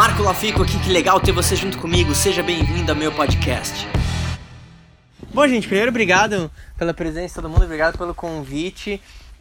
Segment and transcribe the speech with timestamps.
[0.00, 2.14] Marco Lafico aqui, que legal ter você junto comigo.
[2.14, 3.86] Seja bem-vindo ao meu podcast.
[5.30, 8.98] Bom, gente, primeiro obrigado pela presença de todo mundo, obrigado pelo convite.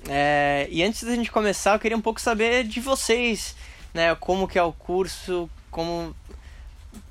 [0.09, 3.55] É, e antes da gente começar, eu queria um pouco saber de vocês,
[3.93, 4.13] né?
[4.15, 6.13] Como que é o curso, como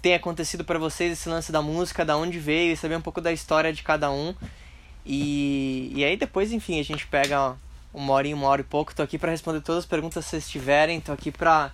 [0.02, 3.32] tem acontecido para vocês esse lance da música, da onde veio, saber um pouco da
[3.32, 4.34] história de cada um.
[5.06, 7.56] E, e aí depois, enfim, a gente pega
[7.94, 8.94] uma hora e uma hora e pouco.
[8.94, 11.00] Tô aqui para responder todas as perguntas que vocês tiverem.
[11.00, 11.72] Tô aqui para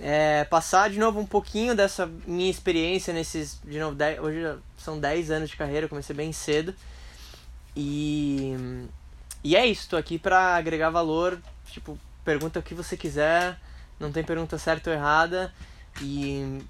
[0.00, 3.60] é, passar de novo um pouquinho dessa minha experiência nesses.
[3.64, 6.74] De novo, dez, hoje são 10 anos de carreira, comecei bem cedo.
[7.76, 8.56] E.
[9.42, 11.40] E é isso, tô aqui pra agregar valor.
[11.66, 13.58] Tipo, pergunta o que você quiser,
[13.98, 15.52] não tem pergunta certa ou errada.
[16.00, 16.60] E.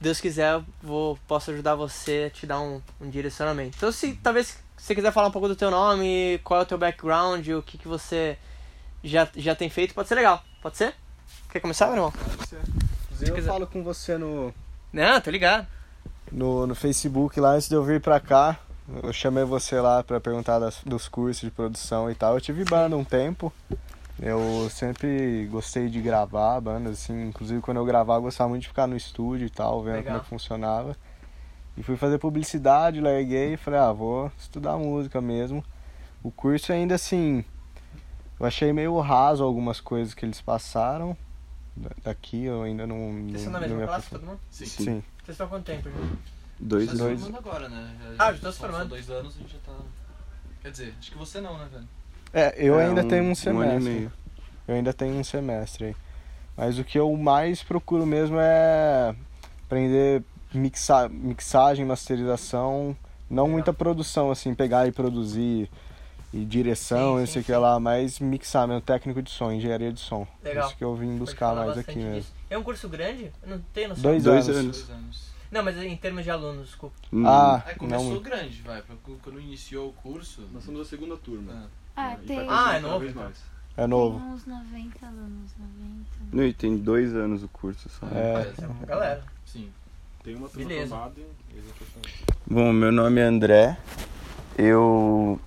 [0.00, 3.76] Deus quiser, eu vou, posso ajudar você te dar um, um direcionamento.
[3.76, 6.76] Então, se talvez você quiser falar um pouco do teu nome, qual é o teu
[6.76, 8.36] background, o que, que você
[9.02, 10.44] já, já tem feito, pode ser legal.
[10.60, 10.94] Pode ser?
[11.54, 12.12] Quer começar, meu irmão?
[12.12, 13.48] Pode eu quiser.
[13.48, 14.52] falo com você no,
[14.92, 15.68] Não, tô ligado.
[16.32, 18.58] no, no Facebook lá antes de eu vir pra cá.
[19.04, 22.34] Eu chamei você lá pra perguntar das- dos cursos de produção e tal.
[22.34, 23.52] Eu tive banda um tempo.
[24.20, 27.28] Eu sempre gostei de gravar bandas, assim.
[27.28, 30.06] Inclusive, quando eu gravava, eu gostava muito de ficar no estúdio e tal, vendo Legal.
[30.06, 30.96] como é que funcionava.
[31.76, 35.64] E fui fazer publicidade, larguei e falei, ah, vou estudar música mesmo.
[36.20, 37.44] O curso ainda, assim,
[38.40, 41.16] eu achei meio raso algumas coisas que eles passaram.
[41.76, 44.40] Da- Daqui eu ainda não, Vocês estão na mesma me classe, todo mundo?
[44.50, 44.66] Sim.
[44.66, 45.02] Sim.
[45.24, 46.18] Vocês estão há quanto tempo, gente?
[46.60, 47.20] Dois, se dois.
[47.20, 47.96] formando agora, né?
[48.18, 48.88] Ah, já tô se formando.
[48.90, 49.72] Dois anos, a gente já tá...
[50.62, 51.88] Quer dizer, acho que você não, né, velho?
[52.32, 53.80] É, eu É, ainda um- tenho um Um ano e semestre.
[53.92, 54.12] meio.
[54.68, 55.96] eu ainda tenho um semestre aí.
[56.56, 59.14] Mas o que eu mais procuro mesmo é
[59.66, 60.22] aprender
[60.54, 62.96] mixa, mixagem, masterização,
[63.28, 63.48] não Legal.
[63.52, 65.68] muita produção, assim, pegar e produzir
[66.34, 69.92] e direção, Sim, não sei o que lá, mas mixar mesmo, técnico de som, engenharia
[69.92, 70.26] de som.
[70.42, 70.66] Legal.
[70.66, 72.14] Isso que eu vim buscar mais aqui mesmo.
[72.20, 72.32] disso.
[72.50, 73.30] É um curso grande?
[73.42, 74.02] Eu não tenho noção.
[74.02, 74.58] Dois, Dois anos.
[74.60, 74.76] anos.
[74.78, 75.34] Dois anos.
[75.50, 76.96] Não, mas em termos de alunos, desculpa.
[77.12, 78.20] Hum, Ah, É, começou não.
[78.20, 78.82] grande, vai.
[79.22, 80.42] Quando iniciou o curso...
[80.52, 81.70] Nós somos a segunda turma.
[81.96, 83.22] Ah, Ah, tem, Ah, é novo, então.
[83.22, 83.36] mais.
[83.76, 84.16] É tem novo.
[84.18, 86.06] uns 90 alunos, 90.
[86.32, 88.06] Não, e tem dois anos o curso só.
[88.08, 88.48] É.
[88.50, 89.24] Essa é uma galera.
[89.46, 89.70] sim.
[90.24, 90.88] Tem uma turma Beleza.
[90.88, 91.62] formada e é.
[92.46, 93.76] Bom, meu nome é André.
[94.56, 95.38] Eu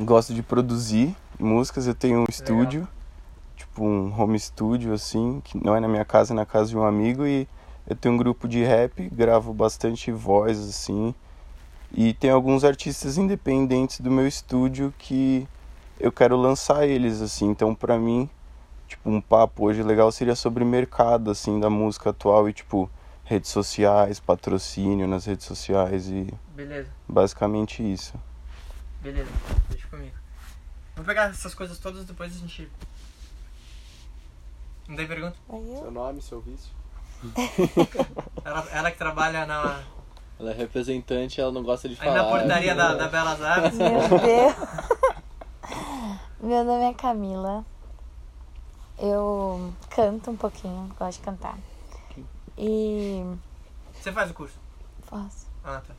[0.00, 1.86] gosto de produzir músicas.
[1.86, 2.86] Eu tenho um estúdio,
[3.56, 6.76] tipo um home studio assim, que não é na minha casa, é na casa de
[6.76, 7.48] um amigo e
[7.86, 11.14] eu tenho um grupo de rap, gravo bastante voz assim.
[11.92, 15.48] E tem alguns artistas independentes do meu estúdio que
[15.98, 17.48] eu quero lançar eles assim.
[17.48, 18.28] Então, pra mim,
[18.86, 22.90] tipo um papo hoje legal seria sobre mercado assim da música atual e tipo
[23.24, 28.14] redes sociais, patrocínio nas redes sociais e Beleza, basicamente isso.
[29.00, 29.30] Beleza.
[29.70, 30.16] Deixa comigo.
[30.96, 32.70] Vou pegar essas coisas todas depois a gente.
[34.88, 35.36] Não tem pergunta?
[35.48, 36.72] Seu nome, seu vício?
[38.44, 39.82] Ela, ela que trabalha na,
[40.38, 42.22] Ela é representante, ela não gosta de aí falar.
[42.22, 43.78] na portaria da, da Belas Artes.
[43.78, 44.54] Meu Deus.
[46.40, 47.64] Meu nome é Camila.
[48.98, 51.58] Eu canto um pouquinho, gosto de cantar.
[52.56, 53.22] E
[53.94, 54.56] Você faz o curso?
[55.02, 55.46] faço.
[55.64, 55.94] Ah, tá.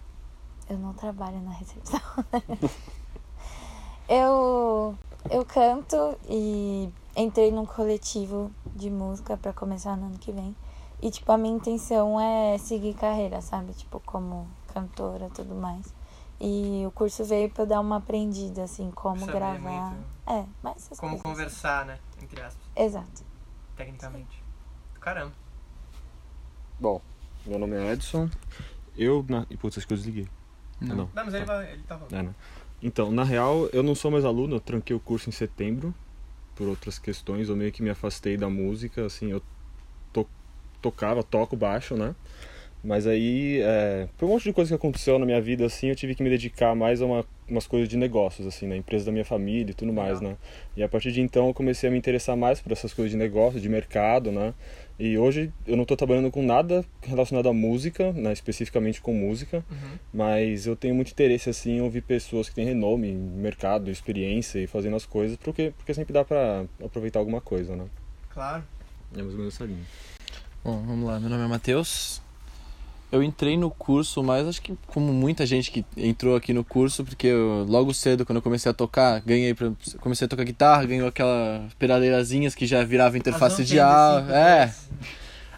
[0.70, 2.00] Eu não trabalho na recepção.
[4.08, 4.96] eu,
[5.30, 10.56] eu canto e entrei num coletivo de música pra começar no ano que vem.
[11.02, 13.74] E, tipo, a minha intenção é seguir carreira, sabe?
[13.74, 15.94] Tipo, como cantora e tudo mais.
[16.40, 19.60] E o curso veio pra eu dar uma aprendida, assim, como Saber gravar.
[19.60, 21.22] muito É, mas Como coisas.
[21.22, 22.00] conversar, né?
[22.22, 23.24] Entre aspas, Exato.
[23.76, 24.44] tecnicamente.
[25.02, 25.34] Caramba.
[26.80, 27.02] Bom,
[27.46, 28.30] meu nome é Edson.
[28.96, 29.26] Eu.
[29.28, 29.46] Na...
[29.50, 30.30] E putz, acho que eu desliguei.
[30.82, 30.96] Não.
[30.96, 32.14] Não, mas ele, vai, ele tá falando.
[32.14, 32.36] É, né?
[32.82, 35.94] Então, na real, eu não sou mais aluno, eu tranquei o curso em setembro,
[36.56, 39.42] por outras questões, eu meio que me afastei da música, assim, eu
[40.14, 40.28] to
[40.82, 42.16] tocava, toco baixo, né?
[42.82, 45.96] Mas aí, é, por um monte de coisa que aconteceu na minha vida, assim, eu
[45.96, 49.12] tive que me dedicar mais a uma, umas coisas de negócios, assim, na empresa da
[49.12, 50.32] minha família e tudo mais, Legal.
[50.32, 50.38] né?
[50.78, 53.18] E a partir de então eu comecei a me interessar mais por essas coisas de
[53.18, 54.54] negócio, de mercado, né?
[54.98, 58.32] E hoje eu não estou trabalhando com nada relacionado à música, né?
[58.34, 59.98] especificamente com música, Uhum.
[60.14, 64.68] mas eu tenho muito interesse assim em ouvir pessoas que têm renome, mercado, experiência e
[64.68, 67.86] fazendo as coisas, porque porque sempre dá para aproveitar alguma coisa, né?
[68.30, 68.64] Claro.
[69.14, 69.84] É mais ou menos essa linha.
[70.64, 71.20] Bom, vamos lá.
[71.20, 72.22] Meu nome é Matheus.
[73.12, 77.04] Eu entrei no curso, mas acho que como muita gente que entrou aqui no curso,
[77.04, 80.86] porque eu, logo cedo, quando eu comecei a tocar, ganhei pra, comecei a tocar guitarra,
[80.86, 84.32] ganhei aquela pedaleirazinhas que já virava interface de áudio.
[84.32, 84.74] É.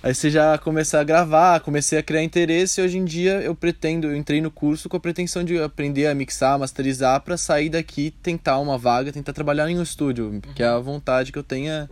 [0.03, 3.53] Aí você já começa a gravar, comecei a criar interesse e hoje em dia eu
[3.53, 7.69] pretendo, eu entrei no curso com a pretensão de aprender a mixar, masterizar pra sair
[7.69, 11.43] daqui, tentar uma vaga, tentar trabalhar em um estúdio, que é a vontade que eu
[11.43, 11.87] tenho é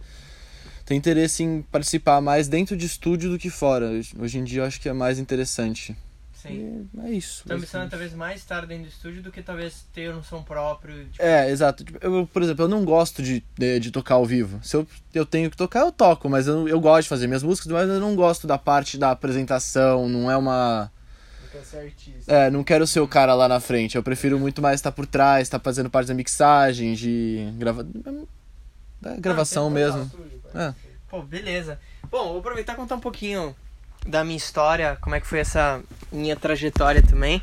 [0.90, 3.92] tenho interesse em participar mais dentro de estúdio do que fora.
[4.20, 5.96] Hoje em dia eu acho que é mais interessante.
[6.34, 6.88] Sim.
[6.96, 7.44] E é isso.
[7.46, 10.42] Tua ambição é talvez mais estar dentro do estúdio do que talvez ter um som
[10.42, 11.06] próprio.
[11.06, 11.84] Tipo, É, exato.
[11.84, 14.60] Tipo, Eu, por exemplo, eu não gosto de, de, de tocar ao vivo.
[14.64, 17.44] Se eu, eu tenho que tocar, eu toco, mas eu, eu gosto de fazer minhas
[17.44, 20.92] músicas, mas eu não gosto da parte da apresentação, não é uma.
[21.44, 22.34] Não quer ser artista.
[22.34, 23.96] É, não quero ser o cara lá na frente.
[23.96, 27.84] Eu prefiro muito mais estar por trás, estar fazendo parte da mixagem, de grava...
[29.02, 30.12] da gravação Ah, mesmo.
[30.54, 30.74] É.
[31.10, 31.80] Pô, beleza.
[32.10, 33.56] Bom, vou aproveitar e contar um pouquinho
[34.06, 35.82] da minha história, como é que foi essa
[36.12, 37.42] minha trajetória também.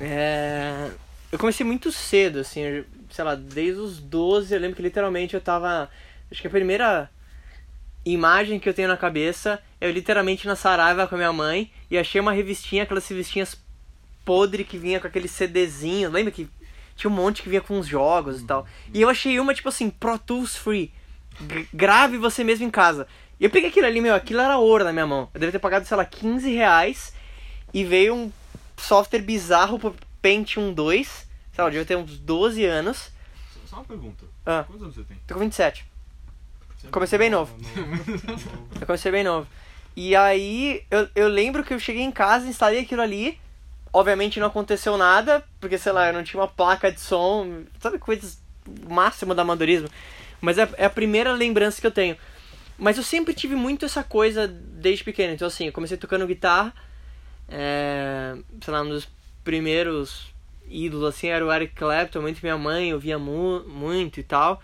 [0.00, 0.90] É,
[1.30, 5.40] Eu comecei muito cedo, assim, sei lá, desde os 12, eu lembro que literalmente eu
[5.40, 5.88] tava.
[6.30, 7.10] Acho que a primeira
[8.04, 11.70] imagem que eu tenho na cabeça é eu literalmente na Saraiva com a minha mãe
[11.90, 13.56] e achei uma revistinha, aquelas revistinhas
[14.24, 16.48] podre que vinha com aquele CDzinho, lembra que
[16.96, 18.66] tinha um monte que vinha com uns jogos e tal.
[18.92, 20.92] E eu achei uma, tipo assim, Pro Tools Free.
[21.72, 23.06] Grave você mesmo em casa.
[23.40, 25.28] E eu peguei aquilo ali, meu, aquilo era ouro na minha mão.
[25.34, 27.12] Eu devia ter pagado, sei lá, 15 reais.
[27.74, 28.32] E veio um
[28.76, 31.08] software bizarro pro Pentium 2.
[31.08, 31.26] Sei
[31.58, 33.10] lá, eu devia ter uns 12 anos.
[33.66, 34.24] Só uma pergunta.
[34.46, 34.64] Ah.
[34.66, 35.16] Quantos anos você tem?
[35.26, 35.84] Tô com 27.
[36.90, 37.56] Comecei bem novo.
[38.80, 39.46] Eu comecei bem novo.
[39.96, 43.38] E aí, eu, eu lembro que eu cheguei em casa, instalei aquilo ali.
[43.92, 47.62] Obviamente não aconteceu nada, porque, sei lá, eu não tinha uma placa de som.
[47.80, 48.40] Sabe, coisas
[48.88, 49.88] máximo do amadorismo.
[50.42, 52.16] Mas é, é a primeira lembrança que eu tenho.
[52.76, 55.32] Mas eu sempre tive muito essa coisa desde pequeno.
[55.32, 56.74] Então, assim, eu comecei tocando guitarra.
[57.48, 59.08] É, sei lá, um dos
[59.44, 60.34] primeiros
[60.68, 62.20] ídolos, assim, era o Eric Clapton.
[62.20, 64.60] Muito minha mãe ouvia mu muito e tal.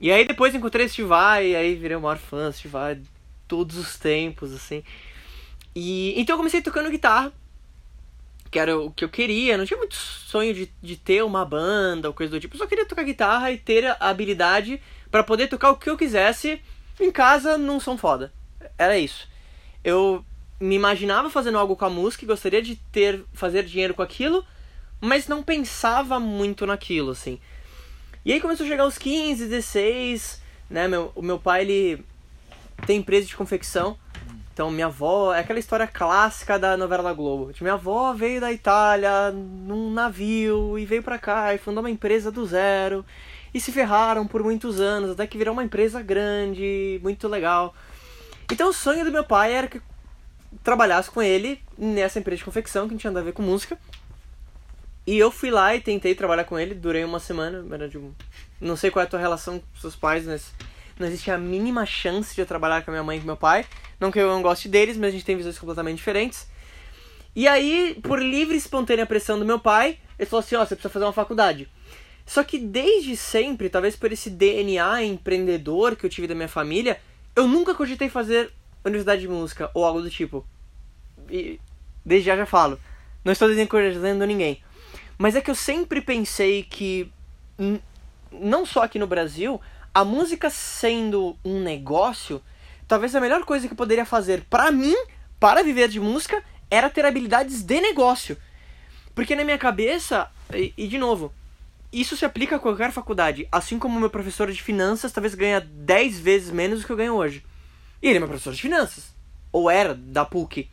[0.00, 2.98] E aí depois encontrei o Vai, e aí virei o maior fã Steve Vai
[3.46, 4.82] todos os tempos, assim.
[5.74, 7.32] E então eu comecei tocando guitarra,
[8.50, 9.58] que era o que eu queria.
[9.58, 12.54] Não tinha muito sonho de, de ter uma banda ou coisa do tipo.
[12.54, 15.96] Eu só queria tocar guitarra e ter a habilidade para poder tocar o que eu
[15.96, 16.60] quisesse
[17.00, 18.32] em casa num som foda.
[18.76, 19.28] Era isso.
[19.82, 20.24] Eu
[20.60, 24.44] me imaginava fazendo algo com a música e gostaria de ter fazer dinheiro com aquilo,
[25.00, 27.38] mas não pensava muito naquilo, assim.
[28.24, 30.88] E aí começou a chegar os 15, 16, né?
[30.88, 32.04] Meu, o meu pai, ele
[32.86, 33.96] tem empresa de confecção.
[34.52, 37.52] Então minha avó, é aquela história clássica da novela da Globo.
[37.52, 41.90] Tipo, minha avó veio da Itália num navio e veio pra cá e fundou uma
[41.90, 43.04] empresa do zero.
[43.52, 47.74] E se ferraram por muitos anos, até que virou uma empresa grande, muito legal.
[48.50, 49.80] Então o sonho do meu pai era que
[50.62, 53.78] trabalhasse com ele nessa empresa de confecção que não tinha nada a ver com música.
[55.06, 57.98] E eu fui lá e tentei trabalhar com ele, durei uma semana, era de
[58.60, 60.52] não sei qual é a tua relação com seus pais, mas
[60.98, 63.36] não existe a mínima chance de eu trabalhar com a minha mãe e com meu
[63.36, 63.64] pai.
[63.98, 66.46] Não que eu não goste deles, mas a gente tem visões completamente diferentes.
[67.34, 70.74] E aí, por livre e espontânea pressão do meu pai, ele falou assim, ó, você
[70.74, 71.68] precisa fazer uma faculdade.
[72.28, 77.00] Só que desde sempre, talvez por esse DNA empreendedor que eu tive da minha família,
[77.34, 78.52] eu nunca cogitei fazer
[78.84, 80.46] universidade de música ou algo do tipo.
[81.30, 81.58] E
[82.04, 82.78] desde já já falo.
[83.24, 84.62] Não estou desencorajando ninguém.
[85.16, 87.10] Mas é que eu sempre pensei que,
[88.30, 89.58] não só aqui no Brasil,
[89.94, 92.42] a música sendo um negócio,
[92.86, 94.94] talvez a melhor coisa que eu poderia fazer pra mim,
[95.40, 98.36] para viver de música, era ter habilidades de negócio.
[99.14, 101.32] Porque na minha cabeça, e, e de novo,
[101.92, 103.48] isso se aplica a qualquer faculdade.
[103.50, 107.14] Assim como meu professor de finanças talvez ganha 10 vezes menos do que eu ganho
[107.14, 107.44] hoje.
[108.02, 109.14] E ele é meu professor de finanças.
[109.50, 110.68] Ou era, da PUC.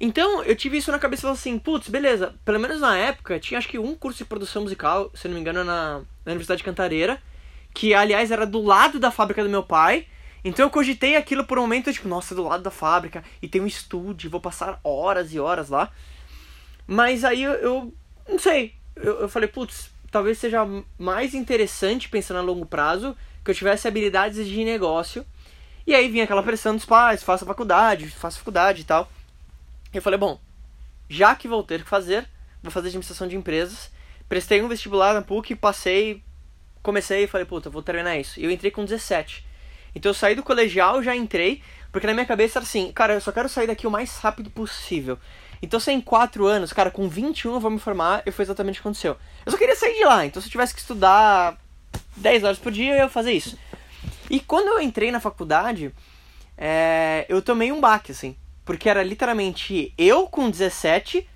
[0.00, 3.38] Então, eu tive isso na cabeça e falei assim, putz, beleza, pelo menos na época,
[3.40, 6.58] tinha acho que um curso de produção musical, se não me engano, na, na Universidade
[6.58, 7.20] de Cantareira,
[7.74, 10.06] que aliás era do lado da fábrica do meu pai.
[10.44, 13.60] Então eu cogitei aquilo por um momento, tipo, nossa, do lado da fábrica, e tem
[13.60, 15.90] um estúdio, vou passar horas e horas lá.
[16.86, 17.94] Mas aí eu, eu
[18.28, 20.66] não sei, eu, eu falei, putz, talvez seja
[20.98, 25.24] mais interessante pensando a longo prazo que eu tivesse habilidades de negócio.
[25.86, 29.10] E aí vinha aquela pressão dos pais, faça faculdade, faça faculdade e tal.
[29.92, 30.38] Eu falei, bom,
[31.08, 32.28] já que vou ter que fazer,
[32.62, 33.90] vou fazer administração de empresas.
[34.28, 36.22] Prestei um vestibular na PUC, passei,
[36.82, 38.38] comecei e falei, puta, vou terminar isso.
[38.38, 39.46] E eu entrei com 17.
[39.94, 43.20] Então eu saí do colegial, já entrei, porque na minha cabeça era assim, cara, eu
[43.20, 45.18] só quero sair daqui o mais rápido possível.
[45.60, 48.78] Então se em 4 anos, cara, com 21 eu vou me formar, e foi exatamente
[48.78, 49.16] o que aconteceu.
[49.44, 51.58] Eu só queria sair de lá, então se eu tivesse que estudar
[52.16, 53.58] 10 horas por dia, eu ia fazer isso.
[54.30, 55.92] E quando eu entrei na faculdade,
[56.56, 58.36] é, eu tomei um baque, assim.
[58.64, 61.26] Porque era literalmente eu com 17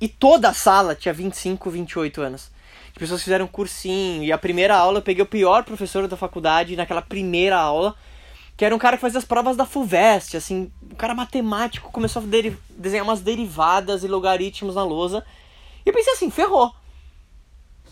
[0.00, 2.50] e toda a sala tinha 25, 28 anos.
[2.88, 6.74] As pessoas fizeram cursinho e a primeira aula eu peguei o pior professor da faculdade
[6.74, 7.94] naquela primeira aula,
[8.60, 12.20] que era um cara que fazia as provas da FUVEST, assim, um cara matemático, começou
[12.20, 12.26] a
[12.76, 15.24] desenhar umas derivadas e logaritmos na lousa.
[15.82, 16.70] E eu pensei assim, ferrou.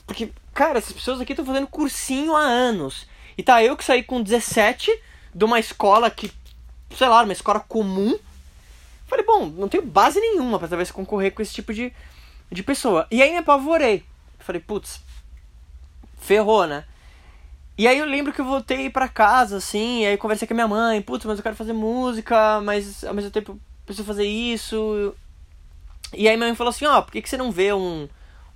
[0.06, 3.06] Porque, cara, essas pessoas aqui estão fazendo cursinho há anos.
[3.38, 4.92] E tá eu que saí com 17
[5.34, 6.30] de uma escola que,
[6.94, 8.18] sei lá, uma escola comum.
[9.06, 11.90] Falei, bom, não tenho base nenhuma pra talvez concorrer com esse tipo de,
[12.52, 13.06] de pessoa.
[13.10, 14.04] E aí me apavorei.
[14.38, 15.00] Falei, putz,
[16.20, 16.84] ferrou, né?
[17.78, 20.66] E aí eu lembro que eu voltei pra casa, assim, aí conversei com a minha
[20.66, 23.56] mãe, putz, mas eu quero fazer música, mas ao mesmo tempo
[23.86, 25.14] preciso fazer isso.
[26.12, 28.08] E aí minha mãe falou assim, ó, oh, por que, que você não vê um,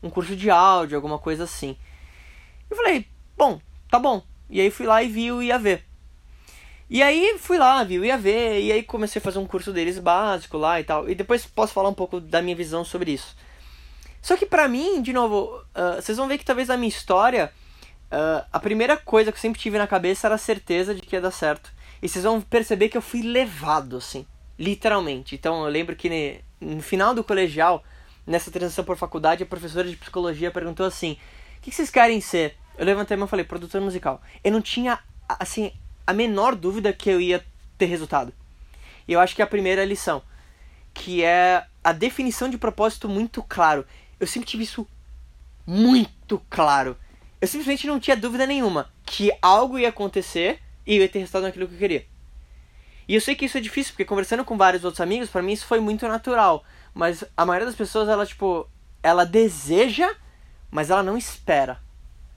[0.03, 1.77] um curso de áudio, alguma coisa assim?
[2.69, 4.25] Eu falei, bom, tá bom.
[4.51, 5.81] E aí fui lá e vi o IAV.
[6.91, 10.01] E aí fui lá, vi o IAV, e aí comecei a fazer um curso deles
[10.01, 11.09] básico lá e tal.
[11.09, 13.37] E depois posso falar um pouco da minha visão sobre isso.
[14.21, 17.53] Só que pra mim, de novo, uh, vocês vão ver que talvez na minha história,
[18.13, 21.17] uh, a primeira coisa que eu sempre tive na cabeça era a certeza de que
[21.17, 21.73] ia dar certo.
[22.03, 24.27] E vocês vão perceber que eu fui levado, assim,
[24.59, 25.35] literalmente.
[25.35, 27.83] Então eu lembro que no final do colegial,
[28.27, 31.17] nessa transição por faculdade, a professora de psicologia perguntou assim:
[31.59, 32.57] O que vocês querem ser?
[32.77, 34.21] Eu levantei a mão e falei: Produtor musical.
[34.43, 35.73] Eu não tinha, assim,
[36.07, 37.45] a menor dúvida que eu ia
[37.79, 38.33] ter resultado.
[39.07, 40.23] E eu acho que é a primeira lição,
[40.93, 43.87] que é a definição de propósito muito claro.
[44.19, 44.87] Eu sempre tive isso
[45.67, 46.97] muito claro.
[47.43, 51.43] Eu simplesmente não tinha dúvida nenhuma que algo ia acontecer e eu ia ter resultado
[51.43, 52.07] naquilo que eu queria.
[53.09, 55.53] E eu sei que isso é difícil, porque conversando com vários outros amigos, para mim
[55.53, 56.63] isso foi muito natural.
[56.95, 58.69] Mas a maioria das pessoas, ela, tipo,
[59.03, 60.15] ela deseja,
[60.71, 61.81] mas ela não espera.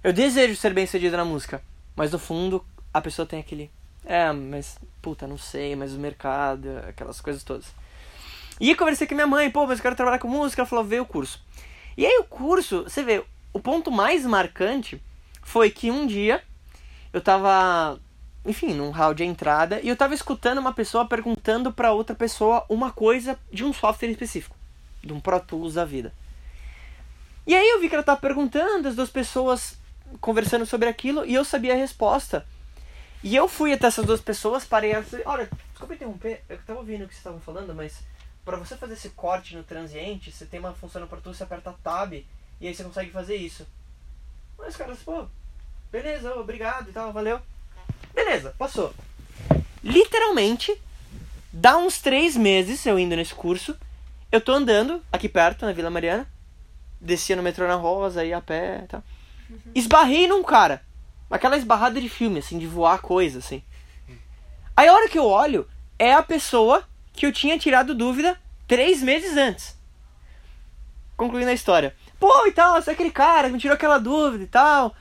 [0.03, 1.61] Eu desejo ser bem sucedido na música,
[1.95, 3.69] mas no fundo a pessoa tem aquele.
[4.03, 7.67] É, mas puta, não sei, mas o mercado, aquelas coisas todas.
[8.59, 10.63] E eu conversei com minha mãe, pô, mas eu quero trabalhar com música.
[10.63, 11.45] Ela falou, vê o curso.
[11.95, 13.23] E aí o curso, você vê,
[13.55, 15.01] o ponto mais marcante
[15.41, 16.43] foi que um dia
[17.13, 17.97] eu tava,
[18.45, 22.65] enfim, num hall de entrada e eu tava escutando uma pessoa perguntando para outra pessoa
[22.67, 24.57] uma coisa de um software específico,
[25.01, 26.13] de um Pro Tools da vida.
[27.47, 29.77] E aí eu vi que ela tava perguntando, as duas pessoas
[30.19, 32.45] conversando sobre aquilo e eu sabia a resposta.
[33.23, 36.79] E eu fui até essas duas pessoas, parei e falei, olha, desculpa interromper, eu tava
[36.79, 38.03] ouvindo o que vocês estavam falando, mas
[38.43, 41.43] para você fazer esse corte no transiente, você tem uma função no Pro Tools, você
[41.43, 42.21] aperta Tab
[42.59, 43.65] e aí você consegue fazer isso.
[44.57, 45.25] Mas caras, pô,
[45.91, 47.39] beleza, obrigado e tal, valeu.
[48.13, 48.93] Beleza, passou.
[49.83, 50.75] Literalmente,
[51.51, 53.77] dá uns três meses eu indo nesse curso,
[54.31, 56.27] eu tô andando aqui perto, na Vila Mariana,
[56.99, 59.03] descia no metrô na Rosa, ia a pé e tal.
[59.73, 60.83] Esbarrei num cara.
[61.29, 63.61] Aquela esbarrada de filme, assim, de voar coisa, assim.
[64.75, 69.01] Aí a hora que eu olho, é a pessoa que eu tinha tirado dúvida três
[69.01, 69.77] meses antes.
[71.15, 71.95] Concluindo a história.
[72.19, 74.95] Pô, e tal, você é aquele cara que me tirou aquela dúvida e tal.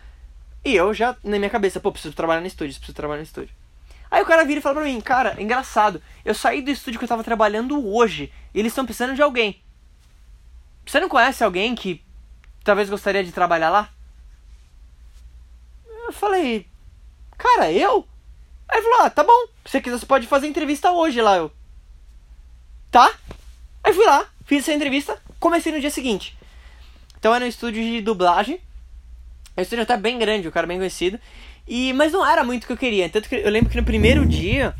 [0.64, 3.54] E eu já, na minha cabeça, pô, preciso trabalhar no estúdio, preciso trabalhar no estúdio.
[4.10, 7.04] Aí o cara vira e fala pra mim, cara, engraçado, eu saí do estúdio que
[7.04, 9.60] eu tava trabalhando hoje e eles estão precisando de alguém.
[10.86, 12.04] Você não conhece alguém que
[12.62, 13.90] talvez gostaria de trabalhar lá?
[16.06, 16.66] Eu falei,
[17.36, 18.06] cara, eu?
[18.68, 21.36] Aí ele falou, ah, tá bom, se você quiser você pode fazer entrevista hoje lá.
[21.36, 21.50] Eu,
[22.90, 23.12] tá?
[23.82, 26.36] Aí fui lá, fiz essa entrevista, comecei no dia seguinte.
[27.24, 28.60] Então era um estúdio de dublagem.
[29.56, 31.18] É um estúdio até bem grande, o cara bem conhecido.
[31.66, 33.08] E, mas não era muito o que eu queria.
[33.08, 34.74] Tanto que eu lembro que no primeiro dia,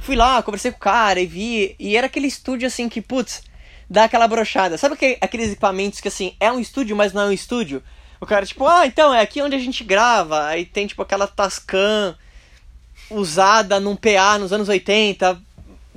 [0.00, 1.74] fui lá, conversei com o cara e vi.
[1.78, 3.42] E era aquele estúdio assim que, putz,
[3.88, 4.76] dá aquela brochada.
[4.76, 7.82] Sabe aqueles equipamentos que assim, é um estúdio, mas não é um estúdio?
[8.20, 10.48] O cara, tipo, ah, então, é aqui onde a gente grava.
[10.48, 12.14] Aí tem, tipo, aquela Tascam
[13.08, 15.40] usada num PA nos anos 80.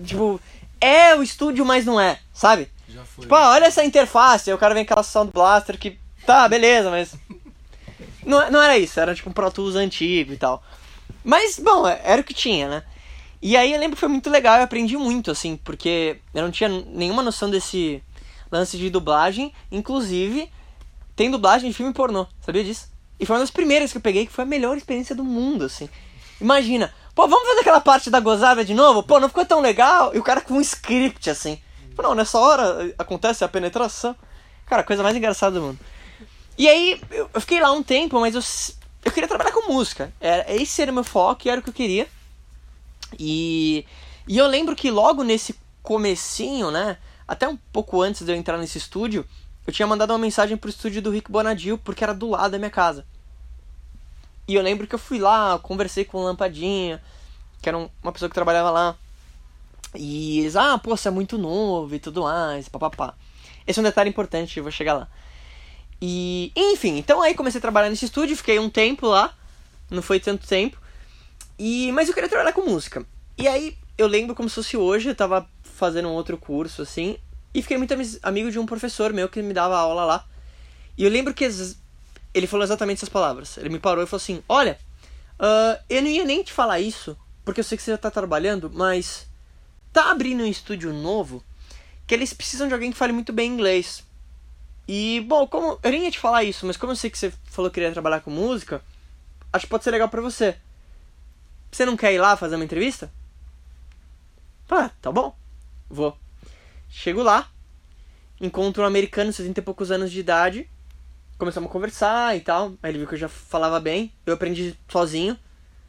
[0.06, 0.40] Tipo,
[0.80, 2.70] é o estúdio, mas não é, sabe?
[3.06, 3.22] Já.
[3.22, 4.50] Tipo, ah, olha essa interface.
[4.50, 6.00] Aí o cara vem com aquela Sound Blaster que.
[6.26, 7.16] Tá, beleza, mas.
[8.26, 10.62] Não, não era isso, era tipo um Pro Tools antigo e tal.
[11.24, 12.84] Mas, bom, era o que tinha, né?
[13.42, 16.52] E aí eu lembro que foi muito legal, eu aprendi muito, assim, porque eu não
[16.52, 18.04] tinha nenhuma noção desse
[18.52, 19.54] lance de dublagem.
[19.72, 20.52] Inclusive,
[21.16, 22.90] tem dublagem de filme pornô, sabia disso?
[23.20, 25.66] E foi uma das primeiras que eu peguei, que foi a melhor experiência do mundo,
[25.66, 25.90] assim.
[26.40, 29.04] Imagina, pô, vamos fazer aquela parte da gozada de novo?
[29.04, 30.14] Pô, não ficou tão legal?
[30.14, 31.60] E o cara com um script, assim.
[32.00, 34.16] Pô, não, nessa hora acontece a penetração.
[34.66, 35.80] Cara, coisa mais engraçada do mundo.
[36.58, 38.42] E aí, eu fiquei lá um tempo, mas eu,
[39.04, 40.10] eu queria trabalhar com música.
[40.18, 42.08] Era, esse era o meu foco, era o que eu queria.
[43.20, 43.86] E,
[44.26, 48.58] e eu lembro que logo nesse comecinho, né, até um pouco antes de eu entrar
[48.58, 49.26] nesse estúdio,
[49.68, 52.58] eu tinha mandado uma mensagem pro estúdio do Rick Bonadil, porque era do lado da
[52.58, 53.06] minha casa.
[54.48, 57.04] E eu lembro que eu fui lá, conversei com o Lampadinha,
[57.62, 58.96] que era uma pessoa que trabalhava lá.
[59.96, 63.16] E eles, ah, pô, você é muito novo e tudo mais, papapá.
[63.66, 65.08] Esse é um detalhe importante, eu vou chegar lá.
[66.02, 69.34] E, enfim, então aí comecei a trabalhar nesse estúdio, fiquei um tempo lá,
[69.90, 70.80] não foi tanto tempo.
[71.58, 73.06] E, mas eu queria trabalhar com música.
[73.38, 77.18] E aí eu lembro como se fosse hoje, eu tava fazendo um outro curso assim,
[77.54, 80.26] e fiquei muito amigo de um professor meu que me dava aula lá.
[80.98, 81.50] E eu lembro que
[82.34, 83.58] ele falou exatamente essas palavras.
[83.58, 84.78] Ele me parou e falou assim: Olha,
[85.40, 88.12] uh, eu não ia nem te falar isso, porque eu sei que você já tá
[88.12, 89.29] trabalhando, mas
[89.92, 91.44] tá abrindo um estúdio novo
[92.06, 94.04] que eles precisam de alguém que fale muito bem inglês.
[94.88, 97.32] E, bom, como eu nem ia te falar isso, mas como eu sei que você
[97.46, 98.82] falou que queria trabalhar com música,
[99.54, 100.58] acho que pode ser legal para você.
[101.72, 103.12] Você não quer ir lá fazer uma entrevista?
[104.68, 105.36] Ah, tá bom.
[105.88, 106.18] Vou.
[106.90, 107.52] Chego lá,
[108.42, 110.68] encontro um americano de 70 e poucos anos de idade,
[111.38, 112.74] começamos a conversar e tal.
[112.82, 114.12] Aí ele viu que eu já falava bem.
[114.26, 115.38] Eu aprendi sozinho,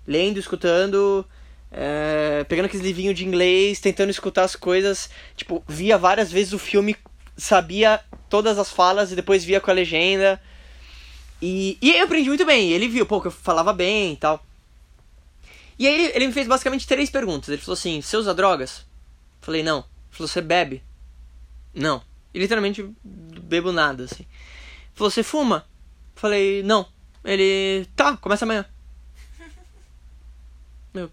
[0.07, 1.27] lendo, escutando,
[1.71, 5.11] é, pegando aqueles livrinhos de inglês, tentando escutar as coisas.
[5.37, 6.97] Tipo, via várias vezes o filme,
[7.37, 10.41] sabia todas as falas e depois via com a legenda.
[11.41, 12.71] E, e eu aprendi muito bem.
[12.71, 14.45] Ele viu, pô, que eu falava bem e tal.
[15.79, 17.49] E aí ele, ele me fez basicamente três perguntas.
[17.49, 18.85] Ele falou assim: Você usa drogas?
[19.41, 19.79] Falei, não.
[19.79, 20.83] Ele falou: Você bebe?
[21.75, 22.03] Não.
[22.35, 24.25] E literalmente bebo nada, assim.
[24.25, 25.67] Ele falou: Você fuma?
[26.15, 26.87] Falei, não.
[27.25, 28.67] Ele, tá, começa amanhã.
[30.93, 31.11] Meu,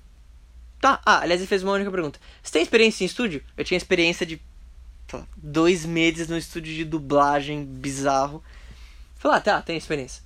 [0.95, 1.01] tá.
[1.05, 3.43] Ah, aliás, ele fez uma única pergunta: Você tem experiência em estúdio?
[3.55, 4.41] Eu tinha experiência de
[5.37, 8.43] dois meses no estúdio de dublagem bizarro.
[9.15, 10.21] Falei, ah, tá, tem experiência.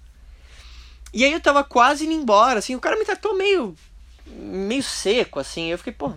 [1.13, 3.75] E aí eu tava quase indo embora, assim, o cara me tratou meio.
[4.25, 5.67] meio seco, assim.
[5.67, 6.13] Eu fiquei, pô,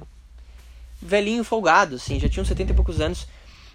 [1.01, 3.27] velhinho folgado, assim, já tinha uns 70 e poucos anos.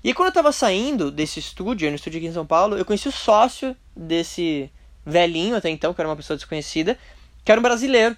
[0.03, 2.85] E aí, quando eu tava saindo desse estúdio, no estúdio aqui em São Paulo, eu
[2.85, 4.71] conheci o sócio desse
[5.05, 6.97] velhinho até então, que era uma pessoa desconhecida,
[7.43, 8.15] que era um brasileiro.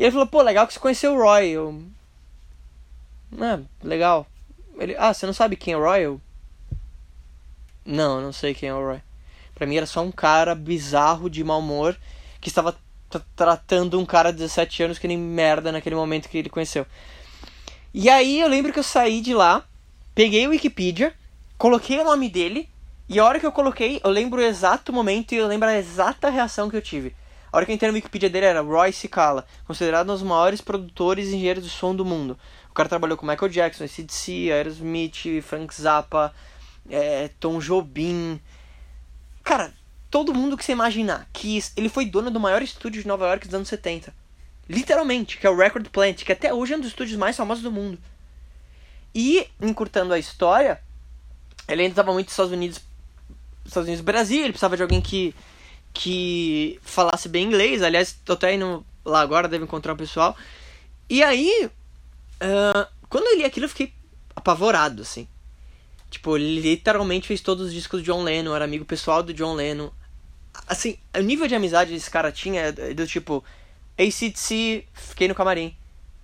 [0.00, 1.50] E ele falou, pô, legal que você conheceu o Roy.
[1.50, 1.84] Eu.
[3.38, 4.26] Ah, legal.
[4.78, 6.00] Ele, ah, você não sabe quem é o Roy?
[6.00, 6.18] Eu...
[7.84, 9.02] Não, não sei quem é o Roy.
[9.54, 11.94] Pra mim era só um cara bizarro de mau humor
[12.40, 12.74] que estava
[13.10, 16.86] tra- tratando um cara de 17 anos que nem merda naquele momento que ele conheceu.
[17.92, 19.66] E aí eu lembro que eu saí de lá,
[20.14, 21.12] peguei o Wikipedia,
[21.58, 22.70] coloquei o nome dele,
[23.06, 25.76] e a hora que eu coloquei, eu lembro o exato momento e eu lembro a
[25.76, 27.14] exata reação que eu tive.
[27.52, 30.60] A hora que eu entrei no Wikipedia dele era Roy Cicala, considerado um dos maiores
[30.60, 32.38] produtores e engenheiros de som do mundo.
[32.70, 36.32] O cara trabalhou com Michael Jackson, ACDC, Aerosmith, Frank Zappa,
[36.88, 38.40] é, Tom Jobim.
[39.42, 39.72] Cara,
[40.10, 41.28] todo mundo que você imaginar
[41.76, 44.14] ele foi dono do maior estúdio de Nova York dos anos 70.
[44.68, 47.62] Literalmente, que é o Record Plant, que até hoje é um dos estúdios mais famosos
[47.62, 47.98] do mundo.
[49.12, 50.80] E, encurtando a história,
[51.66, 52.80] ele ainda estava muito nos Estados Unidos,
[53.64, 55.34] Estados Unidos Brasil, ele precisava de alguém que,
[55.92, 57.82] que falasse bem inglês.
[57.82, 60.36] Aliás, tô até indo lá agora, deve encontrar o pessoal.
[61.08, 61.70] E aí,
[62.40, 63.92] ah, quando eu li aquilo, eu fiquei
[64.34, 65.28] apavorado, assim.
[66.10, 69.90] Tipo, literalmente fez todos os discos do John Lennon, era amigo pessoal do John Lennon.
[70.66, 73.44] Assim, o nível de amizade que esse cara tinha é do tipo.
[73.98, 75.76] ACDC, fiquei no camarim.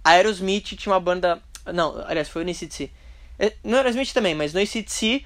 [0.02, 1.42] Aerosmith tinha uma banda.
[1.72, 2.90] Não, aliás, foi no ACDC.
[3.38, 5.24] É, No Aerosmith também, mas no ACDC,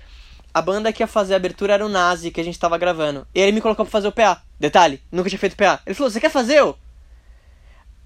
[0.52, 3.26] a banda que ia fazer a abertura era o Nazi, que a gente tava gravando.
[3.34, 4.42] E ele me colocou pra fazer o PA.
[4.58, 5.80] Detalhe, nunca tinha feito PA.
[5.86, 6.56] Ele falou: Você quer fazer?
[6.56, 6.76] Eu?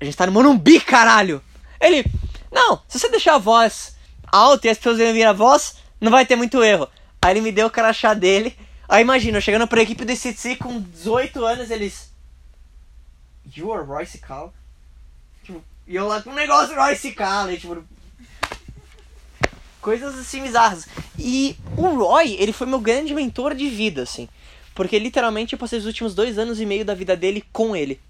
[0.01, 1.43] A gente tá no Morumbi, caralho!
[1.81, 2.05] Ele.
[2.53, 3.95] Não, se você deixar a voz
[4.35, 6.89] alta e as pessoas ouvir a voz, não vai ter muito erro.
[7.23, 8.57] Aí ele me deu o crachá dele.
[8.89, 12.13] Aí imagina, eu chegando pra equipe do CTC com 18 anos, eles.
[13.57, 14.53] You are Royce Cala?
[15.43, 17.85] Tipo, e eu lá com um negócio Royce Cala, e, tipo.
[19.85, 20.89] Coisas assim bizarras.
[21.19, 24.27] E o Roy, ele foi meu grande mentor de vida, assim.
[24.75, 28.01] Porque literalmente eu passei os últimos dois anos e meio da vida dele com ele.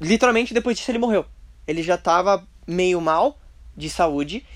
[0.00, 1.26] Literalmente depois disso ele morreu.
[1.68, 3.38] Ele já tava meio mal
[3.76, 4.46] de saúde.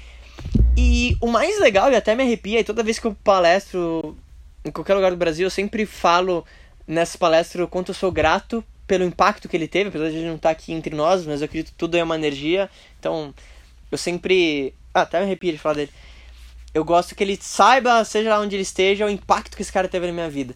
[0.74, 4.16] E o mais legal, e até me arrepia, e toda vez que eu palestro
[4.64, 6.46] em qualquer lugar do Brasil, eu sempre falo
[6.88, 10.28] nessa palestra o quanto eu sou grato pelo impacto que ele teve, apesar de ele
[10.28, 12.70] não estar aqui entre nós, mas eu acredito que tudo é uma energia.
[12.98, 13.34] Então,
[13.92, 14.72] eu sempre.
[14.94, 15.92] Ah, até me arrepia de falar dele.
[16.76, 19.88] Eu gosto que ele saiba, seja lá onde ele esteja, o impacto que esse cara
[19.88, 20.54] teve na minha vida.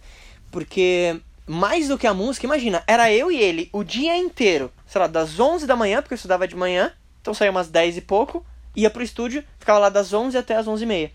[0.50, 5.00] Porque, mais do que a música, imagina, era eu e ele o dia inteiro, sei
[5.00, 8.00] lá, das 11 da manhã, porque eu estudava de manhã, então saía umas 10 e
[8.02, 8.44] pouco,
[8.76, 11.12] ia pro estúdio, ficava lá das 11 até as 11 e meia.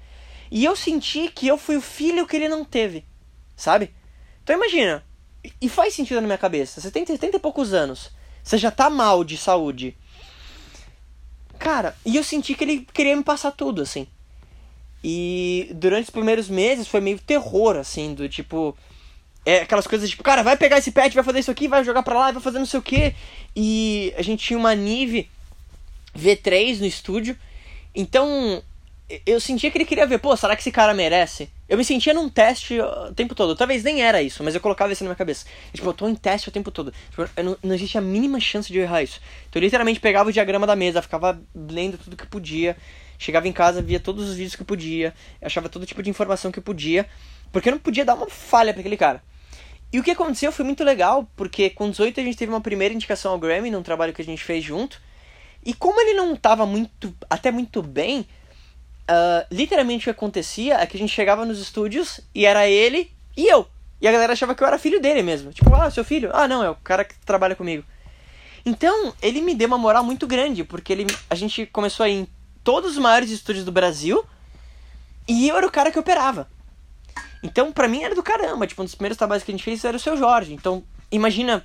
[0.50, 3.06] E eu senti que eu fui o filho que ele não teve,
[3.56, 3.94] sabe?
[4.44, 5.04] Então imagina,
[5.62, 8.10] e faz sentido na minha cabeça, você tem 70 e poucos anos,
[8.44, 9.96] você já tá mal de saúde.
[11.60, 14.08] Cara, e eu senti que ele queria me passar tudo, assim.
[15.08, 18.76] E durante os primeiros meses foi meio terror, assim, do tipo.
[19.46, 22.02] É aquelas coisas tipo, cara, vai pegar esse pet, vai fazer isso aqui, vai jogar
[22.02, 23.14] pra lá, vai fazer não sei o que.
[23.56, 25.30] E a gente tinha uma Nive
[26.18, 27.38] V3 no estúdio.
[27.94, 28.64] Então,
[29.28, 31.52] eu sentia que ele queria ver, pô, será que esse cara merece?
[31.70, 33.56] Eu me sentia num teste o tempo todo.
[33.56, 35.46] Talvez nem era isso, mas eu colocava isso na minha cabeça.
[35.72, 36.92] Tipo, eu tô em teste o tempo todo.
[37.12, 39.22] Tipo, não, não existe a mínima chance de eu errar isso.
[39.48, 42.76] Então eu literalmente pegava o diagrama da mesa, ficava lendo tudo que podia.
[43.18, 45.14] Chegava em casa, via todos os vídeos que podia.
[45.42, 47.08] Achava todo tipo de informação que podia.
[47.52, 49.24] Porque eu não podia dar uma falha pra aquele cara.
[49.92, 52.94] E o que aconteceu foi muito legal, porque com 18 a gente teve uma primeira
[52.94, 55.02] indicação ao Grammy num trabalho que a gente fez junto.
[55.64, 58.28] E como ele não tava muito, até muito bem,
[59.08, 63.12] ah, literalmente o que acontecia é que a gente chegava nos estúdios e era ele
[63.38, 63.68] e eu.
[64.02, 65.52] E a galera achava que eu era filho dele mesmo.
[65.52, 66.30] Tipo, ah, seu filho?
[66.34, 67.84] Ah, não, é o cara que trabalha comigo.
[68.66, 72.14] Então, ele me deu uma moral muito grande, porque ele, a gente começou a ir
[72.14, 72.28] em
[72.66, 74.26] todos os maiores estúdios do Brasil
[75.28, 76.50] e eu era o cara que operava.
[77.42, 78.66] Então, pra mim era do caramba.
[78.66, 80.52] Tipo, um dos primeiros trabalhos que a gente fez era o seu Jorge.
[80.52, 81.64] Então, imagina,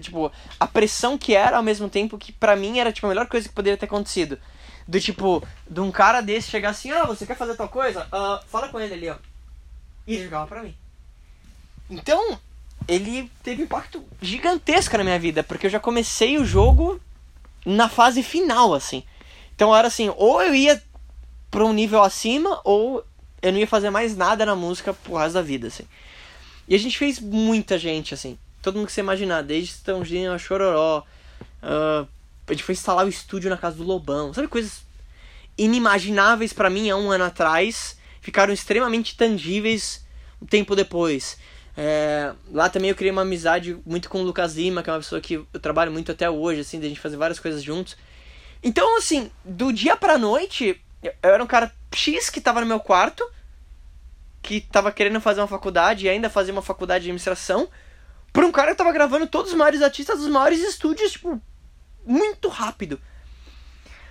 [0.00, 3.26] tipo, a pressão que era ao mesmo tempo que pra mim era, tipo, a melhor
[3.26, 4.38] coisa que poderia ter acontecido.
[4.86, 8.06] Do tipo, de um cara desse chegar assim, ah, você quer fazer tal coisa?
[8.12, 9.16] Ah, fala com ele ali, ó.
[10.06, 10.74] E ele jogava pra mim.
[11.90, 12.38] Então,
[12.86, 17.00] ele teve um impacto gigantesco na minha vida, porque eu já comecei o jogo
[17.66, 19.02] na fase final, assim.
[19.60, 20.82] Então era assim, ou eu ia
[21.50, 23.04] pra um nível acima, ou
[23.42, 25.84] eu não ia fazer mais nada na música pro resto da vida, assim.
[26.66, 28.38] E a gente fez muita gente, assim.
[28.62, 31.04] Todo mundo que você imaginar, desde Estãozinho a Chororó.
[31.62, 32.06] ah,
[32.46, 34.32] a gente foi instalar o estúdio na casa do Lobão.
[34.32, 34.80] Sabe, coisas
[35.58, 37.98] inimagináveis pra mim há um ano atrás.
[38.22, 40.06] Ficaram extremamente tangíveis
[40.40, 41.36] um tempo depois.
[41.76, 45.00] É, lá também eu criei uma amizade muito com o Lucas Lima, que é uma
[45.00, 47.94] pessoa que eu trabalho muito até hoje, assim, da gente fazer várias coisas juntos.
[48.62, 52.80] Então, assim, do dia pra noite, eu era um cara X que tava no meu
[52.80, 53.28] quarto,
[54.42, 57.68] que tava querendo fazer uma faculdade e ainda fazer uma faculdade de administração,
[58.32, 61.40] pra um cara que tava gravando todos os maiores artistas dos maiores estúdios, tipo,
[62.04, 63.00] muito rápido.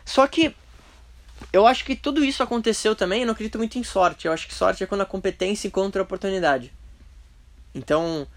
[0.04, 0.56] Só que
[1.54, 4.28] eu acho que tudo isso aconteceu também, eu não acredito muito em sorte.
[4.28, 6.74] Eu acho que sorte é quando a competência encontra a oportunidade.
[7.74, 8.28] Então,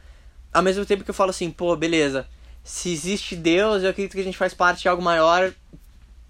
[0.53, 2.29] ao mesmo tempo que eu falo assim, pô, beleza,
[2.63, 5.53] se existe Deus, eu acredito que a gente faz parte de algo maior.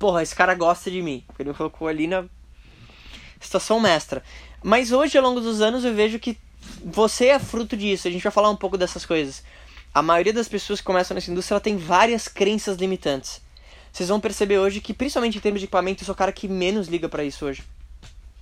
[0.02, 1.22] Porra, esse cara gosta de mim.
[1.38, 2.24] Ele me colocou ali na
[3.40, 4.20] situação mestra.
[4.60, 6.36] Mas hoje, ao longo dos anos, eu vejo que
[6.84, 8.08] você é fruto disso.
[8.08, 9.44] A gente vai falar um pouco dessas coisas.
[9.94, 13.40] A maioria das pessoas que começam nessa indústria tem várias crenças limitantes.
[13.92, 16.48] Vocês vão perceber hoje que, principalmente em termos de equipamento, eu sou o cara que
[16.48, 17.62] menos liga pra isso hoje.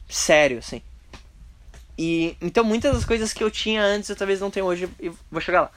[0.09, 0.81] Sério, assim.
[1.99, 5.13] E então muitas das coisas que eu tinha antes eu talvez não tenha hoje e
[5.31, 5.71] vou chegar lá.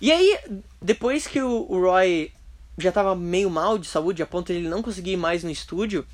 [0.00, 0.36] E aí,
[0.82, 2.32] depois que o, o Roy
[2.78, 5.50] já tava meio mal de saúde, a ponto de ele não conseguir ir mais no
[5.50, 6.06] estúdio,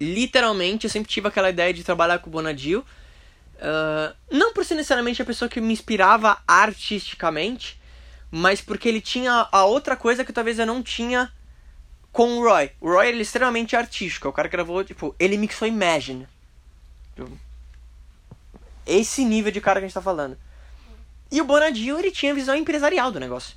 [0.00, 2.84] literalmente eu sempre tive aquela ideia de trabalhar com o Bonadil.
[3.60, 7.78] Ah, não por ser necessariamente a pessoa que me inspirava artisticamente,
[8.30, 11.30] mas porque ele tinha a outra coisa que talvez eu não tinha
[12.10, 12.70] com o Roy.
[12.80, 16.26] O Roy ele é extremamente artístico, o cara que gravou, tipo, ele mixou Imagine.
[17.14, 17.30] Tipo,
[18.86, 20.38] Esse nível de cara que a gente tá falando.
[21.30, 23.56] E o Bonadil, ele tinha visão empresarial do negócio.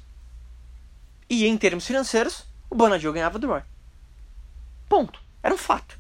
[1.30, 3.62] E em termos financeiros, o Bonadil ganhava do Roy.
[4.88, 5.20] Ponto.
[5.42, 6.00] Era um fato.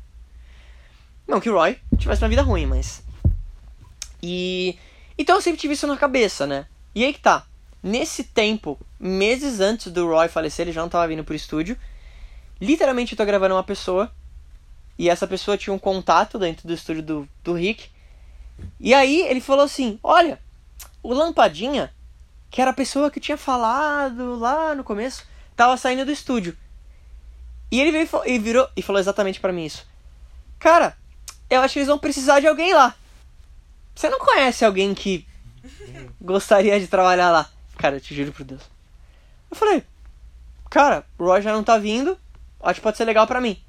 [1.27, 3.03] Não que o Roy tivesse uma vida ruim, mas.
[4.21, 4.77] E.
[5.17, 6.65] Então eu sempre tive isso na cabeça, né?
[6.95, 7.45] E aí que tá.
[7.81, 11.77] Nesse tempo, meses antes do Roy falecer, ele já não tava vindo pro estúdio.
[12.61, 14.11] Literalmente eu tô gravando uma pessoa.
[14.97, 17.89] E essa pessoa tinha um contato dentro do estúdio do, do Rick.
[18.79, 20.39] E aí ele falou assim: Olha,
[21.01, 21.93] o Lampadinha,
[22.53, 26.55] que era a pessoa que tinha falado lá no começo, tava saindo do estúdio.
[27.71, 29.87] E ele veio e virou e falou exatamente pra mim isso.
[30.59, 30.95] Cara,
[31.49, 32.93] eu acho que eles vão precisar de alguém lá.
[33.95, 35.27] Você não conhece alguém que
[36.21, 37.49] gostaria de trabalhar lá?
[37.75, 38.61] Cara, eu te juro por Deus.
[39.49, 39.83] Eu falei,
[40.69, 42.15] cara, o já não tá vindo,
[42.61, 43.59] acho que pode ser legal pra mim.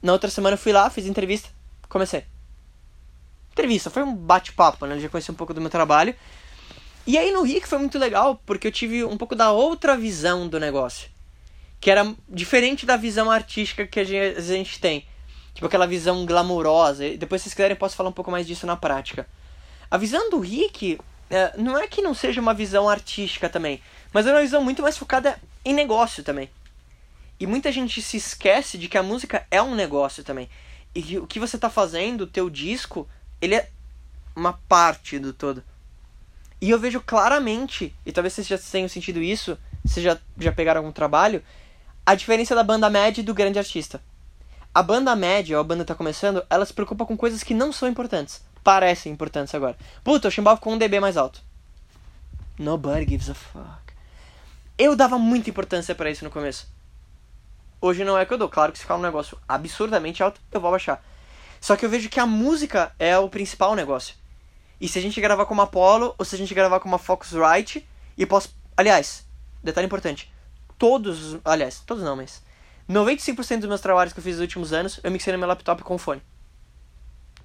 [0.00, 1.50] Na outra semana eu fui lá, fiz entrevista,
[1.86, 2.24] comecei.
[3.52, 4.94] Entrevista, foi um bate-papo, né?
[4.94, 6.16] Ele já conhecia um pouco do meu trabalho.
[7.06, 10.48] E aí no Rick foi muito legal, porque eu tive um pouco da outra visão
[10.48, 11.10] do negócio.
[11.80, 15.06] Que era diferente da visão artística que a gente, a gente tem.
[15.52, 17.06] Tipo aquela visão glamurosa.
[17.06, 19.28] E Depois, se vocês quiserem, eu posso falar um pouco mais disso na prática.
[19.90, 20.98] A visão do Rick
[21.30, 23.80] é, não é que não seja uma visão artística também,
[24.12, 26.48] mas é uma visão muito mais focada em negócio também.
[27.38, 30.48] E muita gente se esquece de que a música é um negócio também.
[30.94, 33.08] E que o que você tá fazendo, o teu disco,
[33.40, 33.68] ele é
[34.34, 35.62] uma parte do todo.
[36.64, 40.80] E eu vejo claramente, e talvez vocês já tenham sentido isso, vocês já, já pegaram
[40.80, 41.42] algum trabalho,
[42.06, 44.02] a diferença da banda média e do grande artista.
[44.72, 47.70] A banda média, ou a banda tá começando, ela se preocupa com coisas que não
[47.70, 48.42] são importantes.
[48.62, 49.76] Parecem importantes agora.
[50.02, 51.42] Puta, eu chimbava com um dB mais alto.
[52.58, 53.92] Nobody gives a fuck.
[54.78, 56.66] Eu dava muita importância pra isso no começo.
[57.78, 58.48] Hoje não é que eu dou.
[58.48, 61.04] Claro que se ficar um negócio absurdamente alto, eu vou abaixar.
[61.60, 64.23] Só que eu vejo que a música é o principal negócio.
[64.80, 66.98] E se a gente gravar com uma Apollo, ou se a gente gravar com uma
[66.98, 68.54] Focusrite, e posso...
[68.76, 69.24] Aliás,
[69.62, 70.32] detalhe importante.
[70.78, 71.38] Todos...
[71.44, 72.42] Aliás, todos não, mas...
[72.88, 75.82] 95% dos meus trabalhos que eu fiz nos últimos anos, eu mixei no meu laptop
[75.82, 76.22] com fone.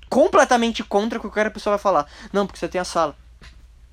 [0.10, 2.08] Completamente contra o que qualquer pessoa vai falar.
[2.34, 3.16] Não, porque você tem a sala.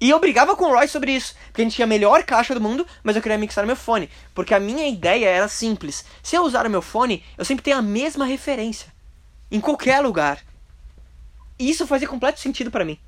[0.00, 2.54] E eu brigava com o Roy sobre isso, porque a gente tinha a melhor caixa
[2.54, 4.10] do mundo, mas eu queria mixar no meu fone.
[4.34, 6.04] Porque a minha ideia era simples.
[6.22, 8.92] Se eu usar o meu fone, eu sempre tenho a mesma referência.
[9.50, 10.42] Em qualquer lugar.
[11.58, 12.98] E isso fazia completo sentido pra mim.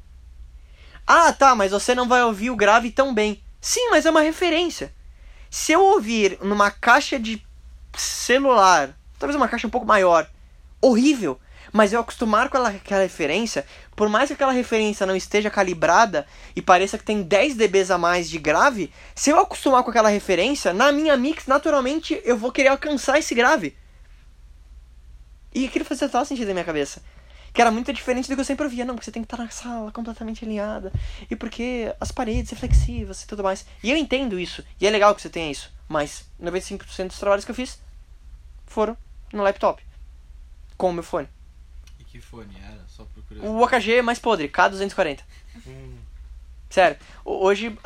[1.11, 3.43] Ah, tá, mas você não vai ouvir o grave tão bem.
[3.63, 4.93] Sim, mas é uma referência.
[5.49, 7.43] Se eu ouvir numa caixa de
[7.97, 10.29] celular, talvez uma caixa um pouco maior,
[10.83, 11.41] horrível,
[11.73, 13.65] mas eu acostumar com aquela, aquela referência,
[13.97, 17.97] por mais que aquela referência não esteja calibrada e pareça que tem 10 dBs a
[17.97, 22.53] mais de grave, se eu acostumar com aquela referência, na minha mix, naturalmente, eu vou
[22.53, 23.75] querer alcançar esse grave.
[25.55, 27.01] E aquilo fazia total sentido na minha cabeça.
[27.59, 28.85] Que era muito diferente do que eu sempre ouvia.
[28.85, 30.93] Não, porque você tem que estar na sala completamente alinhada.
[31.29, 33.67] E porque as paredes reflexivas e tudo mais.
[33.83, 34.65] E eu entendo isso.
[34.81, 35.69] E é legal que você tenha isso.
[35.89, 37.81] Mas 95% dos trabalhos que eu fiz
[38.65, 38.97] foram
[39.33, 39.83] no laptop.
[40.77, 41.27] Com o meu fone.
[41.99, 42.79] E que fone era?
[42.87, 43.63] Só por O curiosidade.
[43.65, 45.19] OKG é mais podre, K240.
[46.71, 47.77] Sério, ho- hoje,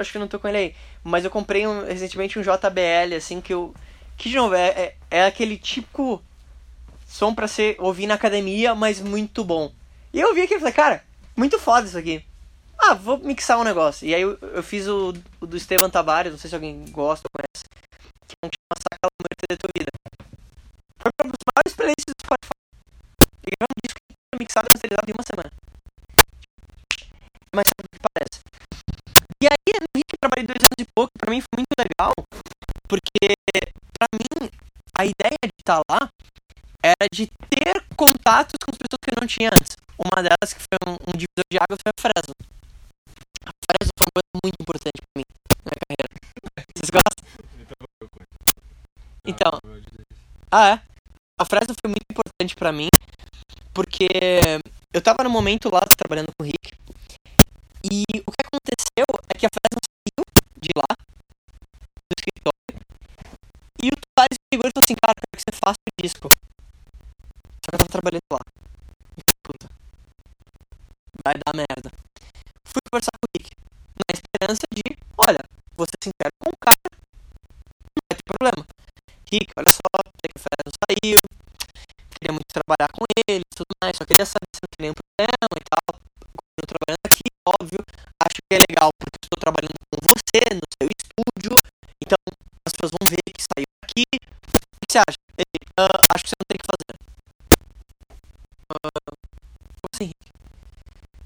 [0.00, 3.14] acho que eu não tô com ele aí, mas eu comprei um- recentemente um JBL,
[3.16, 3.72] assim, que eu.
[4.16, 6.20] Que de novo, é, é, é aquele típico
[7.10, 9.72] som pra ser ouvir na academia, mas muito bom.
[10.12, 11.04] E eu ouvi aquilo e falei, cara,
[11.36, 12.24] muito foda isso aqui.
[12.78, 14.06] Ah, vou mixar um negócio.
[14.06, 17.26] E aí eu, eu fiz o, o do Esteban Tavares, não sei se alguém gosta
[17.26, 17.64] ou conhece,
[18.26, 19.90] que é um chama Saca La Muerte de tua vida.
[21.02, 22.56] Foi um dos maiores playlists do Spotify.
[23.44, 25.50] E é um disco inteiro mixado e masterizado em uma semana
[27.54, 28.38] mais rápido do que parece.
[29.42, 32.14] E aí, no Rick, eu trabalhei dois anos e pouco, pra mim foi muito legal,
[32.86, 33.34] porque
[33.98, 34.50] pra mim,
[34.96, 36.08] a ideia de estar lá
[36.82, 39.76] era de ter contatos com as pessoas que eu não tinha antes.
[39.98, 42.34] Uma delas, que foi um, um divisor de água, foi a Fresno.
[43.44, 45.28] A Fresno foi uma coisa muito importante pra mim,
[45.64, 46.08] na minha carreira.
[46.74, 47.24] Vocês gostam?
[49.26, 49.52] Então,
[50.50, 50.82] ah, é.
[51.38, 52.88] A Fresno foi muito importante pra mim,
[53.72, 54.08] porque
[54.92, 56.72] eu tava no momento lá trabalhando com o Rick,
[57.84, 60.24] e o que aconteceu é que a Fresno saiu
[60.60, 62.76] de lá, do escritório,
[63.82, 66.28] e o Tavares me ligou e falou assim, cara, quero que você faça o disco.
[67.64, 68.40] Só que eu tava trabalhando lá.
[69.42, 69.68] Puta,
[71.24, 71.90] vai dar merda.
[72.64, 73.50] Fui conversar com o Rick,
[73.98, 75.40] na esperança de, olha,
[75.76, 78.62] vou ser sincero com o cara, não vai ter problema.
[79.30, 79.88] Rick, olha só,
[80.20, 81.18] sei que Fresno saiu,
[82.14, 85.54] queria muito trabalhar com ele tudo mais, só queria saber se não tem nenhum problema
[85.56, 85.88] e tal.
[86.40, 87.80] Continuo trabalhando aqui, óbvio.
[88.24, 91.54] Acho que é legal porque estou trabalhando com você no seu estúdio.
[92.00, 92.18] Então
[92.64, 94.04] as pessoas vão ver que saiu aqui.
[94.16, 95.18] O que você acha?
[95.36, 96.69] Ele, "Ah, acho que você não tem que
[98.70, 100.10] como assim?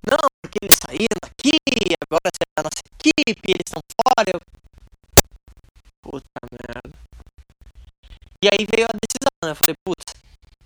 [0.06, 1.56] Não, porque eles saíram daqui,
[2.04, 4.30] agora você é da nossa equipe, eles estão fora.
[4.32, 4.40] Eu...
[6.02, 6.96] Puta merda.
[8.42, 9.50] E aí veio a decisão, né?
[9.52, 10.14] Eu falei, putz,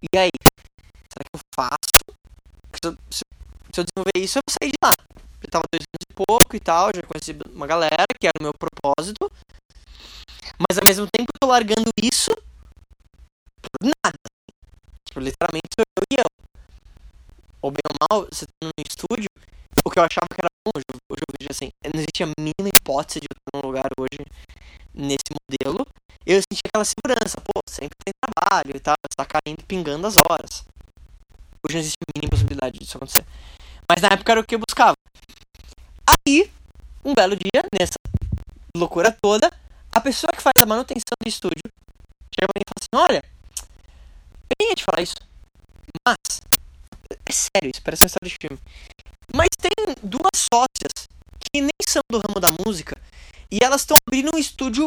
[0.03, 0.31] e aí?
[1.11, 2.03] Será que eu faço?
[2.75, 3.23] Se eu, se,
[3.73, 4.93] se eu desenvolver isso, eu vou sair de lá.
[5.43, 8.43] Eu tava dois anos e pouco e tal, já conheci uma galera que era o
[8.43, 9.31] meu propósito.
[10.59, 12.35] Mas ao mesmo tempo eu tô largando isso
[13.63, 14.19] por nada.
[15.07, 16.28] Tipo, literalmente sou eu e eu.
[17.63, 19.29] Ou bem ou mal, você tá num estúdio,
[19.85, 20.99] o que eu achava que era bom, hoje, eu-
[21.41, 24.19] vejo assim, não existia a mínima hipótese de eu estar num lugar hoje
[24.95, 25.87] nesse modelo.
[26.27, 30.17] Eu senti aquela segurança, pô, sempre tem trabalho e tal, você tá caindo, pingando as
[30.17, 30.65] horas.
[31.65, 33.25] Hoje não existe a mínima possibilidade disso acontecer.
[33.91, 34.95] Mas na época era o que eu buscava.
[36.07, 36.51] Aí,
[37.05, 37.95] um belo dia, nessa
[38.77, 39.51] loucura toda,
[39.93, 41.63] a pessoa que faz a manutenção do estúdio
[42.35, 43.23] chega pra mim e fala assim: Olha,
[44.61, 45.17] eu ia te falar isso,
[46.07, 46.41] mas.
[47.29, 48.59] É sério, isso parece uma história de filme.
[49.35, 51.07] Mas tem duas sócias
[51.39, 52.97] que nem são do ramo da música
[53.53, 54.87] e elas estão abrindo um estúdio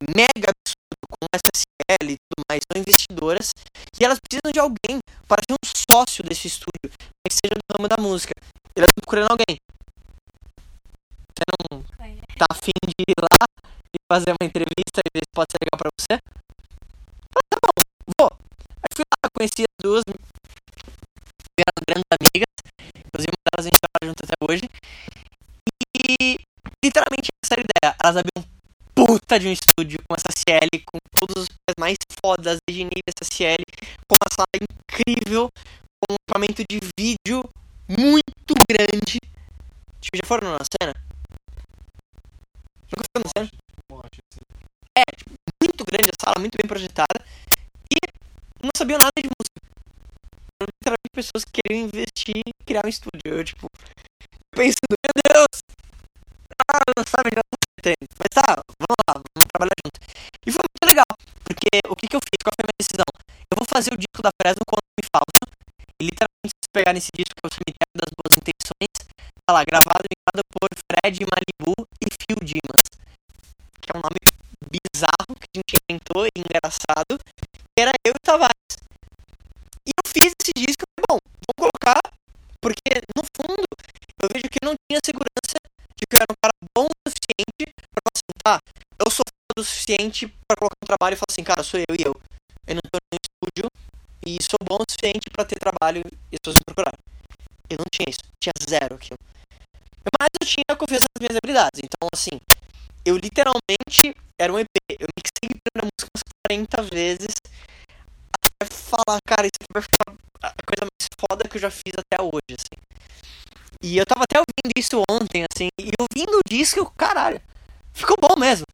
[0.00, 3.52] mega absurdo com SSL e tudo mais, são investidoras
[3.98, 6.90] e elas precisam de alguém para ser um sócio desse estúdio,
[7.24, 8.32] que seja do ramo da música.
[8.76, 9.56] Elas estão procurando alguém.
[11.32, 11.82] Você não
[12.36, 13.46] tá afim de ir lá
[13.94, 16.20] e fazer uma entrevista e ver se pode ser legal pra você?
[17.32, 17.72] Falei, tá bom,
[18.18, 18.30] vou.
[18.82, 20.04] Aí fui lá, conheci as duas,
[21.60, 22.54] vieram grandes amigas,
[23.04, 24.64] inclusive uma delas a gente trabalha junto até hoje.
[25.94, 26.36] E
[26.84, 27.96] literalmente essa era a ideia.
[28.02, 28.60] Elas abriram um
[28.94, 33.64] puta de um estúdio com SSL, com todos os pés mais fodas de nível SSL,
[34.08, 35.48] com uma sala incrível,
[36.00, 37.44] com um equipamento de vídeo
[37.88, 39.18] muito grande.
[40.00, 40.94] Tipo, já foram na cena?
[42.90, 43.50] Nunca foram na cena?
[44.96, 45.30] É, tipo,
[45.62, 47.24] muito grande a sala, muito bem projetada.
[47.92, 47.96] E
[48.62, 49.69] não sabiam nada de música.
[50.60, 53.24] Literalmente pessoas que investir e criar um estúdio.
[53.24, 53.66] Eu, tipo,
[54.52, 55.56] pensando, meu Deus!
[56.68, 57.42] Ah, não sabe, não
[57.78, 58.04] entendo.
[58.20, 59.98] Mas tá, vamos lá, vamos trabalhar junto.
[60.46, 61.12] E foi muito legal,
[61.44, 62.38] porque o que, que eu fiz?
[62.44, 63.10] Qual foi a minha decisão?
[63.50, 65.44] Eu vou fazer o disco da Fresno com o nome falso.
[65.98, 68.94] E literalmente, se vocês pegarem esse disco, que é o Cemitério das Boas Intenções,
[69.44, 72.84] tá lá, gravado e mixado por Fred Malibu e Phil Dimas.
[73.80, 74.20] Que é um nome
[74.68, 77.18] bizarro que a gente inventou e engraçado.
[77.72, 78.59] Que era eu e Tavares.
[80.10, 82.00] Fiz esse disco, bom, vou colocar,
[82.60, 83.62] porque no fundo
[84.22, 85.54] eu vejo que eu não tinha segurança
[85.94, 88.58] de que eu era um cara bom o suficiente pra falar assim, tá,
[88.98, 91.94] eu sou foda o suficiente pra colocar um trabalho e falar assim, cara, sou eu
[91.94, 92.14] e eu.
[92.66, 93.66] Eu não tô no estúdio
[94.26, 96.98] e sou bom o suficiente pra ter trabalho e as pessoas me procurarem.
[97.70, 99.18] Eu não tinha isso, tinha zero aquilo.
[100.18, 101.80] Mas eu tinha confiança nas minhas habilidades.
[101.86, 102.34] Então, assim,
[103.06, 104.66] eu literalmente era um EP.
[104.98, 107.34] Eu mixei a música umas 40 vezes
[108.90, 112.22] falar, cara, isso aqui vai ficar a coisa mais foda que eu já fiz até
[112.22, 112.82] hoje, assim.
[113.82, 117.40] E eu tava até ouvindo isso ontem, assim, e ouvindo o disco, eu, caralho,
[117.94, 118.66] ficou bom mesmo.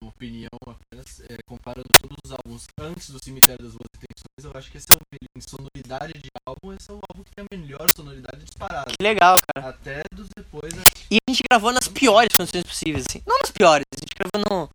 [0.00, 4.58] Uma opinião apenas é, comparando todos os álbuns antes do Cemitério das Boas Intenções, eu
[4.58, 5.02] acho que esse é o
[5.36, 8.90] em sonoridade de álbum, esse é o álbum que tem a melhor sonoridade disparada.
[8.90, 9.70] Que legal, cara.
[9.70, 10.82] Até dos depois, né?
[11.10, 13.22] E a gente gravou nas piores condições possíveis, assim.
[13.26, 14.70] Não nas piores, a gente gravou no,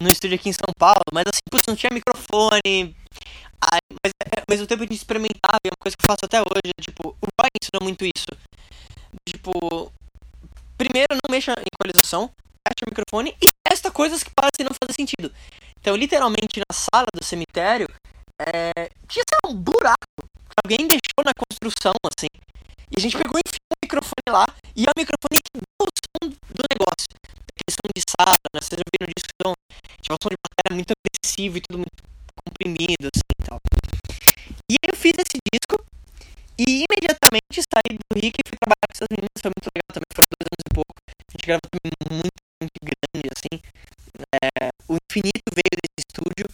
[0.00, 2.96] no estúdio aqui em São Paulo, mas assim, putz, não tinha microfone.
[3.60, 6.10] Ai, mas é, ao mesmo tempo a gente experimentava, e é uma coisa que eu
[6.10, 8.32] faço até hoje, é, tipo, o Roy ensinou muito isso.
[9.28, 9.92] Tipo,
[10.78, 12.30] primeiro não mexa em equalização,
[12.66, 15.32] fecha o microfone e testa coisas que parecem não fazer sentido.
[15.78, 17.88] Então, literalmente, na sala do cemitério,
[18.40, 22.28] é, tinha sei um buraco que alguém deixou na construção, assim.
[22.90, 25.84] E a gente pegou e enfiou o microfone lá, e é o microfone que deu
[25.84, 27.08] o som do negócio.
[27.52, 28.60] Aquele som de sala, né?
[28.60, 29.52] Vocês já viram disso, então,
[30.00, 32.00] tinha um som de bateria muito agressivo e tudo muito
[32.60, 33.58] comprimido, assim, e tal.
[34.68, 35.80] E aí eu fiz esse disco,
[36.60, 40.10] e imediatamente saí do Rick e fui trabalhar com essas meninas, foi muito legal também,
[40.12, 40.94] foram dois anos e pouco.
[41.00, 43.54] A gente gravou também muito, muito grande, assim.
[44.36, 46.46] É, o Infinito veio desse estúdio.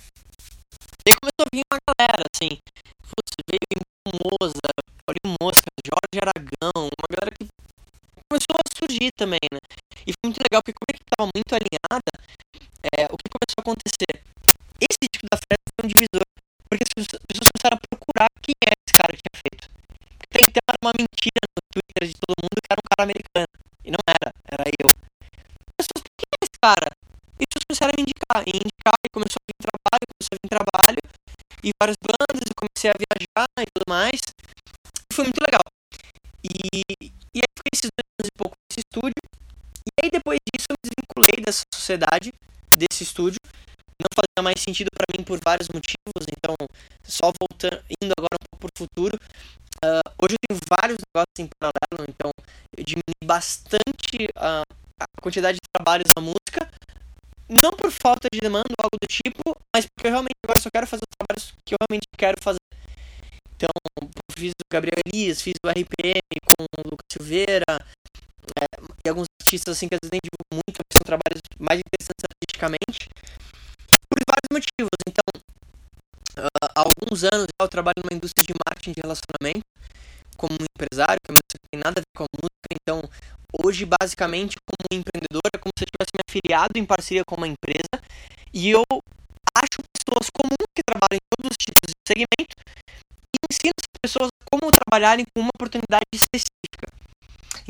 [1.02, 2.50] E aí começou a vir uma galera, assim.
[3.02, 4.70] Putz, veio Moza,
[5.02, 7.44] Paulinho Mosca, Jorge Aragão, uma galera que
[8.30, 9.58] começou a surgir também, né?
[10.06, 12.12] E foi muito legal, porque como é que tava muito alinhada,
[12.94, 14.22] é, o que começou a acontecer?
[14.78, 15.06] Esse
[15.86, 16.26] um divisor,
[16.66, 19.66] porque as pessoas as pessoas começaram a procurar quem é esse cara que tinha feito.
[20.18, 23.54] Porque até era uma mentira no Twitter de todo mundo que era um cara americano.
[23.86, 24.90] E não era, era eu.
[25.78, 26.90] As pessoas, quem é esse cara?
[27.38, 30.40] E as pessoas começaram a indicar, e indicar, e começou a vir trabalho, começou a
[30.42, 31.02] vir trabalho,
[31.62, 34.20] e várias bandas, e comecei a viajar e tudo mais.
[35.06, 35.66] E foi muito legal.
[36.42, 36.50] E,
[37.30, 39.22] e aí fiquei esses dois anos e pouco nesse estúdio.
[39.86, 42.34] E aí depois disso eu me desvinculei dessa sociedade,
[42.74, 43.40] desse estúdio.
[44.00, 46.54] Não fazia mais sentido para mim por vários motivos, então
[47.02, 49.18] só voltando, indo agora um pouco pro futuro.
[49.82, 52.30] ah, hoje eu tenho vários negócios em paralelo, então
[52.76, 54.62] eu diminui bastante a,
[55.00, 56.70] a quantidade de trabalhos na música.
[57.48, 60.68] Não por falta de demanda ou algo do tipo, mas porque eu realmente agora só
[60.68, 62.58] quero fazer os trabalhos que eu realmente quero fazer.
[63.54, 63.70] Então,
[64.36, 67.78] fiz o Gabriel Elias, fiz o RPM com o Lucas Silveira,
[68.60, 68.64] é,
[69.04, 72.24] e alguns artistas assim que às vezes nem divulgo muito, mas são trabalhos mais interessantes
[72.26, 73.08] artisticamente,
[74.52, 74.96] motivos.
[75.08, 75.24] Então,
[76.36, 79.64] ah, há alguns anos eu trabalho numa indústria de marketing de relacionamento,
[80.36, 83.02] como empresário, que não tem nada a ver com a música, então
[83.64, 87.48] hoje basicamente como empreendedor é como se eu tivesse me afiliado em parceria com uma
[87.48, 87.96] empresa
[88.52, 88.84] e eu
[89.56, 92.54] acho pessoas comuns que trabalham em todos os tipos de segmento
[93.32, 96.95] e ensino essas pessoas como trabalharem com uma oportunidade específica.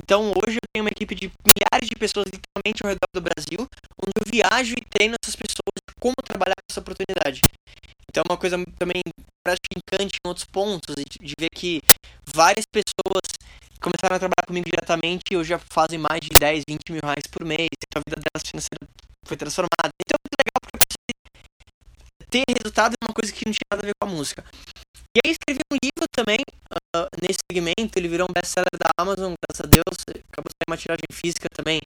[0.07, 3.67] Então hoje eu tenho uma equipe de milhares de pessoas literalmente ao redor do Brasil,
[3.99, 7.43] onde eu viajo e treino essas pessoas como trabalhar com essa oportunidade.
[8.09, 9.03] Então é uma coisa também
[9.43, 11.83] parece encante em outros pontos, de, ver que
[12.33, 13.27] várias pessoas
[13.81, 17.27] começaram a trabalhar comigo diretamente e hoje já fazem mais de 10, 20 mil reais
[17.27, 18.87] por mês, que a vida delas financeira
[19.27, 19.91] foi transformada.
[20.01, 23.83] Então é muito legal porque você ter resultado é uma coisa que não tinha nada
[23.83, 24.45] a ver com a música.
[25.17, 26.37] E aí escrevi um livro também
[26.95, 29.97] ah, nesse segmento, ele virou um best-seller da Amazon, graças a Deus,
[30.29, 31.81] acabou saindo uma tiragem física também.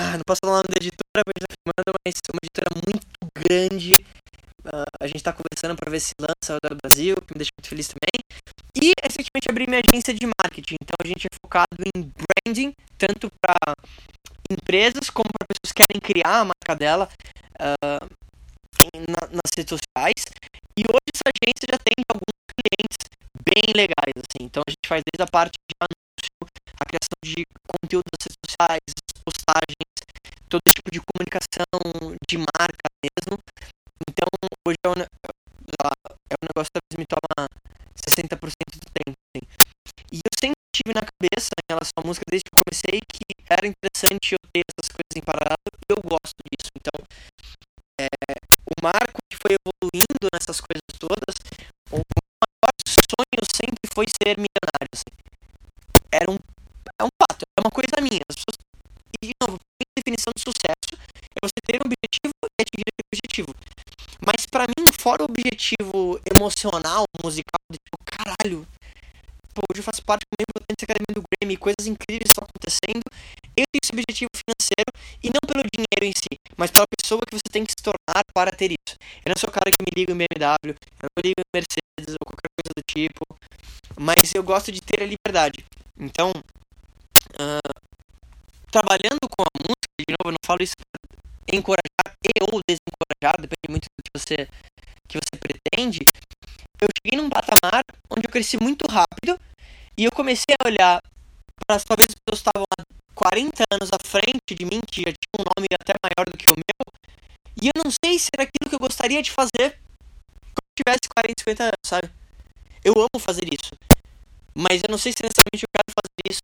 [0.00, 2.42] Ah, não posso falar o nome da editora, porque a gente tá mas é uma
[2.42, 3.06] editora muito
[3.38, 3.92] grande.
[4.66, 7.68] Ah, a gente tá conversando para ver se lança do Brasil, que me deixa muito
[7.68, 8.18] feliz também.
[8.74, 13.30] E recentemente abri minha agência de marketing, então a gente é focado em branding, tanto
[13.40, 13.76] para
[14.50, 17.08] empresas como para pessoas que querem criar a marca dela
[19.08, 20.24] na- nas redes sociais.
[20.78, 22.98] E hoje essa agência já tem alguns clientes
[23.46, 24.50] bem legais, assim.
[24.50, 26.34] Então a gente faz desde a parte de anúncio,
[26.74, 28.90] a criação de conteúdo nas redes sociais,
[29.22, 29.94] postagens,
[30.50, 31.78] todo tipo de comunicação
[32.26, 33.38] de marca mesmo.
[34.08, 34.26] Então
[34.66, 34.98] hoje é um,
[35.78, 35.94] lá,
[36.30, 37.46] é um negócio que me toma
[37.94, 38.34] 60%
[38.74, 39.14] do tempo.
[39.30, 39.46] Assim.
[40.10, 43.22] E eu sempre tive na cabeça em relação à música desde que eu comecei que
[43.46, 46.70] era interessante eu ter essas coisas em paralelo e eu gosto disso.
[46.74, 46.98] Então
[48.00, 48.06] é,
[48.66, 49.03] o Marco
[49.94, 51.34] lindo nessas coisas todas,
[51.90, 54.90] o maior sonho sempre foi ser milionário.
[54.92, 55.12] Assim.
[56.10, 56.38] Era um,
[56.98, 58.22] é um fato, é uma coisa minha.
[58.26, 58.58] Pessoas,
[59.22, 60.92] e, de novo, a definição de sucesso
[61.34, 63.54] é você ter um objetivo e atingir aquele objetivo.
[64.26, 68.66] Mas para mim, fora o objetivo emocional, musical, tipo, caralho,
[69.74, 73.02] hoje eu faço parte de uma importante academia do Grammy, coisas incríveis estão acontecendo.
[73.58, 77.34] Eu tenho esse objetivo financeiro e não pelo dinheiro em si, mas pela pessoa que
[77.34, 78.94] você tem que se tornar para ter isso.
[79.26, 82.14] Eu não sou o cara que me liga em BMW, eu não ligo em Mercedes
[82.14, 83.22] ou qualquer coisa do tipo,
[83.98, 85.66] mas eu gosto de ter a liberdade.
[85.98, 86.30] Então,
[87.34, 87.74] ah,
[88.70, 91.18] trabalhando com a música, de novo, eu não falo isso pra
[91.50, 94.46] encorajar e ou desencorajar, depende muito do que você,
[95.08, 96.06] que você pretende.
[96.80, 99.38] Eu cheguei num patamar onde eu cresci muito rápido
[99.96, 101.00] e eu comecei a olhar
[101.66, 102.82] para as pessoas que estavam há
[103.14, 106.46] 40 anos à frente de mim, que já tinham um nome até maior do que
[106.50, 106.86] o meu,
[107.62, 109.78] e eu não sei se era aquilo que eu gostaria de fazer
[110.54, 112.10] quando eu tivesse 40, 50 anos, sabe?
[112.84, 113.72] Eu amo fazer isso,
[114.54, 116.42] mas eu não sei se necessariamente eu quero fazer isso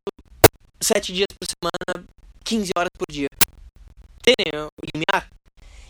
[0.83, 2.07] 7 dias por semana,
[2.45, 3.29] 15 horas por dia.
[4.19, 5.29] Entendem o limiar?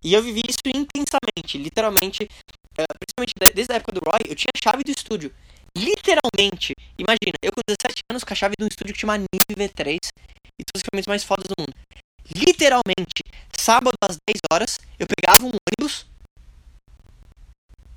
[0.02, 2.28] E eu vivi isso intensamente, literalmente,
[2.78, 5.32] eh, principalmente de- desde a época do Roy, eu tinha a chave do estúdio.
[5.76, 9.54] Literalmente, imagina, eu com 17 anos com a chave de um estúdio que chama Neve
[9.54, 9.98] V3
[10.58, 11.72] e todos os equipamentos mais fodas do mundo.
[12.34, 13.22] Literalmente,
[13.56, 16.06] sábado às 10 horas, eu pegava um ônibus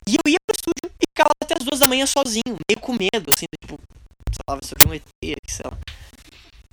[0.07, 2.93] e eu ia pro estúdio e ficava até as 2 da manhã sozinho, meio com
[2.93, 3.79] medo, assim, tipo,
[4.31, 5.77] sei lá, vai um ET aqui, sei lá.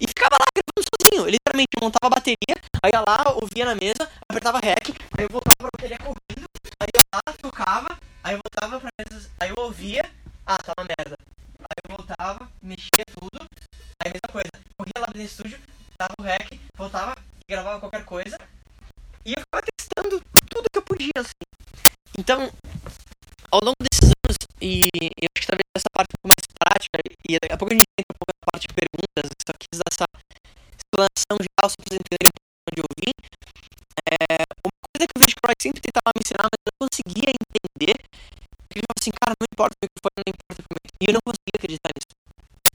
[0.00, 1.26] E ficava lá gravando sozinho.
[1.26, 5.28] Eu literalmente montava a bateria, aí ia lá, ouvia na mesa, apertava REC, aí eu
[5.28, 6.46] voltava pra bateria correndo,
[6.80, 10.10] aí eu lá, tocava, aí eu voltava pra mesa, aí eu ouvia,
[10.50, 11.14] ah, tá uma merda.
[11.60, 13.38] Aí eu voltava, mexia tudo,
[14.02, 15.60] aí mesma coisa, corria lá dentro do estúdio,
[15.96, 17.14] dava o REC, voltava,
[17.48, 18.36] gravava qualquer coisa,
[19.24, 20.20] e eu ficava testando
[20.50, 21.46] tudo que eu podia, assim.
[22.18, 22.50] Então,
[23.52, 24.90] ao longo desses anos, e
[25.22, 26.98] eu acho que talvez essa parte um pouco mais prática,
[27.28, 29.78] e daqui a pouco a gente entra um pouco na parte de perguntas, só quis
[29.78, 30.06] dar essa
[30.74, 32.34] explanação geral, só pra vocês entenderem
[32.66, 33.14] onde eu vim.
[34.10, 37.96] É, uma coisa que o Roy sempre tentava me ensinar, mas eu não conseguia entender,
[38.78, 40.90] ele falava assim, cara, não importa o microfone, não importa o equipamento.
[41.00, 42.12] E eu não conseguia acreditar nisso.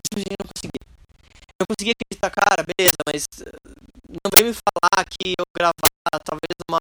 [0.05, 0.83] Simplesmente não conseguia.
[1.55, 6.55] Eu conseguia acreditar, cara, beleza, mas eh, não vem me falar que eu gravar talvez
[6.69, 6.79] uma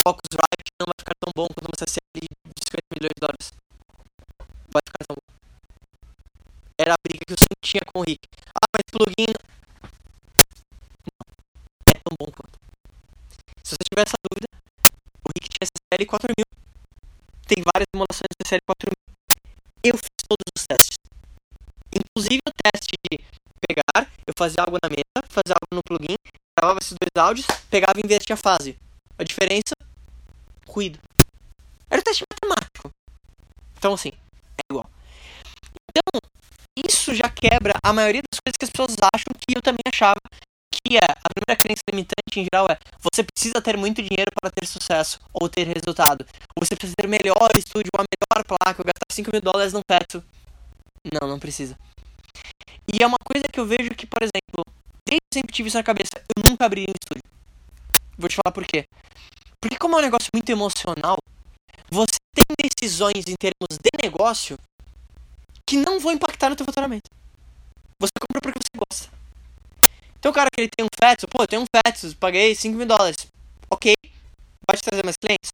[0.00, 3.52] Focusrite não vai ficar tão bom quanto uma CCL de 50 milhões de dólares.
[4.72, 5.28] Vai ficar tão bom.
[6.78, 8.24] Era a briga que eu sempre tinha com o Rick.
[8.56, 9.32] Ah, mas plugin.
[11.92, 12.56] É tão bom quanto.
[13.62, 14.48] Se você tiver essa dúvida,
[15.24, 16.44] o Rick tinha CCL 4000.
[17.46, 18.94] Tem várias emulações de CCL 4000.
[19.84, 20.96] Eu fiz todos os testes.
[21.92, 23.18] Inclusive o teste de
[23.66, 26.16] pegar, eu fazia algo na mesa, fazia algo no plugin,
[26.58, 28.78] gravava esses dois áudios, pegava e invertia a fase.
[29.18, 29.74] A diferença?
[30.66, 30.98] Ruído.
[31.90, 32.90] Era o teste matemático.
[33.76, 34.12] Então, assim,
[34.56, 34.88] é igual.
[35.90, 36.20] Então,
[36.86, 40.20] isso já quebra a maioria das coisas que as pessoas acham que eu também achava
[40.96, 41.04] é.
[41.22, 45.20] A primeira crença limitante em geral é você precisa ter muito dinheiro para ter sucesso
[45.32, 46.24] ou ter resultado.
[46.58, 50.22] Você precisa ter melhor estúdio, uma melhor placa, ou gastar 5 mil dólares num teto.
[51.12, 51.78] Não, não precisa.
[52.92, 54.64] E é uma coisa que eu vejo que, por exemplo,
[55.06, 57.22] desde sempre tive isso na cabeça, eu nunca abri um estúdio.
[58.18, 58.84] Vou te falar por quê.
[59.60, 61.16] Porque como é um negócio muito emocional,
[61.90, 64.58] você tem decisões em termos de negócio
[65.66, 67.08] que não vão impactar no teu faturamento.
[68.00, 69.19] Você compra porque você gosta.
[70.20, 72.76] Então o cara que ele tem um Fetsus, pô, eu tenho um Fetsus, paguei 5
[72.76, 73.26] mil dólares.
[73.70, 73.94] Ok.
[74.76, 75.50] Te trazer mais clientes?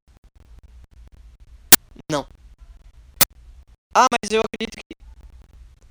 [2.11, 2.27] Não.
[3.95, 4.97] Ah, mas eu acredito que.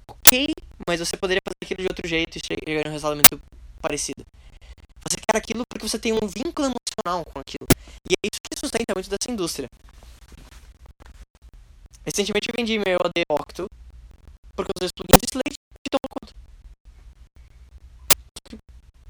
[0.07, 0.53] Ok,
[0.88, 3.41] mas você poderia fazer aquilo de outro jeito e chegar a um resultado muito
[3.82, 4.23] parecido.
[5.07, 7.67] Você quer aquilo porque você tem um vínculo emocional com aquilo.
[8.09, 9.69] E é isso que sustenta muito dessa indústria.
[12.05, 13.67] Recentemente eu vendi meu AD Octo
[14.55, 16.44] porque os plugins de Slate que tomam conta.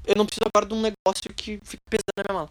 [0.06, 2.50] Eu não preciso agora de um negócio que fique pesando na minha mala.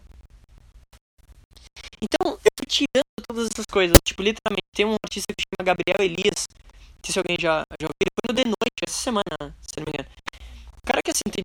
[2.02, 3.96] Então, eu fui tirando todas essas coisas.
[4.04, 6.44] Tipo, literalmente, tem um artista que chama Gabriel Elias.
[6.52, 7.96] Não sei se alguém já, já ouviu.
[7.98, 10.08] Ele foi no The Noite essa semana, se não me engano.
[10.76, 11.44] O cara que, assim, tem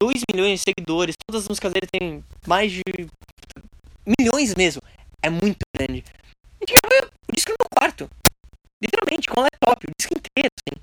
[0.00, 1.14] 2 milhões de seguidores.
[1.26, 2.82] Todas as músicas dele tem mais de...
[4.18, 4.80] Milhões mesmo.
[5.22, 6.02] É muito grande.
[6.02, 8.10] A gente gravou o disco no meu quarto.
[8.82, 9.86] Literalmente, com o laptop.
[9.86, 10.80] O disco inteiro, assim.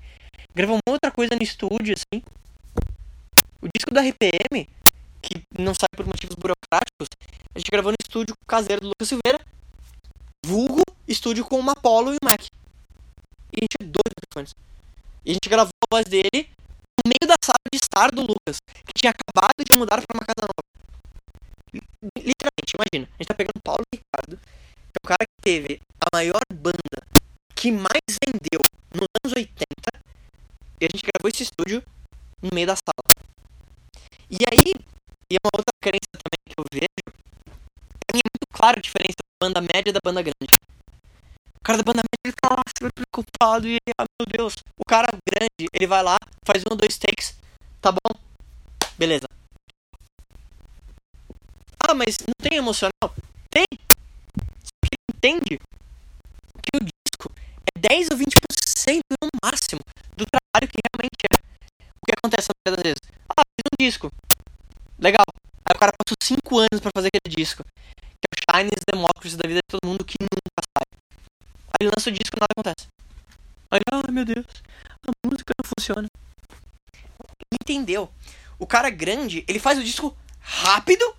[0.54, 2.22] Gravou uma outra coisa no estúdio, assim.
[3.62, 4.68] O disco da RPM,
[5.20, 7.08] que não sai por motivos burocráticos,
[7.54, 9.38] a gente gravou no estúdio caseiro do Lucas Silveira,
[10.44, 12.40] vulgo estúdio com uma Apollo e um Mac.
[12.40, 14.54] E a gente tinha dois microfones.
[15.24, 16.48] E a gente gravou a voz dele
[17.04, 20.24] no meio da sala de estar do Lucas, que tinha acabado de mudar para uma
[20.24, 20.64] casa nova.
[22.16, 26.16] Literalmente, imagina, a gente tá pegando Paulo Ricardo, que é o cara que teve a
[26.16, 26.98] maior banda
[27.54, 28.60] que mais vendeu
[28.94, 29.54] nos anos 80,
[30.80, 31.82] e a gente gravou esse estúdio
[32.40, 33.19] no meio da sala.
[34.30, 34.72] E aí,
[35.28, 37.02] e é uma outra crença também que eu vejo,
[38.06, 40.54] pra mim é muito clara diferença da banda média e da banda grande.
[41.58, 44.54] O cara da banda média ele tá lá super preocupado e ah, meu Deus.
[44.78, 46.16] O cara grande, ele vai lá,
[46.46, 47.36] faz um, dois takes,
[47.80, 48.14] tá bom?
[48.96, 49.26] Beleza.
[51.88, 53.10] Ah, mas não tem emocional?
[53.50, 53.66] Tem.
[53.72, 57.32] Só que ele entende que o disco
[57.74, 59.80] é 10 ou 20% no máximo
[60.16, 61.36] do trabalho que realmente é.
[62.00, 63.19] O que acontece das vezes?
[63.80, 64.12] Disco.
[64.98, 65.24] Legal.
[65.64, 67.64] Aí o cara passou 5 anos pra fazer aquele disco.
[67.64, 70.84] Que é o Chinese Democracy da vida de todo mundo que nunca sai.
[71.68, 72.88] Aí ele lança o disco e nada acontece.
[73.70, 74.44] Aí, ah, meu Deus,
[75.08, 76.06] a música não funciona.
[77.54, 78.12] Entendeu?
[78.58, 81.16] O cara grande, ele faz o disco rápido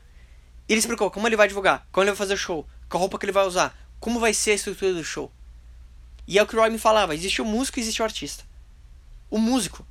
[0.70, 3.18] e ele explicou como ele vai divulgar, como ele vai fazer o show, qual roupa
[3.18, 5.32] que ele vai usar, como vai ser a estrutura do show.
[6.28, 8.43] E é o que o Roy me falava: existe o músico e existe o artista.
[9.32, 9.84] O músico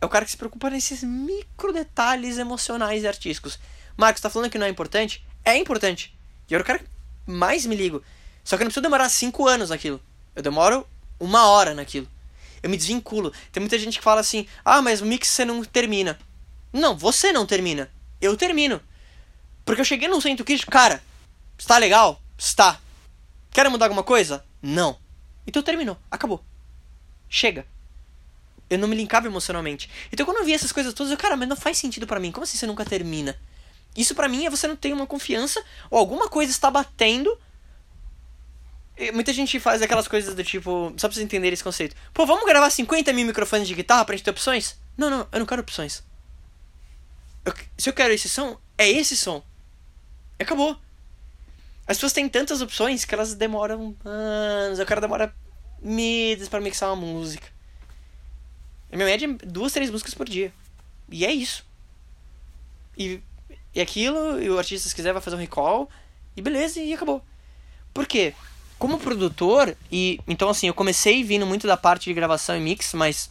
[0.00, 3.58] é o cara que se preocupa nesses micro detalhes emocionais e artísticos.
[3.96, 5.26] Marcos, tá falando que não é importante?
[5.44, 6.16] É importante.
[6.48, 6.86] E eu era o cara que
[7.26, 8.02] mais me ligo.
[8.44, 10.00] Só que eu não preciso demorar cinco anos naquilo.
[10.34, 10.86] Eu demoro
[11.18, 12.08] uma hora naquilo.
[12.62, 13.32] Eu me desvinculo.
[13.52, 16.18] Tem muita gente que fala assim: ah, mas o mix você não termina.
[16.72, 17.90] Não, você não termina.
[18.20, 18.80] Eu termino.
[19.64, 21.02] Porque eu cheguei no centro crítico, cara,
[21.58, 22.22] está legal?
[22.36, 22.80] Está.
[23.50, 24.44] Quer mudar alguma coisa?
[24.62, 24.98] Não.
[25.46, 25.98] Então terminou.
[26.10, 26.44] Acabou.
[27.28, 27.66] Chega.
[28.70, 29.88] Eu não me linkava emocionalmente.
[30.12, 32.30] Então quando eu vi essas coisas todas, eu, cara, mas não faz sentido para mim.
[32.32, 33.38] Como assim você nunca termina?
[33.96, 37.36] Isso para mim é você não ter uma confiança ou alguma coisa está batendo
[38.96, 40.92] e Muita gente faz aquelas coisas do tipo.
[40.96, 41.94] Só pra vocês entenderem esse conceito.
[42.12, 44.76] Pô, vamos gravar 50 mil microfones de guitarra pra gente ter opções?
[44.96, 46.02] Não, não, eu não quero opções.
[47.44, 49.42] Eu- se eu quero esse som, é esse som.
[50.38, 50.76] Acabou.
[51.86, 54.80] As pessoas têm tantas opções que elas demoram anos.
[54.80, 55.34] O cara demora
[55.80, 57.46] meses pra mixar uma música.
[58.90, 60.52] A minha média é duas, três músicas por dia.
[61.10, 61.64] E é isso.
[62.96, 63.20] E,
[63.74, 65.88] e aquilo, e o artista se quiser vai fazer um recall.
[66.36, 67.22] E beleza, e acabou.
[67.92, 68.34] Por quê?
[68.78, 72.94] Como produtor, e então assim, eu comecei vindo muito da parte de gravação e mix,
[72.94, 73.28] mas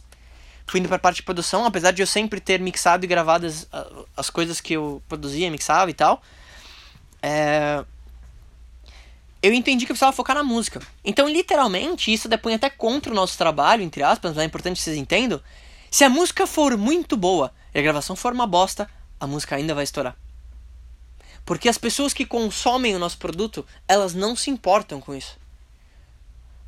[0.66, 3.66] fui indo pra parte de produção, apesar de eu sempre ter mixado e gravado as,
[4.14, 6.22] as coisas que eu produzia, mixava e tal.
[7.22, 7.82] É,
[9.42, 10.80] eu entendi que eu precisava focar na música.
[11.04, 14.82] Então, literalmente, isso depois até contra o nosso trabalho, entre aspas, mas é importante que
[14.82, 15.40] vocês entendam.
[15.90, 19.74] Se a música for muito boa e a gravação for uma bosta, a música ainda
[19.74, 20.16] vai estourar.
[21.44, 25.38] Porque as pessoas que consomem o nosso produto, elas não se importam com isso.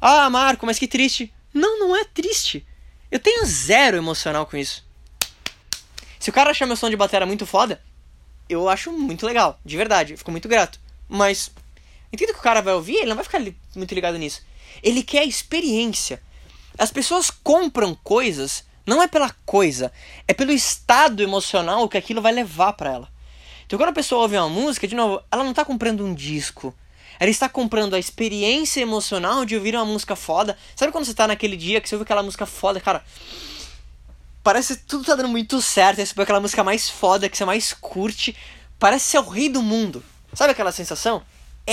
[0.01, 1.33] Ah, Marco, mas que triste.
[1.53, 2.67] Não, não é triste.
[3.11, 4.85] Eu tenho zero emocional com isso.
[6.19, 7.83] Se o cara achar meu som de bateria muito foda,
[8.49, 10.81] eu acho muito legal, de verdade, eu fico muito grato.
[11.09, 11.51] Mas,
[12.13, 13.41] entendo que o cara vai ouvir, ele não vai ficar
[13.75, 14.43] muito ligado nisso.
[14.83, 16.23] Ele quer experiência.
[16.79, 19.93] As pessoas compram coisas, não é pela coisa,
[20.27, 23.09] é pelo estado emocional que aquilo vai levar pra ela.
[23.67, 26.75] Então quando a pessoa ouve uma música, de novo, ela não tá comprando um disco.
[27.21, 30.57] Ela está comprando a experiência emocional de ouvir uma música foda.
[30.75, 33.05] Sabe quando você tá naquele dia que você ouve aquela música foda, cara?
[34.43, 36.05] Parece que tudo tá dando muito certo.
[36.05, 38.35] Você põe aquela música mais foda que você mais curte.
[38.79, 40.03] Parece ser o rei do mundo.
[40.33, 41.23] Sabe aquela sensação?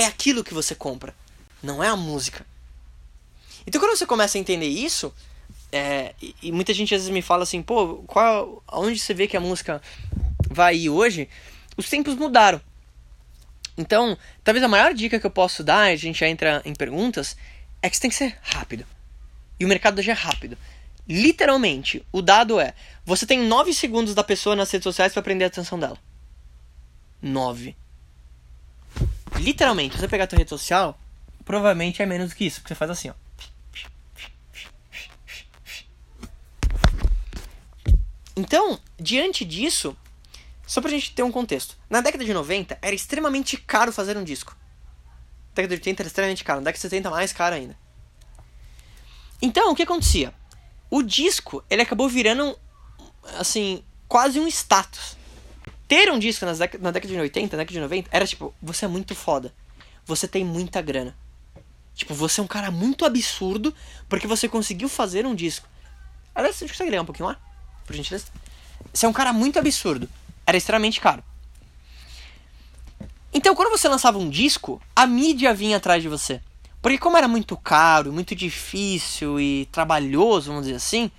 [0.00, 1.14] É aquilo que você compra.
[1.62, 2.46] Não é a música.
[3.66, 5.12] Então quando você começa a entender isso,
[5.70, 9.36] é, e, muita gente às vezes me fala assim, pô, qual, aonde você vê que
[9.36, 9.82] a música
[10.48, 11.28] vai ir hoje?
[11.76, 12.60] Os tempos mudaram.
[13.76, 17.36] Então, talvez a maior dica que eu posso dar, a gente já entra em perguntas,
[17.80, 18.84] é que você tem que ser rápido.
[19.60, 20.58] E o mercado hoje é rápido.
[21.08, 22.74] Literalmente, o dado é:
[23.04, 25.98] você tem 9 segundos da pessoa nas redes sociais para prender a atenção dela.
[27.22, 27.76] 9.
[29.40, 30.98] Literalmente, se você pegar a tua rede social,
[31.44, 33.14] provavelmente é menos do que isso, porque você faz assim, ó.
[38.36, 39.96] Então, diante disso,
[40.64, 41.76] só pra gente ter um contexto.
[41.90, 44.56] Na década de 90, era extremamente caro fazer um disco.
[45.48, 46.60] Na década de 80 era extremamente caro.
[46.60, 47.76] Na década de 70, mais caro ainda.
[49.42, 50.32] Então, o que acontecia?
[50.88, 52.56] O disco, ele acabou virando,
[53.38, 55.17] assim, quase um status.
[55.88, 58.84] Ter um disco nas na década de 80, na década de 90, era tipo, você
[58.84, 59.54] é muito foda.
[60.04, 61.16] Você tem muita grana.
[61.94, 63.74] Tipo, você é um cara muito absurdo
[64.08, 65.66] porque você conseguiu fazer um disco.
[66.34, 67.36] Aliás, você consegue ligar um pouquinho lá?
[67.86, 68.26] Por gentileza?
[68.92, 70.08] Você é um cara muito absurdo.
[70.46, 71.24] Era extremamente caro.
[73.32, 76.40] Então, quando você lançava um disco, a mídia vinha atrás de você.
[76.80, 81.10] Porque como era muito caro, muito difícil e trabalhoso, vamos dizer assim,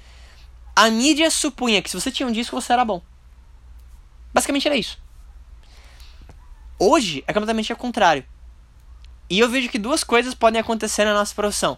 [0.76, 3.01] a mídia supunha que se você tinha um disco, você era bom.
[4.34, 4.98] Basicamente era isso.
[6.78, 8.24] Hoje é completamente ao contrário.
[9.30, 11.78] E eu vejo que duas coisas podem acontecer na nossa profissão.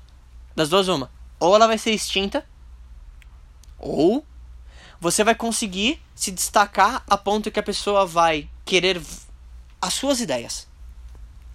[0.55, 1.11] Das duas, uma.
[1.39, 2.45] Ou ela vai ser extinta,
[3.77, 4.25] ou
[4.99, 9.01] você vai conseguir se destacar a ponto que a pessoa vai querer
[9.81, 10.67] as suas ideias.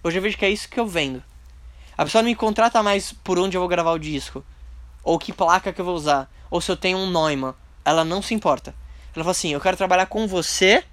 [0.03, 1.23] Hoje eu vejo que é isso que eu vendo.
[1.97, 4.45] A pessoa não me contrata mais por onde eu vou gravar o disco,
[5.05, 7.55] ou que placa que eu vou usar, ou se eu tenho um Neumann.
[7.85, 8.75] Ela não se importa.
[9.17, 10.85] Ela fala assim: eu quero trabalhar com você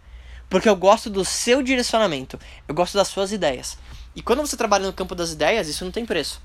[0.50, 3.78] porque eu gosto do seu direcionamento, eu gosto das suas ideias.
[4.16, 6.42] E quando você trabalha no campo das ideias, isso não tem preço.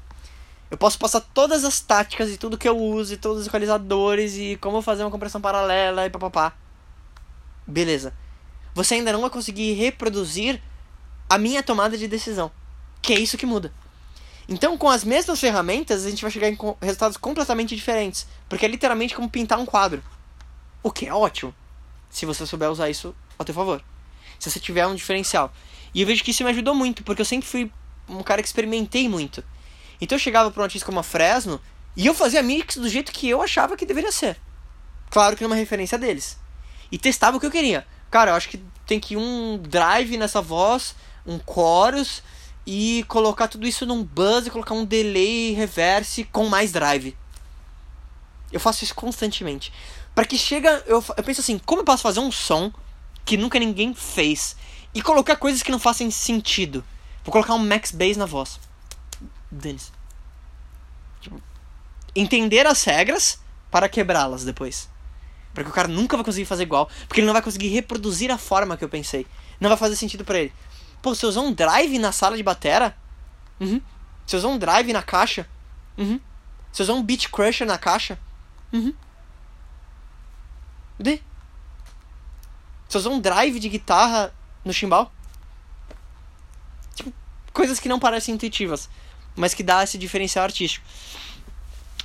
[0.70, 4.37] Eu posso passar todas as táticas e tudo que eu uso, e todos os equalizadores,
[4.37, 6.55] e como fazer uma compressão paralela e papapá.
[7.66, 8.14] Beleza.
[8.74, 10.61] Você ainda não vai conseguir reproduzir
[11.29, 12.51] a minha tomada de decisão.
[13.01, 13.72] Que é isso que muda.
[14.49, 18.26] Então, com as mesmas ferramentas, a gente vai chegar em resultados completamente diferentes.
[18.49, 20.03] Porque é literalmente como pintar um quadro.
[20.83, 21.55] O que é ótimo.
[22.11, 23.83] Se você souber usar isso ao teu favor.
[24.39, 25.53] Se você tiver um diferencial.
[25.95, 27.71] E eu vejo que isso me ajudou muito, porque eu sempre fui
[28.09, 29.45] um cara que experimentei muito.
[30.01, 31.61] Então eu chegava pra um artista como a Fresno
[31.97, 34.37] e eu fazia mix do jeito que eu achava que deveria ser.
[35.11, 36.39] Claro que numa referência deles.
[36.91, 37.87] E testava o que eu queria.
[38.11, 40.95] Cara, eu acho que tem que um drive nessa voz,
[41.27, 42.23] um chorus
[42.67, 47.17] e colocar tudo isso num buzz e colocar um delay reverse com mais drive.
[48.53, 49.73] Eu faço isso constantemente.
[50.15, 52.73] Pra que chega, eu, eu penso assim, como eu posso fazer um som
[53.25, 54.57] que nunca ninguém fez
[54.95, 56.85] e colocar coisas que não fazem sentido?
[57.25, 58.59] Vou colocar um max bass na voz.
[59.51, 59.93] Denis.
[61.21, 61.41] Tipo,
[62.15, 63.39] entender as regras
[63.71, 64.89] para quebrá-las depois.
[65.55, 68.39] Porque o cara nunca vai conseguir fazer igual, porque ele não vai conseguir reproduzir a
[68.39, 69.27] forma que eu pensei.
[69.61, 70.53] Não vai fazer sentido pra ele.
[71.03, 72.97] Pô, você usou um drive na sala de batera?
[73.61, 73.81] Uhum.
[74.27, 75.49] Você usou um drive na caixa?
[75.97, 76.21] Uhum.
[76.73, 78.19] Você usou um beat crusher na caixa?
[78.73, 78.93] Uhum.
[80.99, 81.22] De?
[82.88, 84.32] Você usou um drive de guitarra
[84.64, 85.12] no chimbal?
[86.94, 87.12] Tipo,
[87.53, 88.88] coisas que não parecem intuitivas,
[89.36, 90.84] mas que dá esse diferencial artístico.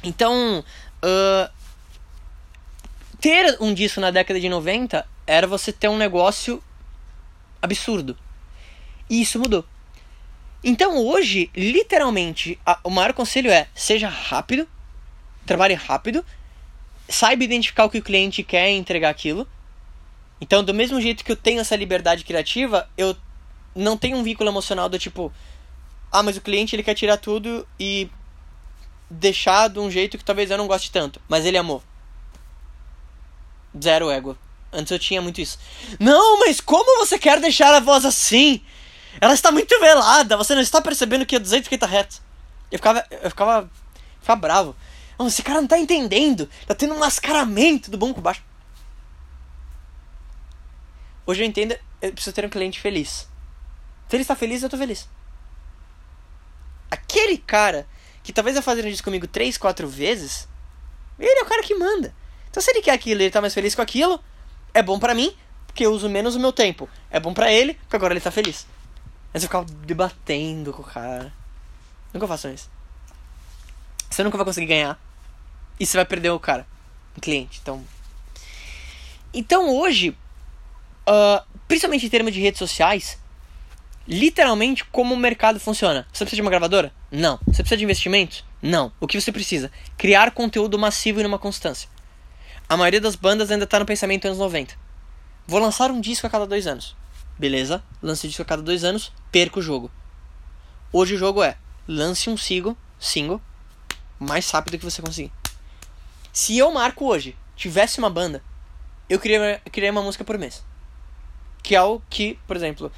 [0.03, 0.63] Então,
[1.01, 1.49] ah,
[3.19, 6.61] ter um disco na década de 90 era você ter um negócio
[7.61, 8.17] absurdo.
[9.09, 9.65] E isso mudou.
[10.63, 14.67] Então hoje, literalmente, a- o maior conselho é: seja rápido,
[15.45, 16.25] trabalhe rápido,
[17.13, 19.47] saiba identificar o que o cliente quer e entregar aquilo.
[20.41, 23.15] Então, do mesmo jeito que eu tenho essa liberdade criativa, eu
[23.75, 25.31] não tenho um vínculo emocional do tipo:
[26.11, 28.09] ah, mas o cliente ele quer tirar tudo e
[29.09, 31.83] deixar de um jeito que talvez eu não goste tanto, mas ele amou.
[33.81, 34.37] Zero ego.
[34.71, 35.59] Antes eu tinha muito isso.
[35.99, 38.61] Não, mas como você quer deixar a voz assim?
[39.21, 42.21] Ela está muito velada, você não está percebendo que é 250 Hz.
[42.71, 43.05] Eu ficava.
[43.09, 43.69] Eu ficava.
[44.19, 44.75] ficava bravo.
[45.23, 46.49] Não, esse cara não tá entendendo.
[46.67, 48.43] Tá tendo um mascaramento do bom com baixo.
[51.25, 53.29] Hoje eu entendo, eu preciso ter um cliente feliz.
[54.09, 55.07] Se ele está feliz, eu tô feliz.
[56.91, 57.87] Aquele cara
[58.21, 60.45] que talvez vai fazer isso comigo três, quatro vezes,
[61.17, 62.13] ele é o cara que manda.
[62.49, 64.21] Então se ele quer aquilo ele tá mais feliz com aquilo,
[64.73, 65.33] é bom pra mim,
[65.65, 66.89] porque eu uso menos o meu tempo.
[67.09, 68.67] É bom pra ele, porque agora ele tá feliz.
[69.31, 71.33] Mas eu ficava debatendo com o cara.
[72.13, 72.69] Nunca façam isso.
[74.09, 74.99] Você nunca vai conseguir ganhar.
[75.79, 76.65] E você vai perder o cara.
[77.15, 77.59] O cliente.
[77.61, 77.83] Então.
[79.33, 80.15] Então hoje,
[81.07, 83.17] ah, principalmente em termos de redes sociais,
[84.07, 86.07] literalmente como o mercado funciona.
[86.11, 86.93] Você precisa de uma gravadora?
[87.11, 87.39] Não.
[87.47, 88.43] Você precisa de investimentos?
[88.61, 88.91] Não.
[88.99, 89.71] O que você precisa?
[89.97, 91.89] Criar conteúdo massivo e numa constância.
[92.67, 94.75] A maioria das bandas ainda tá no pensamento anos 90.
[95.45, 96.95] Vou lançar um disco a cada dois anos.
[97.37, 99.91] Beleza, lance disco a cada dois anos, perca o jogo.
[100.91, 101.57] Hoje o jogo é
[101.87, 103.41] lance um single, single,
[104.19, 105.31] mais rápido que você conseguir.
[106.33, 108.43] Se eu marco hoje, tivesse uma banda,
[109.07, 110.63] eu eu criaria uma música por mês.
[111.61, 112.91] Que é o que, por exemplo,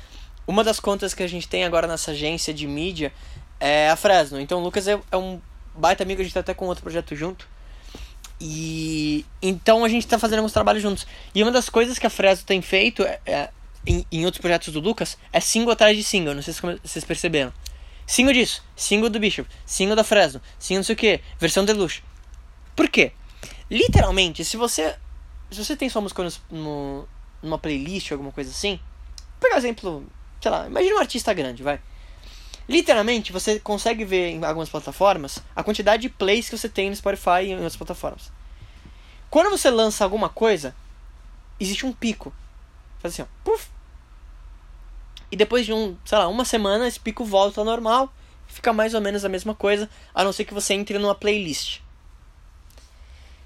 [0.48, 3.12] uma das contas que a gente tem agora nessa agência de mídia
[3.60, 4.40] é a Fresno.
[4.40, 5.42] Então o Lucas é, é um
[5.76, 7.46] baita amigo, a gente tá até com outro projeto junto.
[8.40, 11.06] E então a gente tá fazendo alguns trabalhos juntos.
[11.36, 13.50] E uma das coisas que a Fresno tem feito é, é,
[13.86, 16.34] em, em outros projetos do Lucas é single atrás de single.
[16.34, 17.52] Não sei se vocês perceberam.
[18.08, 22.02] Single disso, single do Bishop, single da Fresno, single não sei o que, versão deluxe.
[22.76, 23.12] Por quê?
[23.70, 24.96] Literalmente, se você
[25.52, 27.08] se você tem sua música no, no-
[27.42, 28.80] numa playlist alguma coisa assim,
[29.44, 30.04] um exemplo,
[30.42, 31.80] sei lá, imagina um artista grande, vai.
[32.68, 36.96] Literalmente, você consegue ver em algumas plataformas a quantidade de plays que você tem no
[36.96, 38.32] Spotify e em outras plataformas.
[39.30, 40.76] Quando você lança alguma coisa,
[41.60, 42.34] existe um pico.
[43.00, 43.68] Faz assim, ó, puf.
[45.32, 48.12] E depois de um, sei lá, uma semana, esse pico volta ao normal.
[48.48, 51.82] Fica mais ou menos a mesma coisa, a não ser que você entre numa playlist.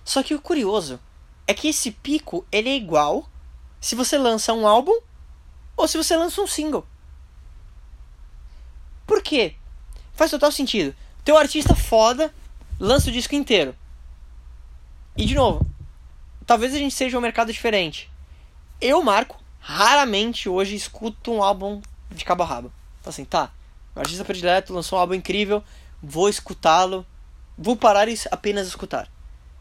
[0.10, 1.00] Só que o curioso
[1.46, 3.30] é que esse pico, ele é igual
[3.80, 5.00] se você lança um álbum
[5.78, 6.84] ou se você lança um single.
[9.06, 9.54] Por quê?
[10.16, 10.96] Faz total sentido.
[11.24, 12.34] Teu artista foda
[12.80, 13.76] lança o disco inteiro.
[15.16, 15.64] E de novo,
[16.44, 18.10] talvez a gente seja um mercado diferente.
[18.82, 22.74] Eu, Marco, raramente hoje escuto um álbum de cabo a rabo.
[23.00, 23.52] Então assim, tá,
[23.96, 25.64] O artista predileto lançou um álbum incrível,
[26.02, 27.06] vou escutá-lo,
[27.56, 29.08] vou parar e apenas escutar.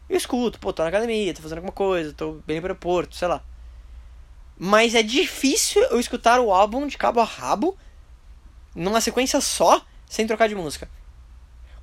[0.09, 3.27] Eu escuto, pô, tô na academia, tô fazendo alguma coisa, tô bem no aeroporto, sei
[3.27, 3.43] lá.
[4.57, 7.77] Mas é difícil eu escutar o álbum de cabo a rabo,
[8.75, 10.89] numa sequência só, sem trocar de música.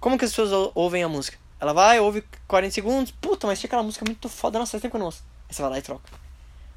[0.00, 1.38] Como que as pessoas ou- ouvem a música?
[1.58, 4.98] Ela vai, ouve 40 segundos, puta, mas tinha aquela música muito foda, nossa, faz tempo
[4.98, 5.24] ouço.
[5.48, 6.10] Aí você vai lá e troca.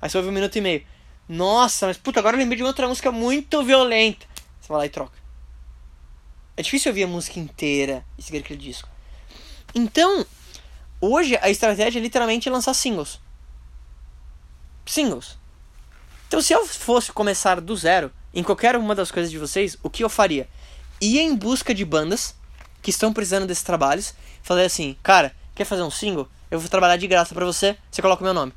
[0.02, 0.86] Aí você ouve um minuto e meio.
[1.28, 4.26] Nossa, mas puta, agora eu lembrei de outra música muito violenta.
[4.62, 5.18] Você vai lá e troca.
[6.56, 8.88] É difícil ouvir a música inteira e seguir aquele disco.
[9.76, 10.26] Então,
[11.02, 13.20] hoje a estratégia é literalmente lançar singles.
[14.86, 15.38] Singles.
[16.28, 19.90] Então, se eu fosse começar do zero em qualquer uma das coisas de vocês, o
[19.90, 20.48] que eu faria?
[21.02, 22.36] Ia em busca de bandas
[22.82, 24.14] que estão precisando desses trabalhos.
[24.44, 26.28] Falei assim, cara, quer fazer um single?
[26.52, 28.54] Eu vou trabalhar de graça pra você, você coloca o meu nome.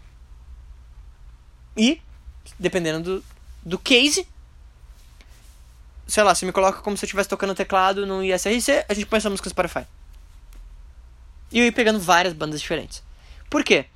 [1.76, 2.01] E,
[2.59, 3.24] dependendo do,
[3.64, 4.26] do case,
[6.07, 9.07] sei lá, você me coloca como se eu estivesse tocando teclado no ISRC, a gente
[9.07, 9.86] põe essa música no Spotify.
[11.53, 13.03] E eu ia pegando várias bandas diferentes.
[13.50, 13.86] Por quê?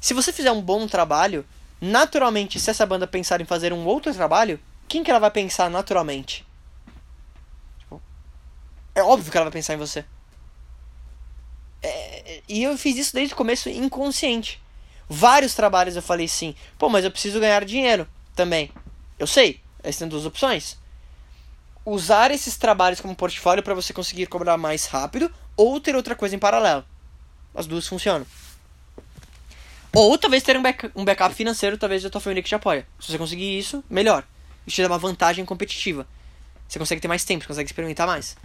[0.00, 1.46] Se você fizer um bom trabalho,
[1.80, 5.70] naturalmente, se essa banda pensar em fazer um outro trabalho, quem que ela vai pensar
[5.70, 6.46] naturalmente?
[7.78, 8.02] Tipo,
[8.94, 10.04] é óbvio que ela vai pensar em você.
[11.82, 14.60] É, e eu fiz isso desde o começo inconsciente.
[15.08, 16.54] Vários trabalhos eu falei sim.
[16.76, 18.72] Pô, mas eu preciso ganhar dinheiro também.
[19.18, 20.76] Eu sei, essas são duas opções.
[21.84, 26.34] Usar esses trabalhos como portfólio para você conseguir cobrar mais rápido ou ter outra coisa
[26.34, 26.84] em paralelo.
[27.56, 28.26] As duas funcionam.
[29.92, 32.86] Ou talvez ter um, back, um backup financeiro, talvez da tua família que te apoia.
[33.00, 34.24] Se você conseguir isso, melhor.
[34.66, 36.06] Isso te dá uma vantagem competitiva.
[36.68, 38.36] Você consegue ter mais tempo, você consegue experimentar mais.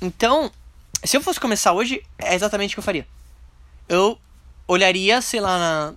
[0.00, 0.52] Então,
[1.02, 3.06] se eu fosse começar hoje, é exatamente o que eu faria.
[3.88, 4.16] Eu
[4.68, 5.94] olharia, sei lá, na...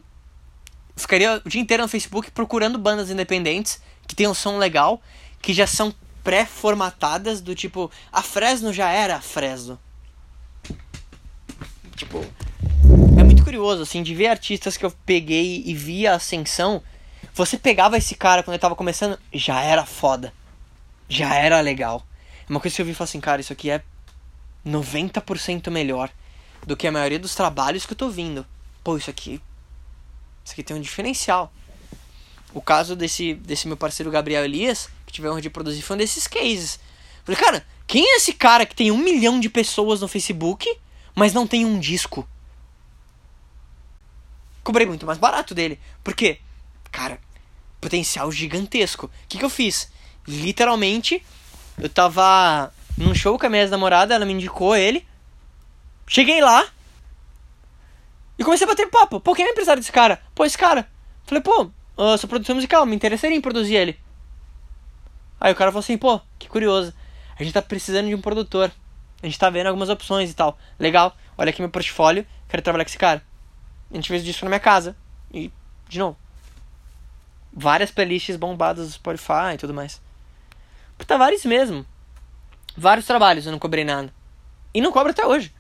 [0.96, 5.00] ficaria o dia inteiro no Facebook procurando bandas independentes que tenham um som legal,
[5.42, 9.80] que já são pré-formatadas do tipo, a Fresno já era a Fresno.
[11.96, 12.20] Tipo,
[13.18, 16.82] é muito curioso, assim, de ver artistas que eu peguei e vi a ascensão.
[17.34, 20.34] Você pegava esse cara quando ele tava começando, já era foda.
[21.08, 22.06] Já era legal.
[22.50, 23.82] Uma coisa que eu vi e falei assim, cara, isso aqui é
[24.66, 26.10] 90% melhor
[26.66, 28.46] do que a maioria dos trabalhos que eu tô vindo.
[28.84, 29.42] Pô, isso aqui.
[30.44, 31.52] Isso aqui tem um diferencial.
[32.54, 35.96] O caso desse, desse meu parceiro Gabriel Elias, que tive a honra de produzir, foi
[35.96, 36.80] um desses cases.
[37.24, 40.68] Falei, cara, quem é esse cara que tem um milhão de pessoas no Facebook,
[41.16, 42.28] mas não tem um disco?
[44.64, 45.80] Cobrei muito mais barato dele.
[46.04, 46.40] Por quê?
[46.92, 47.20] Cara,
[47.80, 49.06] potencial gigantesco.
[49.06, 49.92] O que, que eu fiz?
[50.28, 51.24] Literalmente,
[51.78, 55.06] eu tava num show com a minha ex-namorada, ela me indicou ele.
[56.08, 56.68] Cheguei lá.
[58.38, 59.20] E comecei a bater papo.
[59.20, 60.22] Pô, quem é o empresário desse cara?
[60.34, 60.90] Pô, esse cara.
[61.26, 64.00] Falei, pô, eu sou produtor musical, me interessaria em produzir ele.
[65.40, 66.94] Aí o cara falou assim, pô, que curioso.
[67.38, 68.72] A gente tá precisando de um produtor.
[69.26, 70.56] A gente tá vendo algumas opções e tal.
[70.78, 73.26] Legal, olha aqui meu portfólio, quero trabalhar com esse cara.
[73.90, 74.96] A gente fez o disco na minha casa.
[75.34, 75.52] E,
[75.90, 76.16] de novo,
[77.52, 80.00] várias playlists bombadas do Spotify e tudo mais.
[80.96, 81.84] Puta, vários mesmo.
[82.78, 84.14] Vários trabalhos eu não cobrei nada.
[84.72, 85.52] E não cobro até hoje.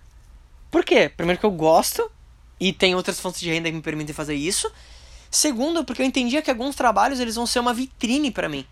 [0.69, 1.09] Por quê?
[1.09, 2.11] Primeiro que eu gosto
[2.59, 4.71] e tem outras fontes de renda que me permitem fazer isso.
[5.31, 8.63] Segundo, porque eu entendia que alguns trabalhos eles vão ser uma vitrine para mim.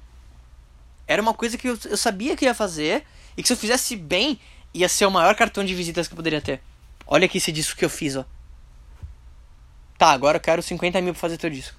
[1.08, 3.04] Era uma coisa que eu, eu sabia que ia fazer
[3.36, 4.40] e que se eu fizesse bem,
[4.74, 6.62] ia ser o maior cartão de visitas que eu poderia ter.
[7.06, 8.26] Olha aqui esse disco que eu fiz, ó.
[9.98, 11.78] Tá, agora eu quero 50 mil pra fazer teu disco.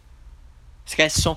[0.86, 1.36] Esquece som.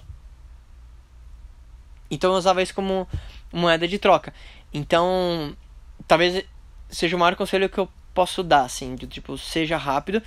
[2.10, 3.08] Então eu usava isso como
[3.52, 4.34] moeda de troca.
[4.74, 5.56] Então,
[6.08, 6.46] talvez
[6.90, 10.22] seja o maior conselho que eu posso dar, assim, de tipo, seja rápido.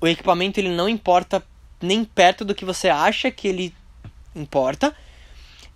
[0.00, 1.42] O equipamento ele não importa
[1.80, 3.74] nem perto do que você acha que ele
[4.34, 4.94] importa.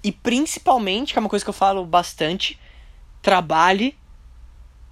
[0.02, 2.58] E principalmente, que é uma coisa que eu falo bastante,
[3.22, 3.96] trabalhe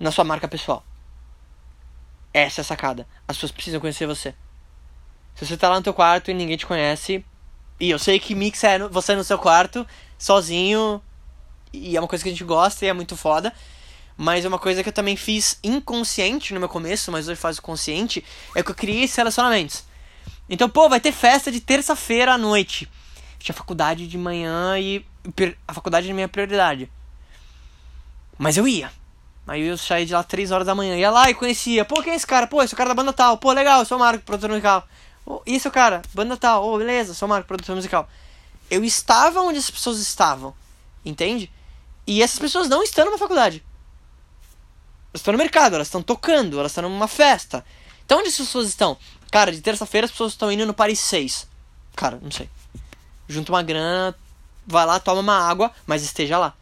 [0.03, 0.84] na sua marca pessoal.
[2.34, 3.07] Essa é a sacada.
[3.26, 4.34] As pessoas precisam conhecer você.
[5.36, 7.24] Se você tá lá no teu quarto e ninguém te conhece,
[7.78, 9.86] e eu sei que mix é você no seu quarto,
[10.18, 11.00] sozinho,
[11.72, 13.53] e é uma coisa que a gente gosta e é muito foda.
[14.16, 17.61] Mas é uma coisa que eu também fiz inconsciente no meu começo, mas hoje faz
[17.61, 18.24] consciente,
[18.57, 19.84] é que eu criei esses relacionamentos.
[20.48, 22.90] Então, pô, vai ter festa de terça-feira à noite.
[23.38, 25.07] Tinha faculdade de manhã e
[25.66, 26.90] a faculdade é minha prioridade.
[28.36, 28.90] Mas eu ia.
[29.47, 30.97] Aí eu saí de lá 3 horas da manhã.
[30.97, 31.84] Ia lá e conhecia.
[31.84, 32.47] Pô, quem é esse cara?
[32.47, 33.36] Pô, esse é o cara da banda tal.
[33.38, 34.86] Pô, legal, sou o Marco, produtor musical.
[35.47, 36.03] E esse é cara?
[36.14, 36.64] Banda tal.
[36.64, 38.09] Ô, beleza, sou o Marco, produtor musical.
[38.70, 40.55] Eu estava onde as pessoas estavam.
[41.05, 41.51] Entende?
[42.07, 43.64] E essas pessoas não estão numa faculdade.
[45.12, 47.64] Elas estão no mercado, elas estão tocando, elas estão numa festa.
[48.05, 48.97] Então onde as pessoas estão?
[49.30, 51.47] Cara, de terça-feira as pessoas estão indo no Paris 6.
[51.95, 52.49] Cara, não sei.
[53.28, 54.16] Junta uma grana,
[54.66, 56.55] vai lá, toma uma água, mas esteja lá.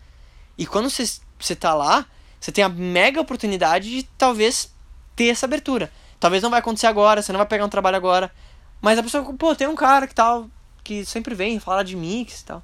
[0.59, 2.07] E quando você tá lá,
[2.41, 4.72] você tem a mega oportunidade de talvez
[5.14, 5.93] ter essa abertura.
[6.18, 8.32] Talvez não vai acontecer agora, você não vai pegar um trabalho agora.
[8.80, 10.49] Mas a pessoa, pô, tem um cara que tal,
[10.82, 12.62] que sempre vem falar de mix e tal.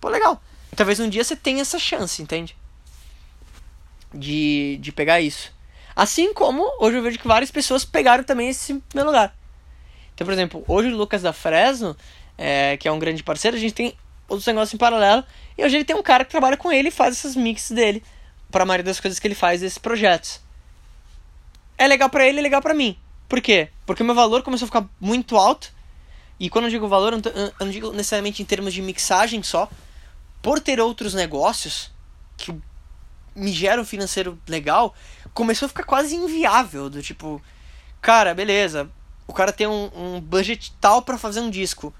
[0.00, 0.42] Pô, legal.
[0.74, 2.56] Talvez um dia você tenha essa chance, entende?
[4.12, 5.52] De, de pegar isso.
[5.94, 9.34] Assim como hoje eu vejo que várias pessoas pegaram também esse meu lugar.
[10.14, 11.96] Então, por exemplo, hoje o Lucas da Fresno,
[12.36, 13.94] é, que é um grande parceiro, a gente tem
[14.28, 15.24] outros negócios em paralelo.
[15.56, 18.02] E hoje ele tem um cara que trabalha com ele e faz esses mixes dele.
[18.50, 20.40] Pra maioria das coisas que ele faz desses projetos.
[21.78, 22.98] É legal para ele, é legal para mim.
[23.28, 23.68] Por quê?
[23.84, 25.72] Porque meu valor começou a ficar muito alto.
[26.38, 29.42] E quando eu digo valor, eu não, eu não digo necessariamente em termos de mixagem
[29.42, 29.68] só.
[30.42, 31.90] Por ter outros negócios
[32.36, 32.54] que
[33.34, 34.94] me geram um financeiro legal,
[35.34, 36.88] começou a ficar quase inviável.
[36.88, 37.42] Do tipo,
[38.00, 38.88] cara, beleza.
[39.26, 41.92] O cara tem um, um budget tal para fazer um disco.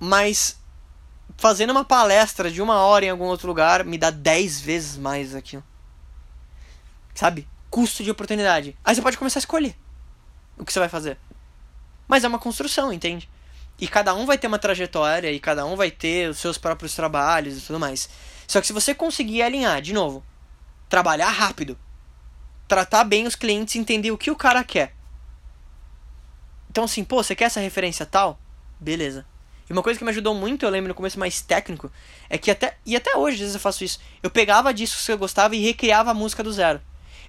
[0.00, 0.58] Mas
[1.36, 5.34] fazendo uma palestra de uma hora em algum outro lugar me dá 10 vezes mais
[5.34, 5.64] aquilo.
[7.14, 7.48] Sabe?
[7.70, 8.76] Custo de oportunidade.
[8.84, 9.76] Aí você pode começar a escolher
[10.58, 11.18] o que você vai fazer.
[12.06, 13.28] Mas é uma construção, entende?
[13.80, 16.94] E cada um vai ter uma trajetória e cada um vai ter os seus próprios
[16.94, 18.08] trabalhos e tudo mais.
[18.46, 20.24] Só que se você conseguir alinhar, de novo,
[20.88, 21.78] trabalhar rápido,
[22.68, 24.94] tratar bem os clientes, entender o que o cara quer.
[26.70, 28.38] Então assim, pô, você quer essa referência tal?
[28.78, 29.26] Beleza.
[29.68, 31.90] E uma coisa que me ajudou muito, eu lembro no começo mais técnico,
[32.28, 33.98] é que até e até hoje às vezes eu faço isso.
[34.22, 36.80] Eu pegava discos que eu gostava e recriava a música do zero.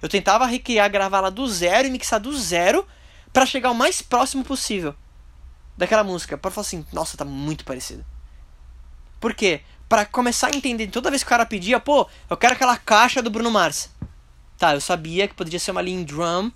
[0.06, 2.86] Eu tentava recriar, gravar ela do zero e mixar do zero
[3.32, 4.94] para chegar o mais próximo possível
[5.76, 8.06] daquela música, para falar assim, nossa, tá muito parecido.
[9.20, 9.60] Por quê?
[9.88, 13.20] Para começar a entender, toda vez que o cara pedia, pô, eu quero aquela caixa
[13.20, 13.90] do Bruno Mars.
[14.56, 16.50] Tá, eu sabia que poderia ser uma Lean Drum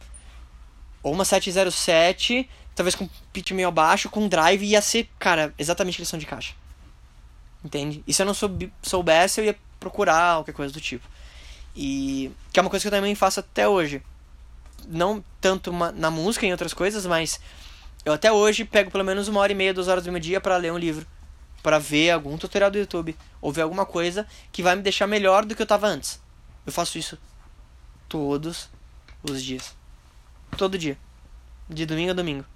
[1.03, 6.19] ou uma 707 talvez com pitch meio abaixo, com drive, ia ser, cara, exatamente lição
[6.19, 6.55] de caixa.
[7.63, 8.03] Entende?
[8.07, 11.07] E se eu não soube, soubesse, eu ia procurar qualquer coisa do tipo.
[11.75, 14.03] E que é uma coisa que eu também faço até hoje.
[14.89, 17.41] Não tanto na música e em outras coisas, mas
[18.05, 20.41] eu até hoje pego pelo menos uma hora e meia, duas horas do meu dia
[20.41, 21.07] para ler um livro.
[21.63, 23.17] para ver algum tutorial do YouTube.
[23.41, 26.21] Ou ver alguma coisa que vai me deixar melhor do que eu tava antes.
[26.67, 27.19] Eu faço isso
[28.09, 28.71] todos
[29.23, 29.75] os dias.
[30.57, 30.97] Todo dia.
[31.69, 32.47] De domingo a domingo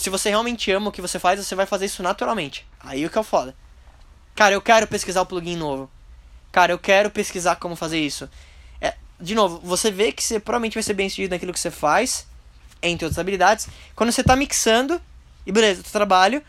[0.00, 2.66] se você realmente ama o que você faz, você vai fazer isso naturalmente.
[2.80, 3.54] Aí o que é o foda.
[4.34, 5.90] Cara, eu quero pesquisar o plugin novo.
[6.52, 8.28] Cara, eu quero pesquisar como fazer isso.
[8.80, 11.70] É, de novo, você vê que você provavelmente vai ser bem sucedido naquilo que você
[11.70, 12.26] faz,
[12.82, 13.68] entre outras habilidades.
[13.94, 15.00] Quando você tá mixando,
[15.46, 16.42] e beleza, tu trabalho.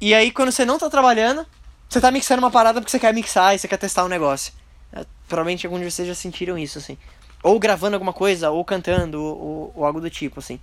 [0.00, 1.46] E aí quando você não tá trabalhando,
[1.88, 4.52] você tá mixando uma parada porque você quer mixar e você quer testar um negócio.
[4.92, 6.98] É, provavelmente alguns de vocês já sentiram isso, assim.
[7.42, 10.58] Ou gravando alguma coisa, ou cantando, ou, ou, ou algo do tipo, assim.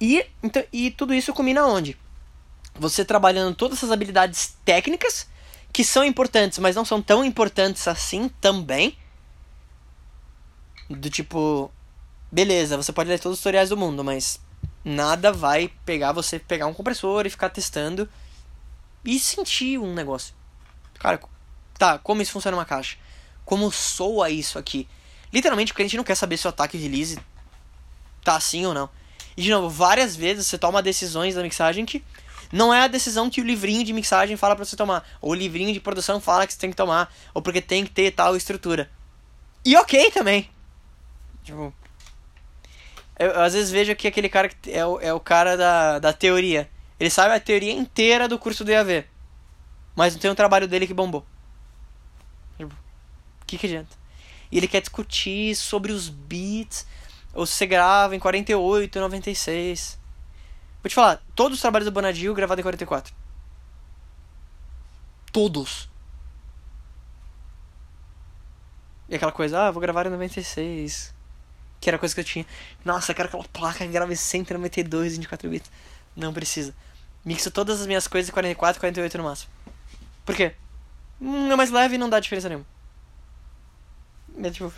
[0.00, 1.96] E, então, e tudo isso combina onde?
[2.74, 5.28] Você trabalhando todas essas habilidades técnicas,
[5.74, 8.96] que são importantes, mas não são tão importantes assim também.
[10.88, 11.68] Do tipo,
[12.30, 14.38] beleza, você pode ler todos os tutoriais do mundo, mas
[14.84, 18.08] nada vai pegar você pegar um compressor e ficar testando
[19.04, 20.32] e sentir um negócio.
[21.00, 21.20] Cara,
[21.76, 22.96] tá, como isso funciona numa caixa?
[23.44, 24.86] Como soa isso aqui?
[25.32, 27.18] Literalmente o cliente não quer saber se o ataque release
[28.22, 28.88] tá assim ou não.
[29.36, 32.04] E de novo, várias vezes você toma decisões da mixagem que
[32.52, 35.34] não é a decisão que o livrinho de mixagem fala para você tomar, ou o
[35.34, 38.36] livrinho de produção fala que você tem que tomar, ou porque tem que ter tal
[38.36, 38.90] estrutura.
[39.64, 40.50] E ok também.
[41.42, 41.72] Tipo,
[43.18, 45.98] eu, eu às vezes vejo que aquele cara que é o, é o cara da,
[45.98, 46.70] da teoria.
[46.98, 49.04] Ele sabe a teoria inteira do curso do IAV.
[49.96, 51.24] Mas não tem um trabalho dele que bombou.
[52.56, 52.74] Tipo,
[53.46, 53.96] que, que adianta?
[54.50, 56.86] E ele quer discutir sobre os beats
[57.34, 59.98] ou se você grava em 48, 96.
[60.84, 63.14] Vou te falar, todos os trabalhos do Bonadil gravados em 44.
[65.32, 65.88] Todos.
[69.08, 71.14] E aquela coisa, ah, vou gravar em 96.
[71.80, 72.44] Que era a coisa que eu tinha.
[72.84, 75.70] Nossa, eu quero aquela placa que grava em 192 24 bits.
[76.14, 76.74] Não precisa.
[77.24, 79.50] Mixo todas as minhas coisas em 44, 48 no máximo.
[80.22, 80.54] Por quê?
[81.18, 82.66] Hum, é mais leve e não dá diferença nenhuma.
[84.36, 84.70] É tipo,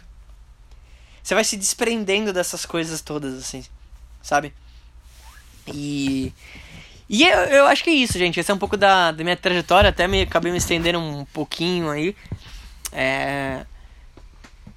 [1.21, 3.65] você vai se desprendendo dessas coisas todas, assim,
[4.23, 4.55] sabe?
[5.73, 6.33] E.
[7.09, 8.41] E eu, eu acho que é isso, gente.
[8.41, 9.91] Esse é um pouco da, da minha trajetória.
[9.91, 12.17] Até me acabei me estendendo um pouquinho aí.
[12.93, 13.65] É...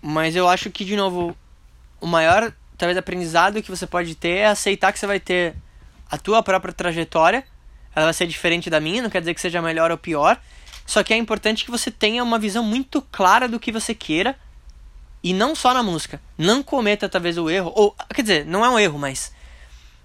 [0.02, 1.36] Mas eu acho que, de novo,
[2.00, 5.56] o maior, talvez, aprendizado que você pode ter é aceitar que você vai ter
[6.10, 7.44] a tua própria trajetória.
[7.96, 10.40] Ela vai ser diferente da minha, não quer dizer que seja melhor ou pior.
[10.86, 14.38] Só que é importante que você tenha uma visão muito clara do que você queira
[15.24, 16.22] e não só na música.
[16.38, 17.72] Não cometa talvez o erro.
[17.76, 19.34] Ou, quer dizer, não é um erro, mas.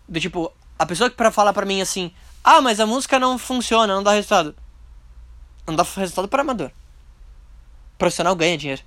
[0.09, 2.13] Do tipo, a pessoa que para falar pra mim assim,
[2.43, 4.55] ah, mas a música não funciona, não dá resultado.
[5.67, 6.71] Não dá resultado para amador.
[7.97, 8.83] Profissional ganha dinheiro.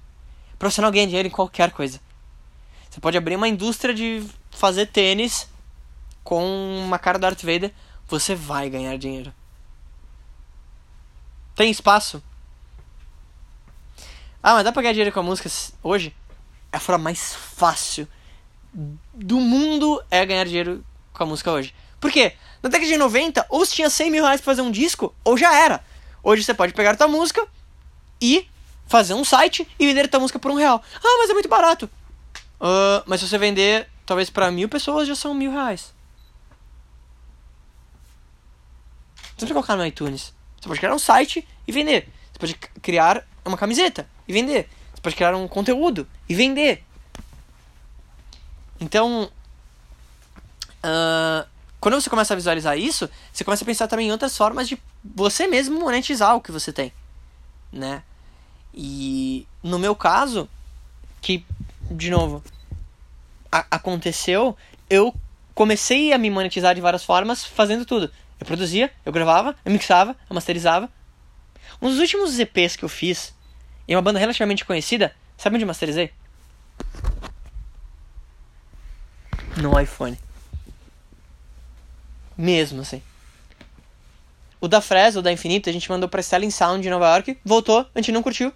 [0.59, 1.99] Profissional ganha dinheiro em qualquer coisa.
[2.89, 5.49] Você pode abrir uma indústria de fazer tênis
[6.23, 6.43] com
[6.85, 7.73] uma cara do Darth Vader,
[8.05, 9.33] você vai ganhar dinheiro.
[11.55, 12.21] Tem espaço?
[14.43, 15.49] Ah, mas dá pra ganhar dinheiro com a música
[15.81, 16.15] hoje?
[16.71, 18.07] É a forma mais fácil
[19.13, 20.85] do mundo é ganhar dinheiro
[21.17, 21.73] com a música hoje.
[21.99, 22.33] Por quê?
[22.61, 25.37] Na década de 90, ou você tinha 100 mil reais pra fazer um disco, ou
[25.37, 25.83] já era.
[26.23, 27.45] Hoje você pode pegar tua música
[28.21, 28.47] e
[28.87, 30.81] fazer um site e vender tua música por um real.
[30.95, 31.89] Ah, mas é muito barato.
[32.59, 35.93] Uh, mas se você vender, talvez para mil pessoas já são mil reais.
[39.15, 40.33] Você precisa colocar no iTunes.
[40.59, 42.09] Você pode criar um site e vender.
[42.31, 44.69] Você pode criar uma camiseta e vender.
[44.93, 46.83] Você pode criar um conteúdo e vender.
[48.79, 49.29] Então,
[51.79, 54.77] quando você começa a visualizar isso, você começa a pensar também em outras formas de
[55.03, 56.91] você mesmo monetizar o que você tem,
[57.71, 58.03] né?
[58.73, 60.49] E no meu caso,
[61.21, 61.45] que
[61.89, 62.43] de novo
[63.51, 64.55] aconteceu,
[64.89, 65.13] eu
[65.55, 68.11] comecei a me monetizar de várias formas fazendo tudo.
[68.39, 70.89] Eu produzia, eu gravava, eu mixava, eu masterizava.
[71.81, 73.33] Um dos últimos EPs que eu fiz
[73.87, 76.11] em uma banda relativamente conhecida, sabe onde masterizei?
[79.55, 80.17] No iPhone.
[82.37, 83.01] Mesmo assim.
[84.59, 87.85] O da Fresno, da Infinito, a gente mandou pra Stelling Sound de Nova York, voltou,
[87.93, 88.51] a gente não curtiu.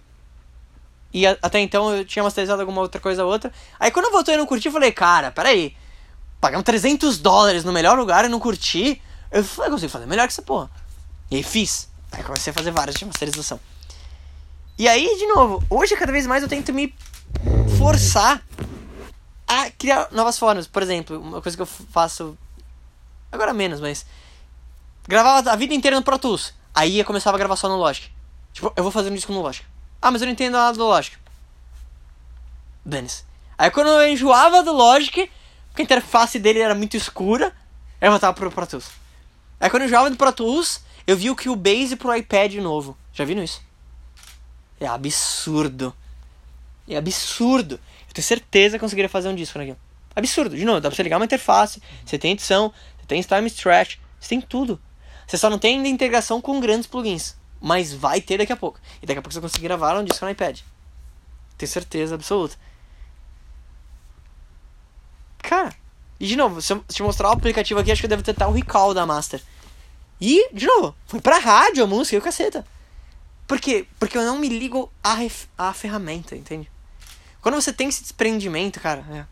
[1.12, 3.52] E a, até então eu tinha masterizado alguma outra coisa ou outra.
[3.78, 5.76] Aí quando eu voltei e não curti, eu falei, cara, peraí.
[6.40, 10.32] Pagar 300 dólares no melhor lugar e não curtir, eu falei, consigo fazer melhor que
[10.32, 10.68] essa porra.
[11.30, 11.88] E aí fiz.
[12.10, 13.60] Aí comecei a fazer várias de masterização.
[14.78, 16.94] E aí, de novo, hoje cada vez mais eu tento me
[17.78, 18.42] forçar
[19.46, 20.66] a criar novas formas.
[20.66, 22.36] Por exemplo, uma coisa que eu faço.
[23.32, 24.06] Agora menos, mas.
[25.08, 26.54] Gravava a vida inteira no Pro Tools.
[26.74, 28.08] Aí eu começava a gravar só no Logic.
[28.52, 29.64] Tipo, eu vou fazer um disco no Logic.
[30.00, 31.16] Ah, mas eu não entendo nada do Logic.
[32.84, 33.24] Dane-se.
[33.56, 35.30] Aí quando eu enjoava do Logic,
[35.68, 37.52] porque a interface dele era muito escura,
[38.00, 38.90] eu voltava pro Pro Tools.
[39.60, 42.54] Aí quando eu enjoava do Pro Tools, eu vi o que o Base pro iPad
[42.56, 42.96] novo.
[43.12, 43.62] Já viram isso?
[44.80, 45.94] É absurdo.
[46.88, 47.78] É absurdo.
[48.08, 49.78] Eu tenho certeza que conseguiria fazer um disco naquilo.
[50.14, 50.56] Absurdo.
[50.56, 52.72] De novo, dá pra você ligar uma interface, você tem edição,
[53.02, 54.80] você tem time stretch, você tem tudo.
[55.26, 57.34] Você só não tem ainda integração com grandes plugins.
[57.60, 58.78] Mas vai ter daqui a pouco.
[59.02, 60.60] E daqui a pouco você conseguir gravar um disco no iPad.
[61.56, 62.56] Tenho certeza absoluta.
[65.38, 65.74] Cara,
[66.18, 68.52] e de novo, se eu te mostrar o aplicativo aqui, acho que deve tentar o
[68.52, 69.42] recall da Master.
[70.20, 72.64] E, de novo, foi pra rádio a música e o caceta.
[73.46, 73.86] Por quê?
[73.98, 75.16] Porque eu não me ligo à,
[75.58, 76.70] à ferramenta, entende?
[77.40, 79.31] Quando você tem esse desprendimento, cara, é.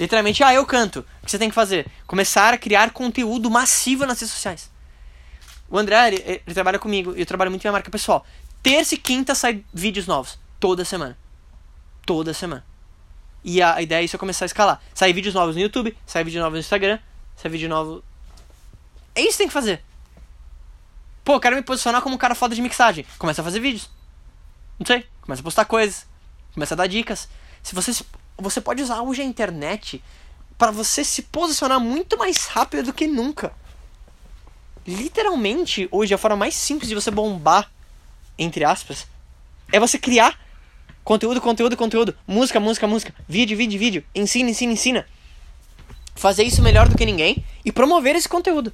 [0.00, 1.00] Literalmente, ah, eu canto.
[1.22, 1.86] O que você tem que fazer?
[2.06, 4.70] Começar a criar conteúdo massivo nas redes sociais.
[5.68, 8.24] O André, ele, ele trabalha comigo eu trabalho muito em minha marca pessoal.
[8.62, 10.38] Terça e quinta sai vídeos novos.
[10.58, 11.18] Toda semana.
[12.06, 12.64] Toda semana.
[13.44, 14.82] E a ideia é isso eu começar a escalar.
[14.94, 16.98] Sai vídeos novos no YouTube, sai vídeo novo no Instagram,
[17.36, 18.02] sai vídeo novo.
[19.14, 19.82] É isso que tem que fazer.
[21.22, 23.04] Pô, quero me posicionar como um cara foda de mixagem.
[23.18, 23.90] Começa a fazer vídeos.
[24.78, 25.06] Não sei.
[25.20, 26.06] Começa a postar coisas.
[26.54, 27.28] Começa a dar dicas.
[27.62, 28.04] Se você se...
[28.40, 30.02] você pode usar hoje a internet
[30.58, 33.52] para você se posicionar muito mais rápido do que nunca
[34.86, 37.70] literalmente, hoje, a forma mais simples de você bombar,
[38.38, 39.06] entre aspas,
[39.72, 40.38] é você criar
[41.04, 45.06] conteúdo, conteúdo, conteúdo, música, música, música, vídeo, vídeo, vídeo, ensina, ensina, ensina.
[46.14, 48.72] Fazer isso melhor do que ninguém e promover esse conteúdo.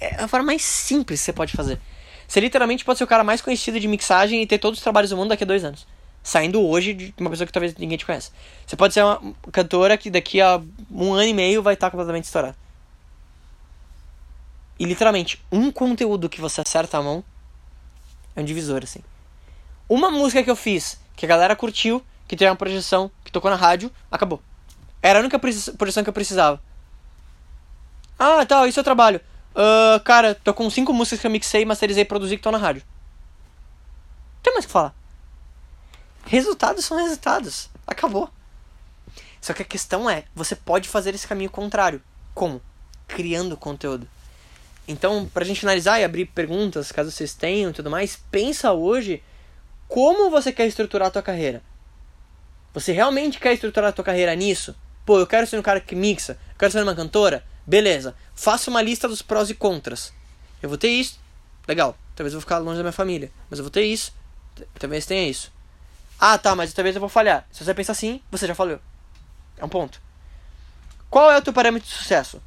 [0.00, 1.80] É a forma mais simples que você pode fazer.
[2.26, 5.10] Você literalmente pode ser o cara mais conhecido de mixagem e ter todos os trabalhos
[5.10, 5.86] do mundo daqui a dois anos.
[6.22, 8.30] Saindo hoje de uma pessoa que talvez ninguém te conheça.
[8.66, 10.60] Você pode ser uma cantora que daqui a
[10.90, 12.56] um ano e meio vai estar completamente estourada.
[14.78, 17.24] E literalmente, um conteúdo que você acerta a mão
[18.36, 19.00] é um divisor, assim.
[19.88, 23.50] Uma música que eu fiz, que a galera curtiu, que teve uma projeção, que tocou
[23.50, 24.40] na rádio, acabou.
[25.02, 26.62] Era a única projeção que eu precisava.
[28.18, 29.20] Ah, tá, isso é o trabalho.
[29.54, 32.82] Uh, cara, tô com cinco músicas que eu mixei, masterizei, produzi que estão na rádio.
[34.42, 34.94] Tem mais o que falar.
[36.28, 37.70] Resultados são resultados.
[37.86, 38.28] Acabou.
[39.40, 42.02] Só que a questão é, você pode fazer esse caminho contrário.
[42.34, 42.60] Como?
[43.06, 44.06] Criando conteúdo.
[44.86, 49.22] Então, pra gente finalizar e abrir perguntas, caso vocês tenham e tudo mais, pensa hoje
[49.88, 51.62] como você quer estruturar a tua carreira.
[52.74, 54.76] Você realmente quer estruturar a tua carreira nisso?
[55.06, 57.42] Pô, eu quero ser um cara que mixa, eu quero ser uma cantora?
[57.66, 60.12] Beleza, faça uma lista dos prós e contras.
[60.62, 61.18] Eu vou ter isso,
[61.66, 64.12] legal, talvez eu vou ficar longe da minha família, mas eu vou ter isso,
[64.78, 65.56] talvez tenha isso.
[66.18, 67.46] Ah, tá, mas talvez eu vou falhar.
[67.52, 68.80] Se você pensa assim, você já falhou.
[69.56, 70.00] É um ponto.
[71.08, 72.42] Qual é o teu parâmetro de sucesso?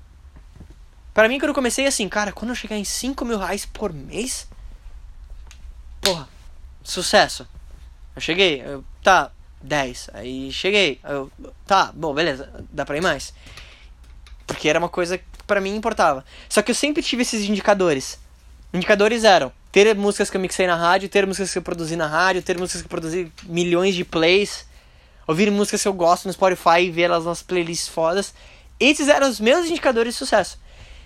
[1.13, 3.91] Para mim, quando eu comecei assim, cara, quando eu chegar em 5 mil reais por
[3.91, 4.47] mês,
[6.01, 6.27] porra,
[6.83, 7.47] sucesso.
[8.15, 10.09] Eu cheguei, eu, tá, 10.
[10.13, 11.31] Aí cheguei, eu,
[11.65, 13.33] tá, bom, beleza, dá pra ir mais.
[14.45, 16.25] Porque era uma coisa que pra mim importava.
[16.47, 18.19] Só que eu sempre tive esses indicadores.
[18.73, 22.07] Indicadores eram ter músicas que eu mixei na rádio, ter músicas que eu produzi na
[22.07, 24.65] rádio, ter músicas que eu produzi milhões de plays,
[25.27, 28.33] ouvir músicas que eu gosto no Spotify e ver elas nas playlists fodas.
[28.79, 30.59] Esses eram os meus indicadores de sucesso.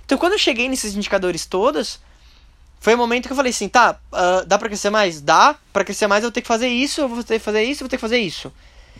[0.06, 2.00] Então quando eu cheguei nesses indicadores todos,
[2.80, 5.22] foi o momento que eu falei assim, tá, uh, dá pra crescer mais?
[5.22, 5.56] Dá.
[5.72, 7.82] Pra crescer mais eu vou ter que fazer isso, eu vou ter que fazer isso,
[7.82, 8.48] eu vou ter que fazer isso.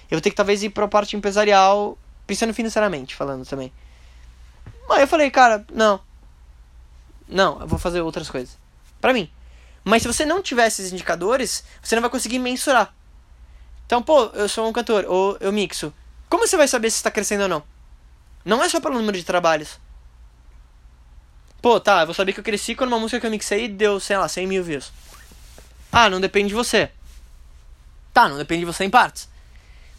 [0.10, 1.98] Eu vou ter que talvez ir pra parte empresarial,
[2.28, 3.72] pensando financeiramente, falando também.
[4.90, 6.00] Aí eu falei, cara, não.
[7.28, 8.58] Não, eu vou fazer outras coisas.
[9.02, 9.30] Pra mim.
[9.86, 12.92] Mas se você não tiver esses indicadores, você não vai conseguir mensurar.
[13.86, 15.94] Então, pô, eu sou um cantor, ou eu mixo.
[16.28, 17.64] Como você vai saber se está crescendo ou não?
[18.44, 19.80] Não é só pelo número de trabalhos.
[21.62, 24.00] Pô, tá, eu vou saber que eu cresci quando uma música que eu mixei deu,
[24.00, 24.92] sei lá, 100 mil views.
[25.92, 26.90] Ah, não depende de você.
[28.12, 29.30] Tá, não depende de você em partes.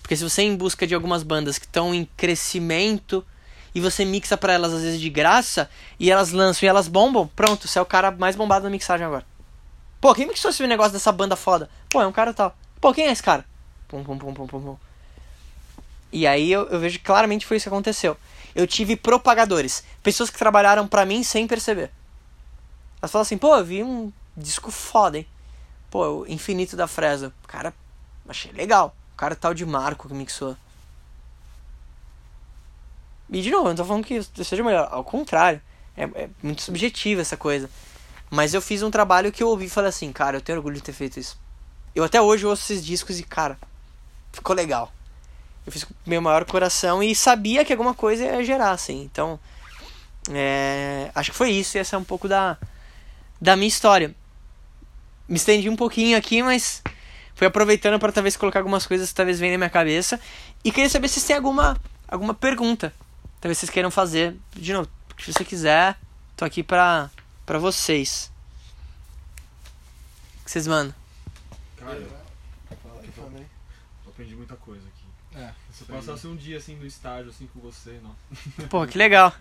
[0.03, 3.25] Porque se você é em busca de algumas bandas que estão em crescimento
[3.73, 7.29] e você mixa para elas às vezes de graça e elas lançam e elas bombam,
[7.29, 9.25] pronto, você é o cara mais bombado na mixagem agora.
[10.01, 11.71] Pô, quem mixou esse negócio dessa banda foda?
[11.89, 12.57] Pô, é um cara tal.
[12.81, 13.45] Pô, quem é esse cara?
[13.89, 14.77] Pum, pum, pum, pum, pum, pum.
[16.13, 18.17] E aí eu, eu vejo que claramente foi isso que aconteceu
[18.57, 19.85] eu tive propagadores.
[20.03, 21.91] Pessoas que trabalharam para mim sem perceber.
[23.03, 25.27] Elas falam assim, pô, eu vi um disco foda, hein?
[25.91, 27.33] Pô, o Infinito da Fresa.
[27.47, 27.75] Cara,
[28.27, 28.97] achei legal.
[29.13, 30.57] O cara tal de Marco que mixou.
[33.31, 34.89] E de novo, eu não tô falando que seja melhor.
[34.91, 35.61] Ao contrário.
[35.95, 37.69] É, é muito subjetivo essa coisa.
[38.31, 40.77] Mas eu fiz um trabalho que eu ouvi e falei assim, cara, eu tenho orgulho
[40.77, 41.39] de ter feito isso.
[41.95, 43.59] Eu até hoje ouço esses discos e, cara,
[44.33, 44.93] ficou legal
[45.67, 49.03] eu fiz com o meu maior coração e sabia que alguma coisa ia gerar, assim.
[49.03, 49.39] Então,
[50.31, 51.77] é, acho que foi isso.
[51.77, 52.57] E essa é um pouco da,
[53.41, 54.15] da minha história.
[55.29, 56.83] Me estendi um pouquinho aqui, mas
[57.35, 60.21] fui aproveitando para talvez colocar algumas coisas que talvez venham na minha cabeça.
[60.65, 62.95] E queria saber se vocês têm alguma, alguma pergunta.
[63.41, 64.37] Talvez vocês queiram fazer.
[64.55, 65.99] De novo, se você quiser,
[66.37, 67.11] tô aqui pra,
[67.47, 68.31] pra vocês.
[70.41, 70.95] O que vocês mandam?
[71.79, 75.41] Cara, eu aprendi muita coisa aqui.
[75.41, 78.15] É, Se eu passasse um dia assim no estágio assim com você, não.
[78.69, 79.33] Pô, que legal.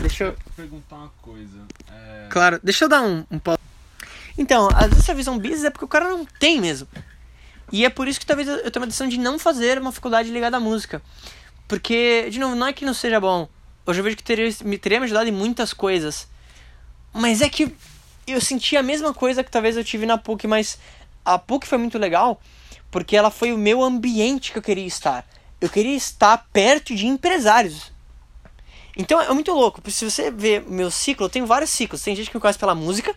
[0.00, 0.36] Deixa eu.
[0.56, 1.58] Perguntar uma coisa.
[1.90, 2.28] É...
[2.30, 3.58] Claro, deixa eu dar um, um pau.
[4.36, 6.88] Então, às vezes essa visão business é porque o cara não tem mesmo.
[7.70, 10.30] E é por isso que talvez eu tenha uma decisão de não fazer uma faculdade
[10.30, 11.02] ligada à música.
[11.66, 13.48] Porque, de novo, não é que não seja bom.
[13.84, 16.28] Hoje eu vejo que teria, me, teria me ajudado em muitas coisas.
[17.12, 17.74] Mas é que
[18.26, 20.78] eu senti a mesma coisa que talvez eu tive na PUC, mas
[21.24, 22.40] a PUC foi muito legal
[22.90, 25.26] porque ela foi o meu ambiente que eu queria estar.
[25.60, 27.92] Eu queria estar perto de empresários.
[28.96, 32.02] Então é muito louco, porque se você ver o meu ciclo, eu tenho vários ciclos.
[32.02, 33.14] Tem gente que me conhece pela música,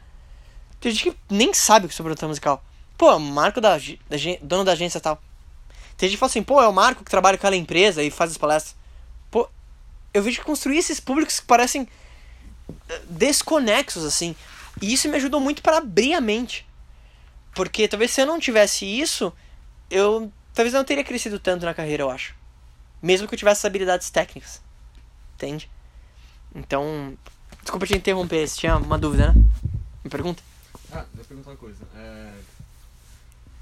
[0.80, 2.64] tem gente que nem sabe sobre produção musical.
[2.98, 5.22] Pô, é o Marco da, da dono da agência tal.
[5.98, 8.12] Tem gente que fala assim, pô, é o Marco que trabalha com aquela empresa e
[8.12, 8.76] faz as palestras.
[9.30, 9.48] Pô,
[10.14, 11.88] eu vejo que construir esses públicos que parecem
[13.10, 14.36] desconexos, assim.
[14.82, 16.66] E isso me ajudou muito para abrir a mente.
[17.54, 19.34] Porque talvez se eu não tivesse isso,
[19.90, 22.36] eu talvez não teria crescido tanto na carreira, eu acho.
[23.02, 24.62] Mesmo que eu tivesse habilidades técnicas.
[25.36, 25.70] Entende?
[26.54, 27.18] Então,
[27.62, 29.44] desculpa te interromper, você tinha uma dúvida, né?
[30.04, 30.44] Me pergunta.
[30.92, 31.84] Ah, eu ia perguntar uma coisa.
[31.96, 32.34] É...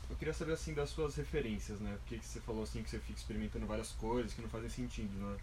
[0.09, 1.95] Eu queria saber assim das suas referências, né?
[2.01, 5.37] Porque você falou assim que você fica experimentando várias coisas que não fazem sentido, né?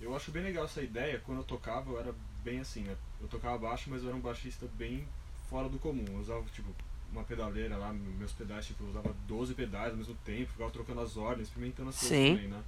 [0.00, 1.20] Eu acho bem legal essa ideia.
[1.24, 2.14] Quando eu tocava, eu era
[2.44, 2.96] bem assim, né?
[3.20, 5.06] Eu tocava baixo, mas eu era um baixista bem
[5.48, 6.04] fora do comum.
[6.08, 6.74] Eu usava, tipo,
[7.12, 11.00] uma pedaleira lá, meus pedais, tipo, eu usava 12 pedais ao mesmo tempo, ficava trocando
[11.00, 12.62] as ordens, experimentando as coisas também, né?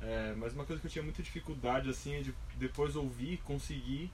[0.00, 4.10] É, mas uma coisa que eu tinha muita dificuldade, assim, é de depois ouvir, conseguir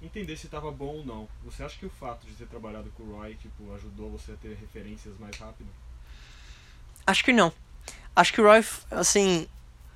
[0.00, 1.28] entender se estava bom ou não.
[1.44, 4.36] Você acha que o fato de ter trabalhado com o Roy, tipo, ajudou você a
[4.36, 5.68] ter referências mais rápido?
[7.06, 7.52] Acho que não.
[8.16, 9.46] Acho que o Roy, assim,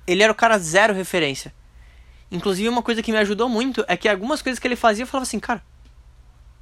[0.05, 1.53] ele era o cara zero referência.
[2.35, 5.07] Inclusive, uma coisa que me ajudou muito é que algumas coisas que ele fazia eu
[5.07, 5.63] falava assim, cara,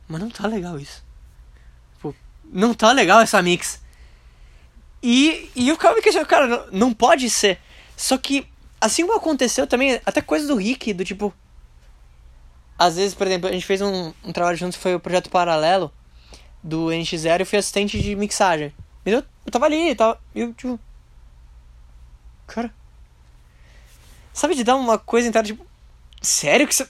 [0.08, 1.04] mas não tá legal isso.
[1.96, 3.82] Tipo, não tá legal essa mix.
[5.02, 7.60] E, e eu ficava me questionando, cara, não, pode ser.
[7.98, 8.48] Só que,
[8.80, 11.34] assim como aconteceu também, até coisa do Rick, do tipo.
[12.78, 15.92] Às vezes, por exemplo, a gente fez um, um trabalho juntos, foi o projeto paralelo
[16.64, 18.74] do NX0 e eu fui assistente de mixagem.
[19.04, 20.20] Mas eu, eu tava ali, eu tava.
[20.34, 20.80] Eu, tipo.
[22.48, 22.74] Cara.
[24.34, 25.66] Sabe de dar uma coisa interna, tipo.
[26.22, 26.88] Sério que você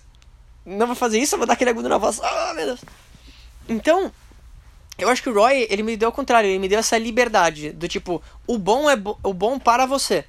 [0.66, 1.36] não vai fazer isso?
[1.36, 2.20] Eu vou dar aquele agudo na voz.
[2.22, 2.82] Ah, meu Deus.
[3.68, 4.12] Então,
[4.98, 7.72] eu acho que o Roy, ele me deu ao contrário, ele me deu essa liberdade
[7.72, 10.26] do tipo, o bom é bo o bom para você.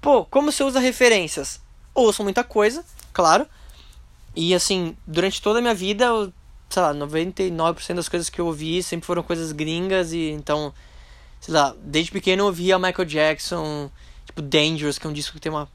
[0.00, 1.60] Pô, como você usa referências?
[1.94, 3.46] Ouço muita coisa, claro.
[4.36, 6.32] E assim, durante toda a minha vida, eu
[6.70, 10.72] sei lá, 99% das coisas que eu ouvi sempre foram coisas gringas e então,
[11.40, 13.90] sei lá, desde pequeno eu ouvia Michael Jackson,
[14.24, 15.68] tipo Dangerous, que é um disco que tem uma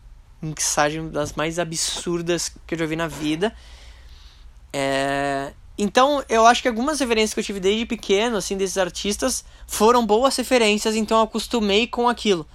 [0.46, 3.56] mixagem das mais absurdas que eu já vi na vida.
[4.72, 5.54] É...
[5.78, 10.06] Então, eu acho que algumas referências que eu tive desde pequeno, assim, desses artistas, foram
[10.06, 12.48] boas referências, então eu acostumei com aquilo.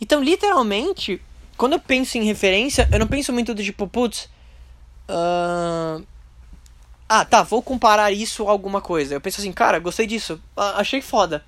[0.00, 1.22] Então, literalmente,
[1.56, 4.28] quando eu penso em referência, eu não penso muito do tipo, putz.
[5.08, 6.04] Uh...
[7.08, 9.14] Ah, tá, vou comparar isso a alguma coisa.
[9.14, 11.44] Eu penso assim, cara, gostei disso, achei foda.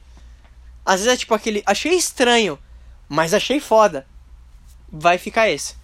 [0.86, 2.58] Às vezes é tipo aquele, achei estranho,
[3.08, 4.06] mas achei foda.
[4.90, 5.74] Vai ficar esse.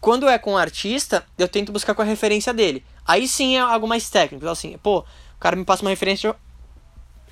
[0.00, 2.84] Quando é com artista, eu tento buscar com a referência dele.
[3.04, 4.44] Aí sim é algo mais técnico.
[4.44, 6.34] Então, assim, pô, o cara me passa uma referência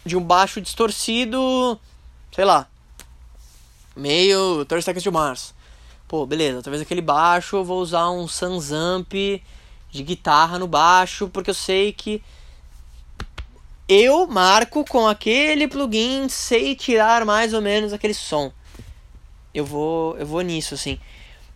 [0.04, 1.80] de um baixo distorcido,
[2.32, 2.68] sei lá,
[3.96, 5.54] meio 30 Seconds to Mars.
[6.06, 9.12] Pô, beleza, talvez aquele baixo eu vou usar um Sansamp
[9.90, 12.22] de guitarra no baixo, porque eu sei que
[13.88, 18.52] eu marco com aquele plugin, sei tirar mais ou menos aquele som.
[19.54, 20.98] Eu vou, eu vou nisso assim.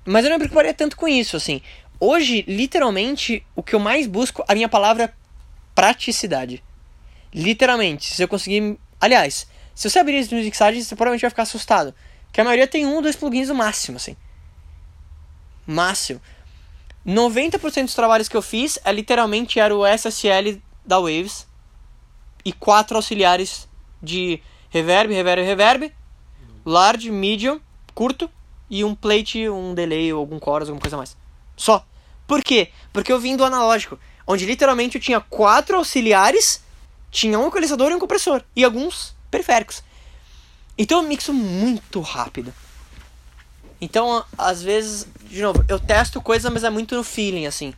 [0.05, 1.61] Mas eu não me preocuparia tanto com isso, assim.
[2.01, 5.13] Hoje, literalmente, o que eu mais busco, a minha palavra é
[5.75, 6.63] praticidade.
[7.35, 8.79] Literalmente, se eu conseguir.
[9.01, 11.95] Aliás, se você abrir as mixagens, você provavelmente vai ficar assustado.
[12.33, 14.17] Que a maioria tem um ou dois plugins no máximo, assim.
[15.67, 16.21] Máximo.
[17.07, 21.47] 90% dos trabalhos que eu fiz é literalmente era o SSL da Waves
[22.45, 23.69] e quatro auxiliares
[24.03, 25.93] de reverb, reverb, reverb,
[26.65, 27.61] large, medium,
[27.99, 28.31] curto
[28.71, 31.17] e um plate, um delay ou algum chorus, alguma coisa mais.
[31.57, 31.85] Só.
[32.29, 32.71] Por quê?
[32.93, 36.63] Porque eu vim do analógico, onde literalmente eu tinha quatro auxiliares,
[37.11, 39.83] tinha um equalizador e um compressor e alguns periféricos.
[40.77, 42.55] Então eu mixo muito rápido.
[43.81, 47.75] Então, às vezes, de novo, eu testo coisa, mas é muito no feeling, assim.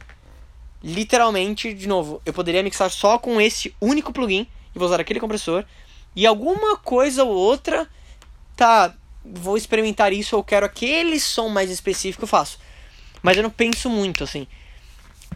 [0.85, 5.21] Literalmente, de novo, eu poderia mixar só com esse único plugin e vou usar aquele
[5.21, 5.65] compressor.
[6.15, 7.89] E alguma coisa ou outra,
[8.55, 8.95] tá,
[9.25, 12.59] vou experimentar isso, eu quero aquele som mais específico, eu faço.
[13.23, 14.47] Mas eu não penso muito, assim.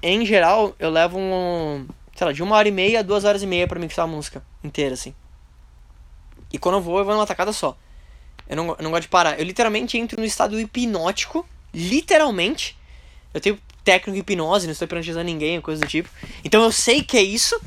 [0.03, 3.43] Em geral, eu levo um, sei lá, de uma hora e meia a duas horas
[3.43, 5.15] e meia para mixar a música inteira, assim.
[6.53, 7.77] E quando eu vou, eu vou numa tacada só.
[8.49, 9.39] Eu não, eu não gosto de parar.
[9.39, 11.47] Eu literalmente entro no estado hipnótico.
[11.73, 12.79] Literalmente.
[13.33, 16.09] Eu tenho técnico de hipnose, não estou hipnotizando ninguém, coisa do tipo.
[16.45, 17.61] Então eu sei que é isso.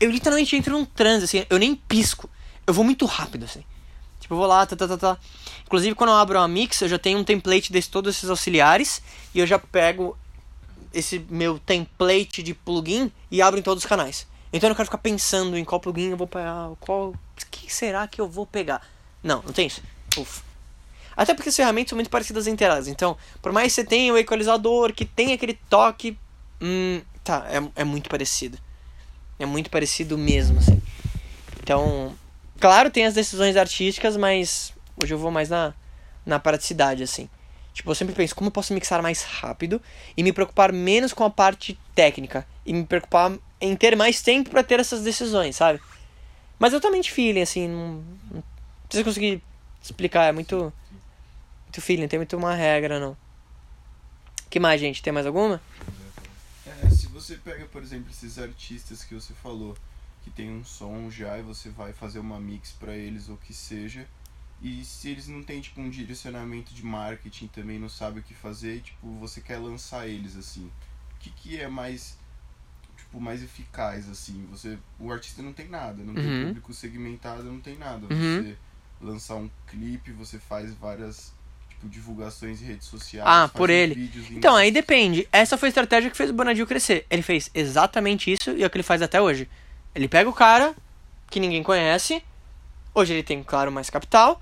[0.00, 1.46] Eu literalmente entro num transe, assim.
[1.48, 2.28] Eu nem pisco.
[2.66, 3.62] Eu vou muito rápido, assim.
[4.30, 5.18] Tipo, eu vou lá, tá, tá, tá, tá.
[5.66, 9.02] Inclusive, quando eu abro uma mix, eu já tenho um template de todos esses auxiliares.
[9.34, 10.16] E eu já pego
[10.94, 14.28] esse meu template de plugin e abro em todos os canais.
[14.52, 17.12] Então eu não quero ficar pensando em qual plugin eu vou pegar, qual.
[17.50, 18.86] Que será que eu vou pegar?
[19.20, 19.82] Não, não tem isso.
[20.16, 20.42] Ufa.
[21.16, 22.86] Até porque as ferramentas são muito parecidas entre elas.
[22.86, 26.16] Então, por mais que você tenha o equalizador, que tem aquele toque.
[26.60, 28.58] Hum, tá, é, é muito parecido.
[29.40, 30.80] É muito parecido mesmo, assim.
[31.60, 32.14] Então,
[32.60, 34.72] claro, tem as decisões artísticas, mas
[35.02, 35.74] hoje eu vou mais na,
[36.24, 37.28] na praticidade, assim.
[37.72, 39.80] Tipo, eu sempre penso como eu posso mixar mais rápido
[40.16, 44.50] e me preocupar menos com a parte técnica e me preocupar em ter mais tempo
[44.50, 45.80] para ter essas decisões, sabe?
[46.58, 48.42] Mas eu também feeling, assim, não, não
[48.86, 49.42] precisa conseguir
[49.82, 50.72] explicar, é muito
[51.64, 53.16] muito feeling, não tem muito uma regra, não.
[54.50, 55.00] que mais, gente?
[55.00, 55.60] Tem mais alguma?
[56.66, 59.76] É, se você pega, por exemplo, esses artistas que você falou,
[60.30, 63.52] que tem um som já e você vai fazer uma mix para eles ou que
[63.52, 64.06] seja,
[64.62, 68.34] e se eles não têm tipo um direcionamento de marketing também, não sabe o que
[68.34, 70.70] fazer, tipo, você quer lançar eles assim.
[71.16, 72.18] O que que é mais
[72.96, 74.46] tipo mais eficaz assim?
[74.50, 76.22] Você o artista não tem nada, não Uhum.
[76.22, 78.06] tem público segmentado, não tem nada.
[78.12, 78.42] Uhum.
[78.42, 78.56] Você
[79.00, 81.32] lançar um clipe, você faz várias
[81.70, 84.10] tipo divulgações em redes sociais, Ah, por ele.
[84.30, 85.26] Então, aí depende.
[85.32, 87.06] Essa foi a estratégia que fez o Bonadil crescer.
[87.08, 89.48] Ele fez exatamente isso e é o que ele faz até hoje.
[89.94, 90.74] Ele pega o cara
[91.30, 92.22] que ninguém conhece.
[92.94, 94.40] Hoje ele tem, claro, mais capital.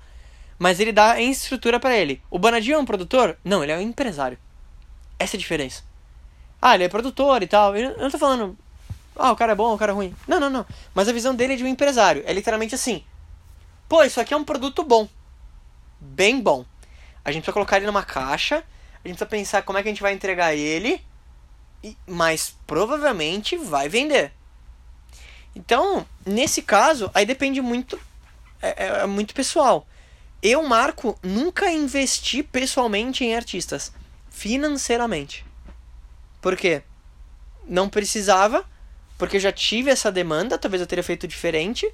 [0.57, 2.21] Mas ele dá em estrutura pra ele.
[2.29, 3.37] O Bonadil é um produtor?
[3.43, 4.37] Não, ele é um empresário.
[5.17, 5.83] Essa é a diferença.
[6.61, 7.75] Ah, ele é produtor e tal.
[7.75, 8.57] Eu não tô falando.
[9.15, 10.13] Ah, o cara é bom, o cara é ruim.
[10.27, 10.65] Não, não, não.
[10.93, 12.23] Mas a visão dele é de um empresário.
[12.25, 13.03] É literalmente assim.
[13.87, 15.07] Pô, isso aqui é um produto bom.
[15.99, 16.65] Bem bom.
[17.23, 18.57] A gente precisa colocar ele numa caixa.
[19.03, 21.01] A gente precisa pensar como é que a gente vai entregar ele.
[21.83, 24.33] e- Mas provavelmente vai vender.
[25.55, 27.99] Então, nesse caso, aí depende muito.
[28.61, 29.87] É, é- é muito pessoal.
[30.41, 33.91] Eu, Marco, nunca investi pessoalmente em artistas.
[34.29, 35.45] Financeiramente.
[36.41, 36.81] Por quê?
[37.67, 38.65] Não precisava.
[39.17, 40.57] Porque eu já tive essa demanda.
[40.57, 41.91] Talvez eu teria feito diferente.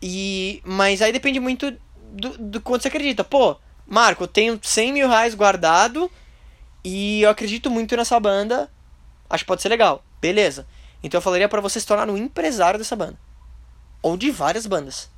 [0.00, 1.76] E, mas aí depende muito
[2.12, 3.22] do, do quanto você acredita.
[3.24, 3.56] Pô,
[3.86, 6.10] Marco, eu tenho 100 mil reais guardado
[6.84, 8.70] e eu acredito muito nessa banda.
[9.28, 10.04] Acho que pode ser legal.
[10.20, 10.66] Beleza.
[11.02, 13.16] Então eu falaria pra você se tornar um empresário dessa banda.
[14.02, 15.08] Ou de várias bandas.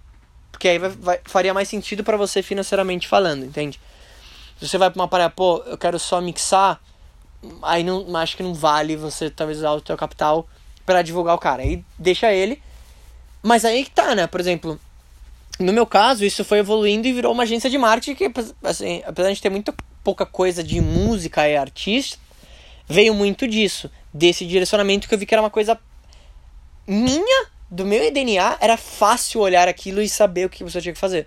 [0.50, 3.80] Porque aí vai, vai- faria mais sentido pra você financeiramente falando, entende?
[4.58, 6.80] Se você vai pra uma parada, pô, eu quero só mixar,
[7.62, 10.48] aí não, acho que não vale você talvez usar o teu capital
[10.84, 11.62] pra divulgar o cara.
[11.62, 12.60] Aí deixa ele.
[13.42, 14.26] Mas aí que tá, né?
[14.26, 14.80] Por exemplo,
[15.60, 18.32] no meu caso, isso foi evoluindo e virou uma agência de marketing que,
[18.64, 19.72] assim, apesar de ter muito
[20.02, 22.18] pouca coisa de música e artista,
[22.88, 23.90] veio muito disso.
[24.12, 25.78] Desse direcionamento que eu vi que era uma coisa
[26.86, 30.98] minha, do meu DNA, era fácil olhar aquilo e saber o que você tinha que
[30.98, 31.26] fazer.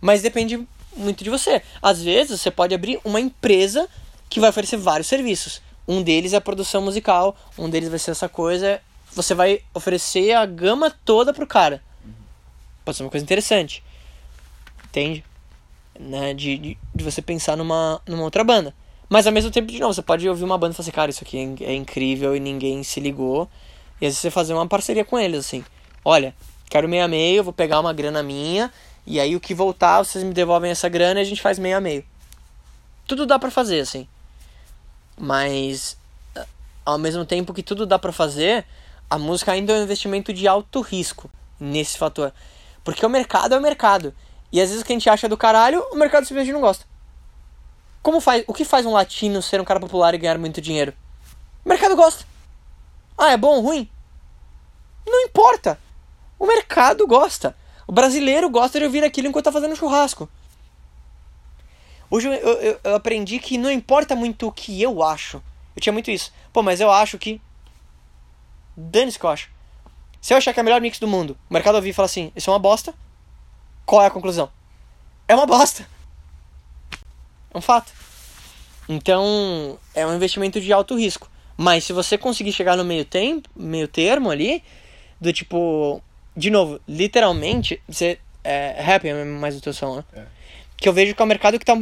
[0.00, 0.66] Mas depende
[0.96, 1.62] muito de você.
[1.82, 3.88] Às vezes você pode abrir uma empresa
[4.30, 5.60] que vai oferecer vários serviços.
[5.86, 8.80] Um deles é a produção musical, um deles vai ser essa coisa.
[9.12, 11.82] Você vai oferecer a gama toda pro cara.
[12.84, 13.82] Pode ser uma coisa interessante.
[14.86, 15.24] Entende?
[15.98, 16.32] Né?
[16.32, 18.74] De, de, de você pensar numa, numa outra banda.
[19.08, 21.10] Mas ao mesmo tempo, de novo, você pode ouvir uma banda e falar assim, cara,
[21.10, 23.48] isso aqui é, é incrível e ninguém se ligou.
[24.00, 25.64] E às vezes você fazer uma parceria com eles, assim.
[26.04, 26.34] Olha,
[26.68, 28.70] quero meio a meio, vou pegar uma grana minha,
[29.06, 31.76] e aí o que voltar, vocês me devolvem essa grana e a gente faz meio
[31.76, 32.04] a meio.
[33.06, 34.06] Tudo dá pra fazer, assim.
[35.16, 35.96] Mas
[36.84, 38.64] ao mesmo tempo que tudo dá pra fazer,
[39.10, 42.32] a música ainda é um investimento de alto risco nesse fator.
[42.84, 44.14] Porque o mercado é o mercado.
[44.52, 46.86] E às vezes o que a gente acha do caralho, o mercado simplesmente não gosta.
[48.02, 50.92] Como faz, o que faz um latino ser um cara popular e ganhar muito dinheiro?
[51.64, 52.24] O mercado gosta.
[53.16, 53.88] Ah, é bom ou ruim?
[55.06, 55.78] Não importa.
[56.38, 57.56] O mercado gosta.
[57.86, 60.28] O brasileiro gosta de ouvir aquilo enquanto tá fazendo churrasco.
[62.10, 65.42] Hoje eu, eu- eu aprendi que não importa muito o que eu acho.
[65.76, 66.32] Eu tinha muito isso.
[66.52, 67.40] Pô, mas eu acho que.
[68.76, 69.50] Dane-se que eu acho.
[70.20, 72.06] Se eu achar que é o melhor mix do mundo, o mercado ouvir e falar
[72.06, 72.94] assim: Isso é uma bosta.
[73.84, 74.50] Qual é a conclusão?
[75.26, 75.86] É uma bosta.
[77.52, 77.92] É um fato.
[78.88, 81.30] Então, é um investimento de alto risco.
[81.56, 84.62] Mas se você conseguir chegar no meio tempo, meio termo ali,
[85.20, 86.00] do tipo,
[86.36, 90.04] de novo, literalmente, você é happy é mais o teu som, né?
[90.14, 90.22] É.
[90.76, 91.76] Que eu vejo que é um mercado que tá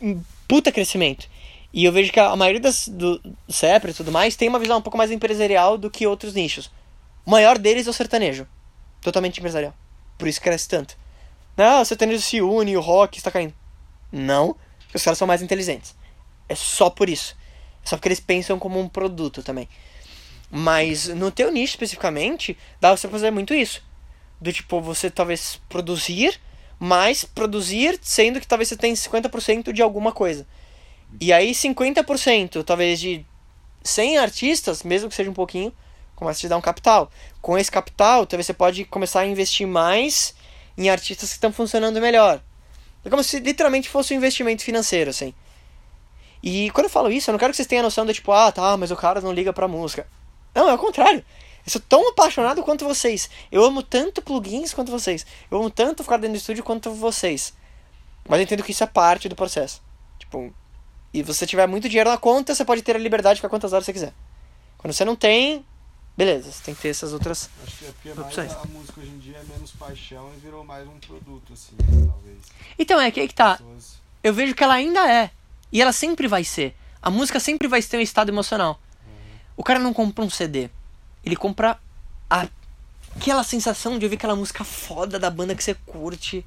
[0.00, 1.26] em puta crescimento.
[1.72, 4.78] E eu vejo que a maioria das do CEPRA e tudo mais tem uma visão
[4.78, 6.70] um pouco mais empresarial do que outros nichos.
[7.24, 8.46] O maior deles é o sertanejo.
[9.00, 9.74] Totalmente empresarial.
[10.16, 10.96] Por isso cresce tanto.
[11.56, 13.54] Não, o sertanejo se une, o rock está caindo.
[14.10, 15.94] Não, porque os caras são mais inteligentes.
[16.48, 17.36] É só por isso.
[17.84, 19.68] É só porque eles pensam como um produto também.
[20.50, 23.82] Mas no teu nicho especificamente, dá pra você fazer muito isso.
[24.40, 26.40] Do tipo, você talvez produzir,
[26.78, 30.46] mas produzir sendo que talvez você tenha 50% de alguma coisa.
[31.20, 33.24] E aí 50% talvez de
[33.82, 35.72] 100 artistas, mesmo que seja um pouquinho,
[36.14, 37.10] começa a te dar um capital.
[37.40, 40.34] Com esse capital, talvez você pode começar a investir mais
[40.76, 42.42] em artistas que estão funcionando melhor.
[43.04, 45.32] É como se literalmente fosse um investimento financeiro, assim.
[46.42, 48.32] E quando eu falo isso, eu não quero que vocês tenham a noção de tipo,
[48.32, 50.06] ah, tá, mas o cara não liga pra música.
[50.54, 51.24] Não, é o contrário.
[51.66, 53.28] Eu sou tão apaixonado quanto vocês.
[53.50, 55.26] Eu amo tanto plugins quanto vocês.
[55.50, 57.52] Eu amo tanto ficar dentro do estúdio quanto vocês.
[58.28, 59.82] Mas eu entendo que isso é parte do processo.
[60.18, 60.52] Tipo,
[61.12, 63.72] e você tiver muito dinheiro na conta, você pode ter a liberdade de ficar quantas
[63.72, 64.14] horas você quiser.
[64.76, 65.64] Quando você não tem,
[66.18, 67.48] beleza, você tem que ter essas outras.
[67.66, 68.52] Acho que é porque mais Opções.
[68.52, 71.76] a, a música hoje em dia é menos paixão e virou mais um produto, assim,
[71.78, 72.38] talvez.
[72.78, 73.56] Então é que aí que tá.
[73.56, 75.30] Pessoas- Eu vejo que ela ainda é.
[75.72, 76.74] E ela sempre vai ser.
[77.00, 78.80] A música sempre vai ter um estado emocional.
[79.56, 80.68] O cara não compra um CD.
[81.24, 81.78] Ele compra
[82.28, 82.48] a-
[83.16, 86.44] aquela sensação de ouvir aquela música foda da banda que você curte.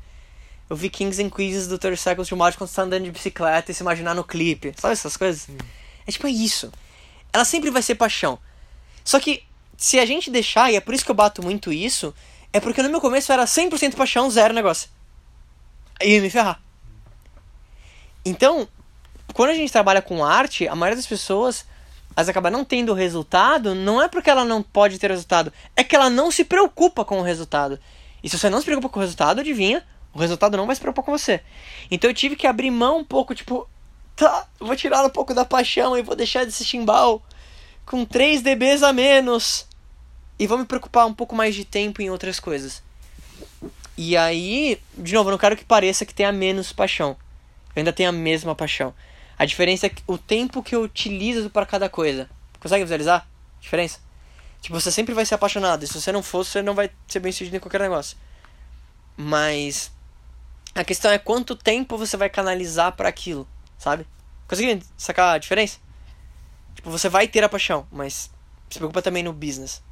[0.69, 3.11] Eu vi Kings and Queens do 30 Seconds to Mars quando você tá andando de
[3.11, 4.73] bicicleta e se imaginar no clipe.
[4.77, 5.48] Sabe essas coisas?
[6.07, 6.72] É tipo, é isso.
[7.34, 8.39] Ela sempre vai ser paixão.
[9.03, 9.43] Só que,
[9.82, 12.14] se a gente deixar, e é por isso que eu bato muito isso,
[12.53, 14.88] é porque no meu começo era 100% paixão, zero negócio.
[15.99, 16.62] Eu ia me ferrar.
[18.24, 18.68] Então,
[19.34, 21.66] quando a gente trabalha com arte, a maioria das pessoas
[22.16, 25.95] elas acabam não tendo resultado, não é porque ela não pode ter resultado, é que
[25.95, 27.80] ela não se preocupa com o resultado.
[28.24, 29.84] E se você não se preocupa com o resultado, adivinha,
[30.14, 31.41] o resultado não vai se preocupar com você.
[31.90, 33.68] Então eu tive que abrir mão um pouco, tipo,
[34.16, 37.24] tá, vou tirar um pouco da paixão e vou deixar desse chimbal
[37.84, 39.70] com 3 dBs a menos.
[40.41, 42.81] E vou me preocupar um pouco mais de tempo em outras coisas.
[43.95, 47.15] E aí, de novo, eu não quero que pareça que tenha menos paixão.
[47.76, 48.91] Eu ainda tenho a mesma paixão.
[49.38, 52.27] A diferença é o tempo que eu utilizo para cada coisa.
[52.59, 53.99] Consegue visualizar a diferença?
[54.61, 55.84] Tipo, você sempre vai ser apaixonado.
[55.84, 58.18] E se você não for, você não vai ser bem sucedido em qualquer negócio.
[59.15, 59.91] Mas
[60.73, 63.47] a questão é quanto tempo você vai canalizar para aquilo,
[63.77, 64.07] sabe?
[64.47, 65.77] Conseguiu sacar a diferença?
[66.73, 68.31] Tipo, você vai ter a paixão, mas
[68.72, 69.84] se preocupa também no business.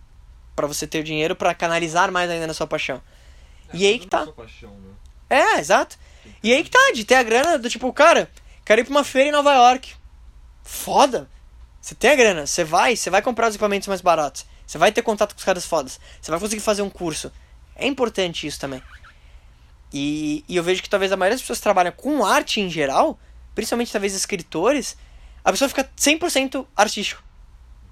[0.60, 3.02] Para você ter o dinheiro para canalizar mais ainda na sua paixão.
[3.74, 4.28] E aí que tá.
[4.28, 4.92] Paixão, né?
[5.30, 5.98] É, exato.
[6.44, 8.30] E aí que tá, de ter a grana do tipo, cara,
[8.66, 9.94] quero ir pra uma feira em Nova York.
[10.62, 11.30] Foda.
[11.80, 14.46] Você tem a grana, você vai, você vai comprar os equipamentos mais baratos.
[14.68, 15.98] Você vai ter contato com os caras fodas.
[16.22, 17.32] Você vai conseguir fazer um curso.
[17.74, 18.84] É importante isso também.
[19.94, 22.70] E, e eu vejo que talvez a maioria das pessoas que trabalham com arte em
[22.70, 23.18] geral,
[23.56, 24.98] principalmente talvez escritores,
[25.42, 27.24] a pessoa fica 100% artístico.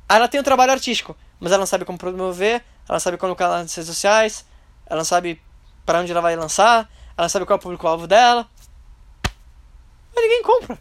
[0.10, 3.36] Ela tem um trabalho artístico, mas ela não sabe como promover, ela não sabe como
[3.36, 4.46] colocar nas redes sociais,
[4.86, 5.42] ela não sabe
[5.86, 8.48] para onde ela vai lançar, ela não sabe qual é o público-alvo dela.
[10.16, 10.78] Mas ninguém compra.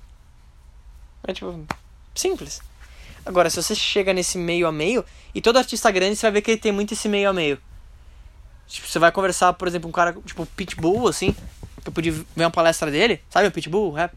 [1.27, 1.67] É tipo,
[2.15, 2.61] simples.
[3.25, 5.05] Agora, se você chega nesse meio a meio,
[5.35, 7.61] e todo artista grande você vai ver que ele tem muito esse meio a meio.
[8.69, 11.35] Tipo, você vai conversar, por exemplo, um cara tipo Pitbull, assim,
[11.83, 14.15] que eu podia ver uma palestra dele, sabe o Pitbull, rap?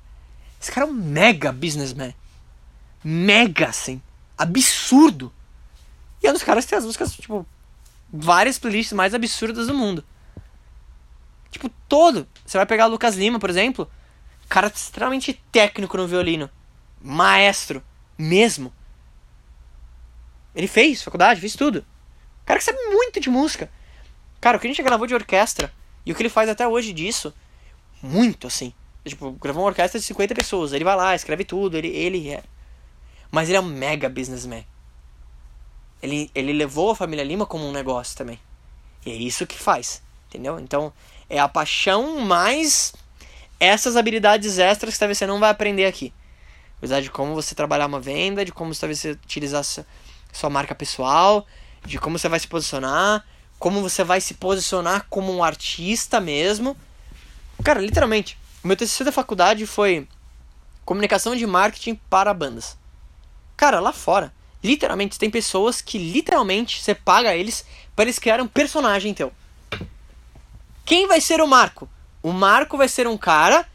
[0.62, 2.14] Esse cara é um mega businessman.
[3.04, 4.02] Mega, assim.
[4.38, 5.32] Absurdo.
[6.22, 7.46] E é um dos caras que tem as músicas, tipo,
[8.12, 10.04] várias playlists mais absurdas do mundo.
[11.52, 12.28] Tipo, todo.
[12.46, 13.90] Você vai pegar o Lucas Lima, por exemplo.
[14.48, 16.50] Cara extremamente técnico no violino.
[17.02, 17.84] Maestro.
[18.18, 18.74] Mesmo.
[20.56, 21.86] Ele fez faculdade, fez tudo.
[22.46, 23.72] Cara que sabe muito de música.
[24.42, 25.72] Cara, o que a gente gravou de orquestra
[26.06, 27.34] e o que ele faz até hoje disso,
[28.02, 28.74] muito assim.
[29.06, 30.74] Tipo, gravou uma orquestra de 50 pessoas.
[30.74, 32.44] Ele vai lá, escreve tudo, ele, ele é.
[33.32, 34.66] Mas ele é um mega businessman.
[36.02, 38.40] Ele, ele levou a família Lima como um negócio também.
[39.06, 40.02] E é isso que faz.
[40.28, 40.60] Entendeu?
[40.60, 40.94] Então,
[41.30, 42.94] é a paixão mais
[43.60, 46.14] essas habilidades extras que talvez você não vai aprender aqui.
[46.78, 51.46] Apesar de como você trabalhar uma venda, de como talvez você utilizar sua marca pessoal,
[51.86, 53.26] de como você vai se posicionar,
[53.58, 56.78] como você vai se posicionar como um artista mesmo.
[57.64, 60.08] Cara, literalmente, o meu TCC da faculdade foi
[60.86, 62.78] comunicação de marketing para bandas.
[63.58, 67.66] Cara, lá fora, literalmente tem pessoas que literalmente você paga eles
[67.96, 69.32] para eles criarem um personagem teu.
[70.86, 71.90] Quem vai ser o Marco?
[72.22, 73.68] O Marco vai ser um cara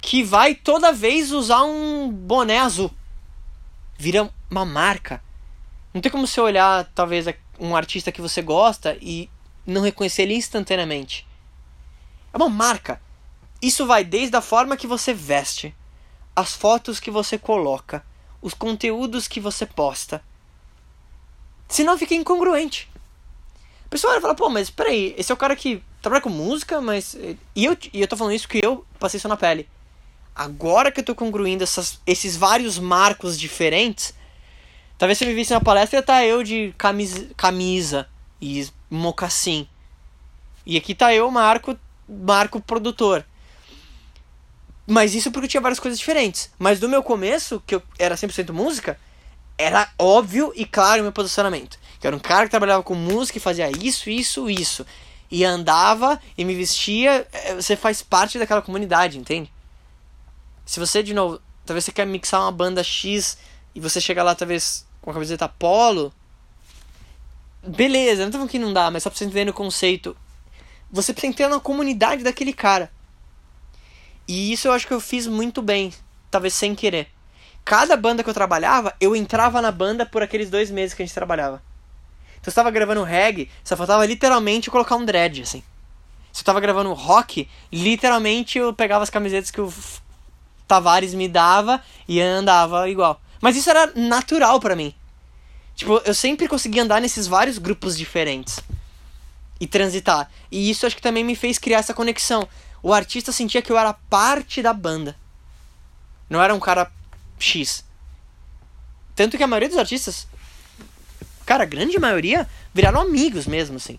[0.00, 2.90] que vai toda vez usar um boné azul.
[3.98, 5.22] Vira uma marca.
[5.92, 7.26] Não tem como você olhar, talvez,
[7.58, 9.28] um artista que você gosta e
[9.66, 11.26] não reconhecer ele instantaneamente.
[12.32, 13.00] É uma marca.
[13.60, 15.74] Isso vai desde a forma que você veste,
[16.34, 18.04] as fotos que você coloca,
[18.40, 20.22] os conteúdos que você posta.
[21.70, 22.90] Senão fica incongruente.
[23.86, 26.80] A pessoa vai falar, pô, mas peraí, esse é o cara que trabalha com música,
[26.80, 27.16] mas.
[27.54, 29.68] E eu, e eu tô falando isso que eu passei isso na pele.
[30.34, 34.14] Agora que eu tô congruindo essas, esses vários marcos diferentes,
[34.98, 38.08] talvez se eu me visse na palestra ia tá eu de camisa, camisa
[38.40, 39.68] e mocassim.
[40.66, 41.78] E aqui tá eu, Marco,
[42.08, 43.24] Marco produtor.
[44.86, 46.50] Mas isso porque eu tinha várias coisas diferentes.
[46.58, 48.98] Mas do meu começo, que eu era 100% música,
[49.60, 51.78] era óbvio e claro o meu posicionamento.
[51.98, 54.86] Que era um cara que trabalhava com música e fazia isso, isso, isso.
[55.30, 57.26] E andava e me vestia.
[57.32, 59.52] Eh, você faz parte daquela comunidade, entende?
[60.64, 63.36] Se você, de novo, talvez você quer mixar uma banda X
[63.74, 66.12] e você chega lá, talvez, com a camiseta polo,
[67.62, 70.16] Beleza, não tô falando que não dá, mas só pra você entender o conceito.
[70.90, 72.90] Você precisa entrar na comunidade daquele cara.
[74.26, 75.92] E isso eu acho que eu fiz muito bem,
[76.30, 77.08] talvez sem querer.
[77.64, 81.06] Cada banda que eu trabalhava, eu entrava na banda por aqueles dois meses que a
[81.06, 81.62] gente trabalhava.
[82.40, 85.62] Então eu estava gravando reggae, só faltava literalmente colocar um dread, assim.
[86.32, 89.72] Se eu tava gravando rock, literalmente eu pegava as camisetas que o
[90.66, 93.20] Tavares me dava e andava igual.
[93.40, 94.94] Mas isso era natural para mim.
[95.74, 98.60] Tipo, eu sempre consegui andar nesses vários grupos diferentes
[99.58, 100.30] e transitar.
[100.50, 102.48] E isso acho que também me fez criar essa conexão.
[102.82, 105.16] O artista sentia que eu era parte da banda.
[106.28, 106.90] Não era um cara
[107.44, 107.84] X.
[109.14, 110.26] Tanto que a maioria dos artistas,
[111.44, 113.98] cara, a grande maioria, viraram amigos mesmo, assim.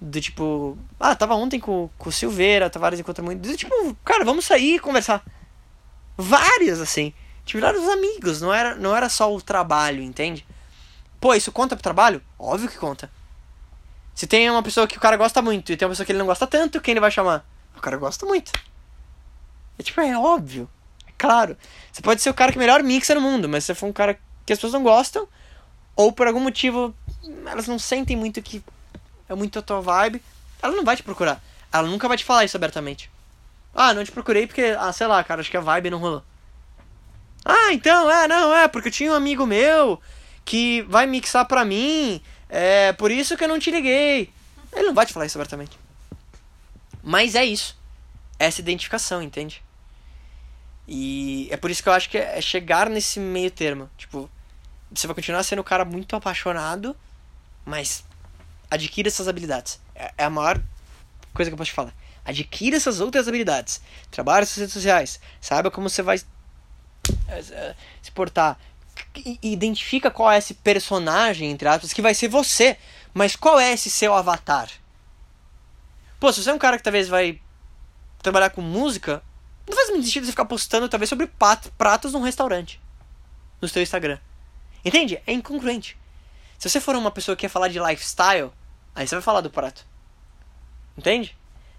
[0.00, 3.40] Do tipo, ah, tava ontem com, com o Silveira, Tavares encontra muito.
[3.40, 5.24] Do tipo, cara, vamos sair e conversar.
[6.16, 7.12] Vários, assim.
[7.44, 10.46] Tipo, viraram amigos, não era, não era só o trabalho, entende?
[11.20, 12.22] Pô, isso conta pro trabalho?
[12.38, 13.10] Óbvio que conta.
[14.14, 16.18] Se tem uma pessoa que o cara gosta muito e tem uma pessoa que ele
[16.18, 17.44] não gosta tanto, quem ele vai chamar?
[17.76, 18.52] O cara gosta muito.
[19.78, 20.68] É tipo, é óbvio.
[21.18, 21.56] É claro.
[21.92, 23.92] Você pode ser o cara que melhor mixa no mundo, mas se você for um
[23.92, 24.14] cara
[24.46, 25.28] que as pessoas não gostam,
[25.96, 26.94] ou por algum motivo
[27.46, 28.62] elas não sentem muito que
[29.28, 30.22] é muito a tua vibe,
[30.62, 31.42] ela não vai te procurar.
[31.72, 33.10] Ela nunca vai te falar isso abertamente.
[33.74, 36.22] Ah, não te procurei porque, ah, sei lá, cara, acho que a vibe não rolou.
[37.44, 40.00] Ah, então, é, não, é, porque eu tinha um amigo meu
[40.44, 44.32] que vai mixar pra mim, é por isso que eu não te liguei.
[44.72, 45.78] Ele não vai te falar isso abertamente.
[47.02, 47.76] Mas é isso.
[48.38, 49.62] Essa identificação, entende?
[50.88, 53.90] E é por isso que eu acho que é chegar nesse meio termo.
[53.98, 54.30] Tipo,
[54.90, 56.96] você vai continuar sendo um cara muito apaixonado,
[57.64, 58.04] mas
[58.70, 59.78] adquira essas habilidades.
[59.94, 60.58] É, é a maior
[61.34, 61.92] coisa que eu posso te falar.
[62.24, 63.82] Adquira essas outras habilidades.
[64.10, 65.20] Trabalhe nas redes sociais.
[65.40, 66.18] Saiba como você vai
[67.28, 68.58] é, é, se portar
[69.42, 72.76] identifica qual é esse personagem, entre aspas, que vai ser você.
[73.12, 74.70] Mas qual é esse seu avatar?
[76.20, 77.40] Pô, se você é um cara que talvez vai
[78.22, 79.22] trabalhar com música,
[79.68, 81.30] não faz muito sentido você ficar postando talvez sobre
[81.76, 82.80] pratos num restaurante.
[83.60, 84.18] No seu Instagram.
[84.84, 85.20] Entende?
[85.26, 85.96] É incongruente.
[86.58, 88.50] Se você for uma pessoa que quer falar de lifestyle,
[88.94, 89.86] aí você vai falar do prato.
[90.96, 91.36] Entende?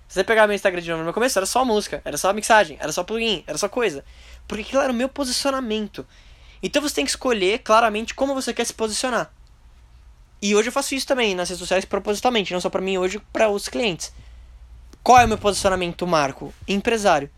[0.07, 2.78] Se você pegar meu Instagram de novo no começo, era só música, era só mixagem,
[2.80, 4.03] era só plugin, era só coisa.
[4.48, 6.06] Porque aquilo era o meu posicionamento.
[6.61, 9.32] Então você tem que escolher claramente como você quer se posicionar.
[10.41, 13.20] E hoje eu faço isso também nas redes sociais propositalmente, não só pra mim, hoje
[13.32, 14.14] para os clientes.
[15.03, 16.53] Qual é o meu posicionamento marco?
[16.68, 17.30] Empresário.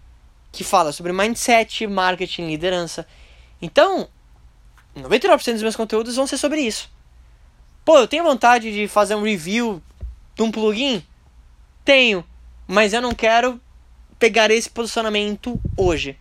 [0.52, 3.07] Que fala sobre mindset, marketing, liderança.
[3.61, 4.10] Então,
[4.95, 6.90] 99% dos meus conteúdos vão ser sobre isso.
[7.86, 9.82] Pô, eu tenho vontade de fazer um review
[10.36, 11.03] de um plugin?
[11.84, 12.26] Tenho.
[12.68, 13.60] Mas eu não quero
[14.19, 16.18] pegar esse posicionamento hoje.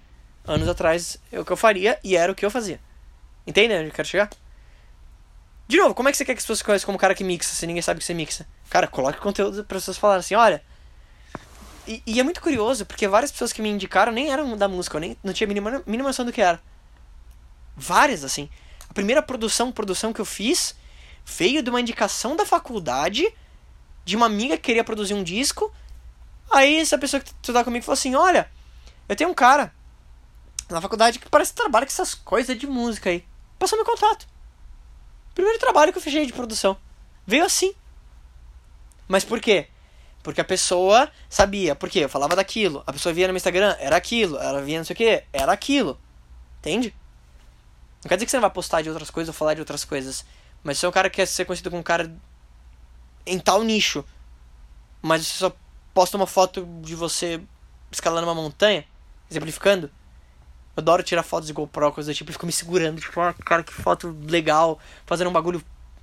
[0.47, 2.81] Anos atrás é o que eu faria e era o que eu fazia.
[3.47, 4.31] Entende onde eu quero chegar?
[5.69, 7.55] De novo, como é que você quer que as pessoas conheçam como cara que mixa
[7.55, 8.47] se ninguém sabe que você mixa?
[8.69, 10.63] Cara, coloque conteúdo para as pessoas falarem assim, olha.
[11.91, 14.97] E, e é muito curioso, porque várias pessoas que me indicaram nem eram da música,
[14.97, 16.63] eu nem não tinha mínima, mínima noção do que era.
[17.77, 18.49] Várias, assim.
[18.89, 20.77] A primeira produção, produção que eu fiz
[21.27, 23.27] veio de uma indicação da faculdade,
[24.05, 25.75] de uma amiga que queria produzir um disco.
[26.49, 28.49] Aí essa pessoa que estudava comigo falou assim: Olha,
[29.09, 29.75] eu tenho um cara
[30.69, 33.25] na faculdade que parece que trabalha com essas coisas de música aí.
[33.59, 34.29] Passou meu contato.
[35.35, 36.77] Primeiro trabalho que eu fechei de produção.
[37.27, 37.75] Veio assim.
[39.09, 39.67] Mas por quê?
[40.23, 41.75] Porque a pessoa sabia.
[41.75, 42.01] Por quê?
[42.01, 42.83] Eu falava daquilo.
[42.87, 44.37] A pessoa via no meu Instagram, era aquilo.
[44.39, 45.99] Ela via não sei o que, era aquilo.
[46.59, 46.95] Entende?
[48.03, 49.85] Não quer dizer que você não vai postar de outras coisas ou falar de outras
[49.85, 50.25] coisas.
[50.63, 52.15] Mas se é um cara que quer ser conhecido como um cara
[53.27, 54.05] em tal nicho,
[55.03, 55.53] mas você só
[55.95, 57.41] posta uma foto de você
[57.91, 58.85] escalando uma montanha,
[59.31, 59.91] exemplificando.
[60.77, 63.35] Eu adoro tirar fotos de GoPro, coisa do tipo, e fico me segurando, tipo, ah,
[63.35, 65.63] cara, que foto legal, fazendo um bagulho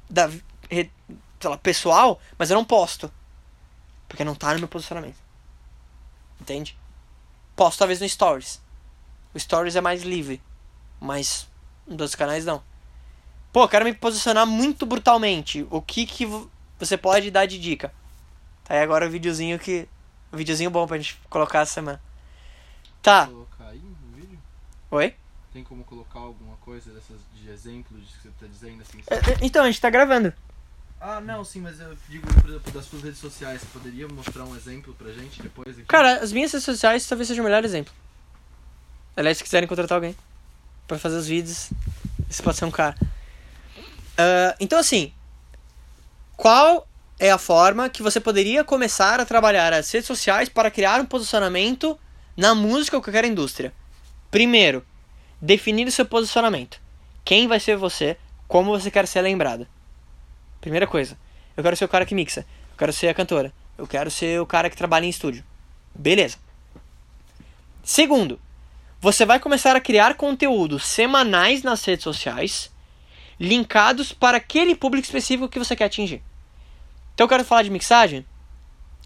[0.09, 0.89] da, sei
[1.43, 3.11] lá, pessoal, mas eu não posto.
[4.07, 5.17] Porque não tá no meu posicionamento.
[6.39, 6.77] Entende?
[7.55, 8.61] Posto talvez no Stories.
[9.33, 10.41] O Stories é mais livre.
[10.99, 11.47] Mas
[11.85, 12.63] nos outros canais não.
[13.51, 15.65] Pô, eu quero me posicionar muito brutalmente.
[15.69, 17.93] O que que vo- você pode dar de dica?
[18.63, 19.87] Tá aí agora o videozinho que.
[20.31, 22.01] O videozinho bom pra gente colocar essa semana.
[23.01, 23.29] Tá.
[24.91, 25.15] Oi?
[25.51, 29.01] Tem como colocar alguma coisa dessas de exemplo de que você tá dizendo assim?
[29.09, 30.33] É, é, Então, a gente tá gravando.
[30.99, 34.43] Ah, não, sim, mas eu digo, por exemplo, das suas redes sociais, você poderia mostrar
[34.45, 35.75] um exemplo pra gente depois?
[35.87, 37.93] Cara, as minhas redes sociais talvez seja o melhor exemplo.
[39.15, 40.15] Aliás, se quiserem contratar alguém
[40.87, 41.69] pra fazer os vídeos,
[42.29, 42.95] esse pode ser um cara.
[44.17, 45.13] Ah, então, assim,
[46.35, 46.87] qual
[47.19, 51.05] é a forma que você poderia começar a trabalhar as redes sociais para criar um
[51.05, 51.97] posicionamento
[52.35, 53.71] na música ou qualquer indústria?
[54.31, 54.83] Primeiro,
[55.39, 56.79] definir o seu posicionamento.
[57.23, 58.17] Quem vai ser você?
[58.47, 59.67] Como você quer ser lembrado?
[60.61, 61.17] Primeira coisa.
[61.55, 62.41] Eu quero ser o cara que mixa.
[62.71, 63.53] Eu quero ser a cantora.
[63.77, 65.43] Eu quero ser o cara que trabalha em estúdio.
[65.93, 66.37] Beleza.
[67.83, 68.39] Segundo,
[68.99, 72.71] você vai começar a criar conteúdos semanais nas redes sociais,
[73.39, 76.21] linkados para aquele público específico que você quer atingir.
[77.13, 78.25] Então eu quero falar de mixagem.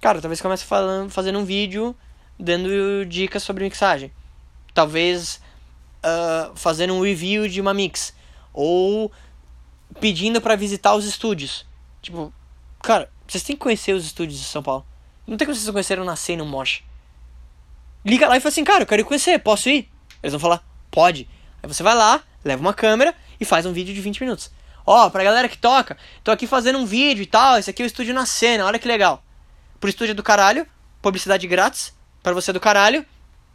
[0.01, 1.95] Cara, talvez comece falando, fazendo um vídeo
[2.39, 4.11] dando dicas sobre mixagem.
[4.73, 5.39] Talvez
[6.03, 8.13] ah, fazendo um review de uma mix.
[8.53, 9.11] Ou
[9.99, 11.65] pedindo para visitar os estúdios.
[12.01, 12.33] Tipo,
[12.81, 14.85] cara, vocês têm que conhecer os estúdios de São Paulo.
[15.27, 16.83] Não tem como vocês conheceram nascer no Mosh.
[18.03, 19.89] Liga lá e fala assim, cara, eu quero conhecer, posso ir?
[20.21, 21.29] Eles vão falar, pode.
[21.61, 24.51] Aí você vai lá, leva uma câmera e faz um vídeo de 20 minutos.
[24.85, 27.85] Ó, pra galera que toca, tô aqui fazendo um vídeo e tal, esse aqui é
[27.85, 29.23] o estúdio na cena, olha que legal.
[29.79, 30.65] Pro estúdio do caralho,
[31.01, 31.93] publicidade grátis,
[32.23, 33.05] pra você é do caralho,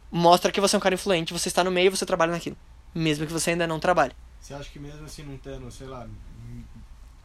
[0.09, 2.57] mostra que você é um cara influente, você está no meio, você trabalha naquilo.
[2.95, 4.13] Mesmo que você ainda não trabalhe.
[4.47, 6.07] Você acha que mesmo assim não tendo, sei lá,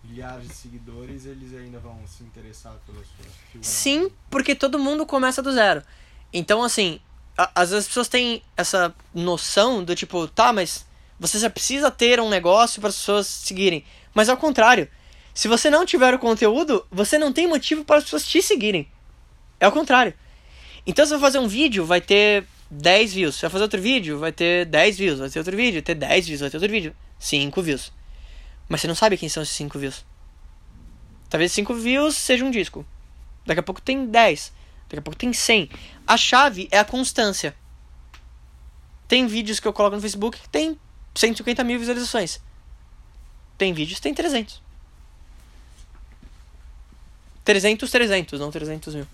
[0.03, 3.15] milhares de seguidores, eles ainda vão se interessar pela sua
[3.53, 3.63] filmagem?
[3.63, 5.85] Sim, porque todo mundo começa do zero.
[6.33, 6.99] Então, assim,
[7.37, 10.85] às vezes as pessoas têm essa noção do tipo, tá, mas
[11.17, 13.85] você já precisa ter um negócio para as pessoas seguirem.
[14.13, 14.89] Mas ao contrário,
[15.33, 18.89] se você não tiver o conteúdo, você não tem motivo para as pessoas te seguirem.
[19.61, 20.13] É o contrário.
[20.85, 23.37] Então, se você fazer um vídeo, vai ter 10 views.
[23.37, 25.19] Se vai fazer outro vídeo, vai ter 10 views.
[25.21, 26.41] Vai ter outro vídeo, vai ter 10 views.
[26.41, 27.93] Vai ter outro vídeo, 5 views.
[28.69, 30.05] Mas você não sabe quem são esses 5 views.
[31.31, 32.85] Talvez 5 views seja um disco.
[33.47, 34.53] Daqui a pouco tem 10.
[34.89, 35.71] Daqui a pouco tem 100.
[36.07, 37.55] A chave é a constância.
[39.07, 40.79] Tem vídeos que eu coloco no Facebook que tem
[41.15, 42.41] 150 mil visualizações.
[43.57, 44.61] Tem vídeos que tem 300.
[47.45, 49.07] 300, 300, não 300 mil.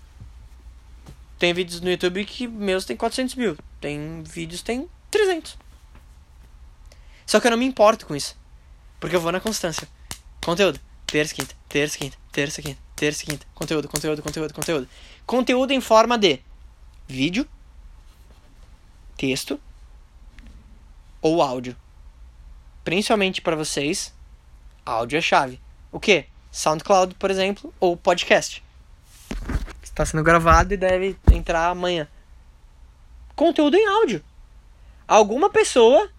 [1.37, 3.57] Tem vídeos no YouTube que meus tem 400 mil.
[3.79, 5.68] Tem vídeos que tem 300.
[7.29, 8.35] Só que eu não me importo com isso.
[8.99, 9.87] Porque eu vou na constância.
[10.43, 10.79] Conteúdo.
[11.05, 13.45] Terça, quinta, terça, quinta, terça, quinta, terça, quinta.
[13.53, 14.89] Conteúdo, conteúdo, conteúdo, conteúdo.
[15.27, 16.39] Conteúdo em forma de
[17.07, 17.47] vídeo,
[19.15, 19.61] texto
[21.21, 21.77] ou áudio.
[22.83, 24.11] Principalmente para vocês,
[24.83, 25.61] áudio é chave.
[25.91, 26.25] O que?
[26.51, 28.63] SoundCloud, por exemplo, ou podcast.
[29.83, 32.07] Está sendo gravado e deve entrar amanhã.
[33.35, 34.23] Conteúdo em áudio.
[35.07, 36.09] Alguma pessoa,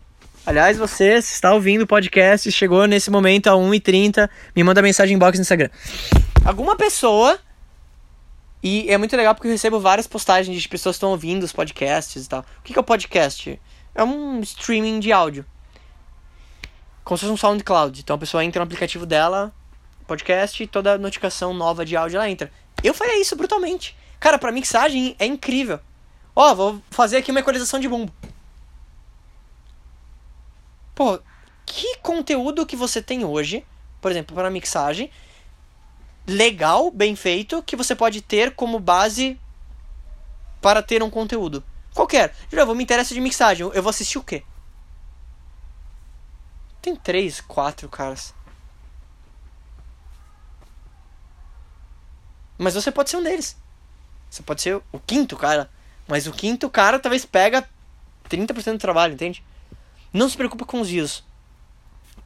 [0.45, 5.17] aliás, você se está ouvindo o podcast, chegou nesse momento a 1h30, me manda mensagem
[5.17, 5.71] inbox no Instagram.
[6.45, 7.39] Alguma pessoa,
[8.62, 11.53] e é muito legal porque eu recebo várias postagens de pessoas que estão ouvindo os
[11.53, 12.41] podcasts e tal.
[12.41, 13.61] O que é o podcast?
[13.95, 15.45] É um streaming de áudio.
[17.05, 18.01] Como se fosse um SoundCloud.
[18.01, 19.53] Então a pessoa entra no aplicativo dela,
[20.07, 22.51] podcast, e toda notificação nova de áudio ela entra.
[22.83, 23.97] Eu faria isso brutalmente.
[24.19, 25.81] Cara, pra mixagem é incrível.
[26.37, 28.12] Ó, vou fazer aqui uma equalização de bumbo.
[31.01, 31.18] Pô,
[31.64, 33.64] que conteúdo que você tem hoje,
[34.02, 35.10] por exemplo, para mixagem,
[36.27, 39.40] legal, bem feito, que você pode ter como base
[40.60, 41.64] para ter um conteúdo?
[41.94, 42.35] Qualquer.
[42.51, 43.66] De novo, me interessa de mixagem.
[43.72, 44.43] Eu vou assistir o quê?
[46.82, 48.35] Tem três, quatro caras.
[52.59, 53.56] Mas você pode ser um deles.
[54.28, 55.70] Você pode ser o quinto cara.
[56.06, 57.66] Mas o quinto cara talvez pega
[58.28, 59.43] 30% do trabalho, entende?
[60.12, 61.23] Não se preocupe com os views.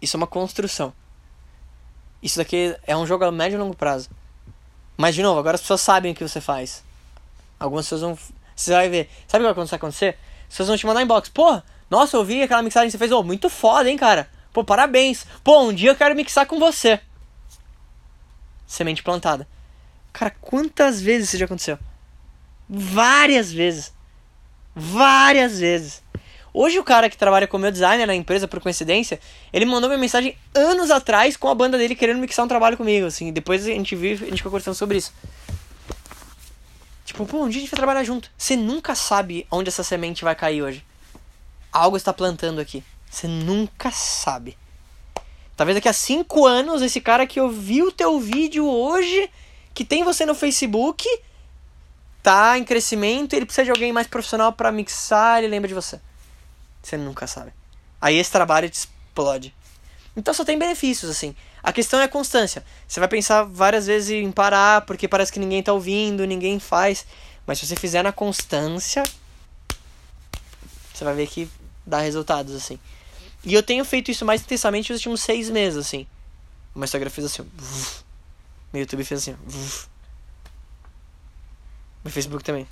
[0.01, 0.93] Isso é uma construção.
[2.23, 4.09] Isso daqui é um jogo a médio e longo prazo.
[4.97, 6.85] Mas, de novo, agora as pessoas sabem o que você faz.
[7.59, 8.19] Algumas pessoas vão.
[8.55, 9.11] Você vai ver.
[9.27, 10.17] Sabe o que vai acontecer?
[10.43, 11.29] As pessoas vão te mandar inbox.
[11.29, 13.13] Pô, nossa, eu vi aquela mixagem que você fez.
[13.13, 14.31] Oh, muito foda, hein, cara?
[14.53, 15.27] Pô, parabéns.
[15.43, 17.01] Pô, um dia eu quero mixar com você.
[18.67, 19.49] Semente plantada.
[20.13, 21.79] Cara, quantas vezes isso já aconteceu?
[22.69, 23.93] Várias vezes.
[24.75, 26.04] Várias vezes.
[26.57, 29.19] Hoje o cara que trabalha com o meu designer na empresa, por coincidência,
[29.53, 33.07] ele mandou uma mensagem anos atrás com a banda dele querendo mixar um trabalho comigo,
[33.07, 33.33] assim.
[33.33, 35.13] Depois a gente viu, a gente ficou conversando sobre isso.
[37.05, 38.31] Tipo, pô, um dia a gente vai trabalhar junto.
[38.39, 40.85] Você nunca sabe onde essa semente vai cair hoje.
[41.73, 42.85] Algo está plantando aqui.
[43.11, 44.57] Você nunca sabe.
[45.57, 49.29] Talvez daqui a cinco anos, esse cara que ouviu o teu vídeo hoje,
[49.75, 51.05] que tem você no Facebook,
[52.23, 56.01] tá em crescimento, ele precisa de alguém mais profissional para mixar, ele lembra de você.
[56.85, 57.53] Você nunca sabe.
[58.01, 59.55] Aí esse trabalho te explode.
[60.15, 61.35] Então só tem benefícios, assim.
[61.63, 62.63] A questão é a constância.
[62.87, 67.07] Você vai pensar várias vezes em parar, porque parece que ninguém tá ouvindo, ninguém faz.
[67.47, 69.03] Mas se você fizer na constância,
[70.93, 71.51] você vai ver que
[71.87, 72.79] dá resultados, assim.
[73.43, 76.07] E eu tenho feito isso mais intensamente nos últimos seis meses, assim.
[76.75, 77.45] O meu Instagram fez assim, ó.
[78.73, 79.37] Meu YouTube fez assim, ó.
[82.05, 82.69] Meu Facebook também.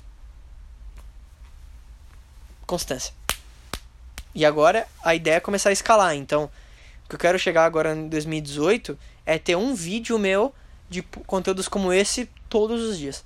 [2.67, 3.13] Constância.
[4.35, 6.15] E agora a ideia é começar a escalar.
[6.15, 6.49] Então,
[7.05, 10.53] o que eu quero chegar agora em 2018 é ter um vídeo meu
[10.89, 13.23] de conteúdos como esse todos os dias.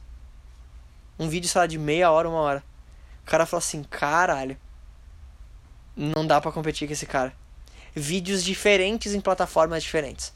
[1.20, 2.64] Um vídeo, sei lá, de meia hora, uma hora.
[3.24, 4.58] O cara fala assim, caralho.
[5.96, 7.34] Não dá para competir com esse cara.
[7.96, 10.34] Vídeos diferentes em plataformas diferentes.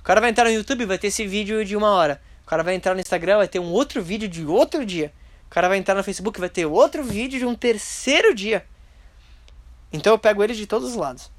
[0.00, 2.20] O cara vai entrar no YouTube, vai ter esse vídeo de uma hora.
[2.44, 5.12] O cara vai entrar no Instagram, vai ter um outro vídeo de outro dia.
[5.46, 8.66] O cara vai entrar no Facebook, vai ter outro vídeo de um terceiro dia.
[9.92, 11.30] Então eu pego ele de todos os lados.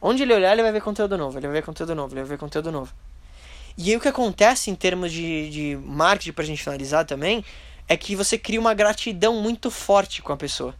[0.00, 2.30] Onde ele olhar, ele vai ver conteúdo novo, ele vai ver conteúdo novo, ele vai
[2.30, 2.92] ver conteúdo novo.
[3.76, 7.44] E aí o que acontece em termos de, de marketing, pra gente finalizar também,
[7.88, 10.74] é que você cria uma gratidão muito forte com a pessoa.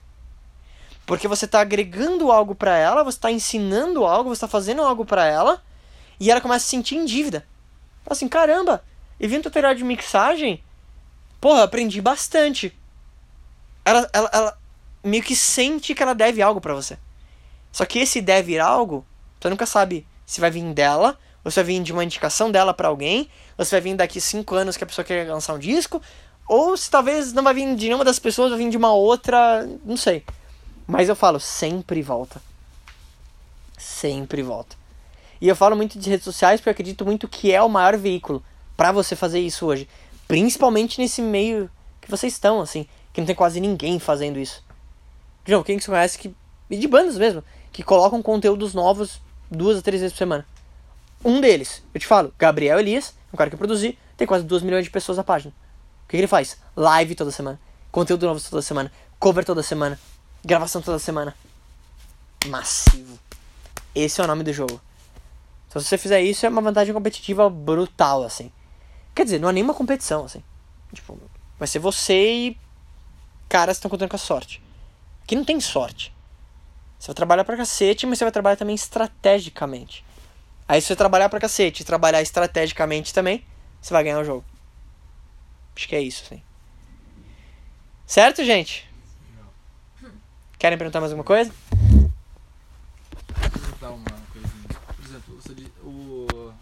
[1.06, 5.04] Porque você está agregando algo para ela, você está ensinando algo, você está fazendo algo
[5.04, 5.62] para ela,
[6.18, 7.46] e ela começa a se sentir em dívida.
[8.04, 8.84] Fala assim, caramba,
[9.18, 10.62] eu vi um tutorial de mixagem,
[11.40, 12.76] porra, aprendi bastante.
[13.84, 14.58] Ela, ela, ela
[15.04, 16.98] meio que sente que ela deve algo para você.
[17.70, 19.04] Só que esse deve algo,
[19.40, 22.72] você nunca sabe se vai vir dela, ou se vai vir de uma indicação dela
[22.72, 23.28] para alguém,
[23.58, 26.00] ou se vai vir daqui cinco anos que a pessoa quer lançar um disco,
[26.48, 29.68] ou se talvez não vai vir de nenhuma das pessoas, vai vir de uma outra,
[29.84, 30.24] não sei.
[30.86, 32.40] Mas eu falo, sempre volta.
[33.78, 34.76] Sempre volta.
[35.40, 37.98] E eu falo muito de redes sociais porque eu acredito muito que é o maior
[37.98, 38.42] veículo
[38.76, 39.86] para você fazer isso hoje.
[40.26, 41.70] Principalmente nesse meio
[42.00, 44.63] que vocês estão, assim, que não tem quase ninguém fazendo isso.
[45.44, 46.34] De novo, quem que você conhece que.
[46.70, 50.46] E de bandas mesmo, que colocam conteúdos novos duas a três vezes por semana.
[51.24, 54.62] Um deles, eu te falo, Gabriel Elias, um cara que eu produzi, tem quase 2
[54.62, 55.52] milhões de pessoas na página.
[56.04, 56.58] O que, que ele faz?
[56.76, 57.60] Live toda semana,
[57.90, 59.98] conteúdo novo toda semana, cover toda semana,
[60.44, 61.34] gravação toda semana.
[62.46, 63.18] Massivo.
[63.94, 64.80] Esse é o nome do jogo.
[65.68, 68.52] Então, se você fizer isso, é uma vantagem competitiva brutal, assim.
[69.14, 70.42] Quer dizer, não é nenhuma competição, assim.
[70.92, 71.18] Tipo,
[71.58, 72.58] vai ser você e
[73.48, 74.62] caras estão contando com a sorte.
[75.24, 76.14] Aqui não tem sorte.
[76.98, 80.04] Você vai trabalhar pra cacete, mas você vai trabalhar também estrategicamente.
[80.68, 83.44] Aí se você trabalhar pra cacete e trabalhar estrategicamente também,
[83.80, 84.44] você vai ganhar o jogo.
[85.76, 86.42] Acho que é isso, sim.
[88.06, 88.88] Certo, gente?
[90.58, 91.52] Querem perguntar mais alguma coisa?
[93.50, 94.68] perguntar uma coisinha.
[94.96, 96.52] Por exemplo, você di- o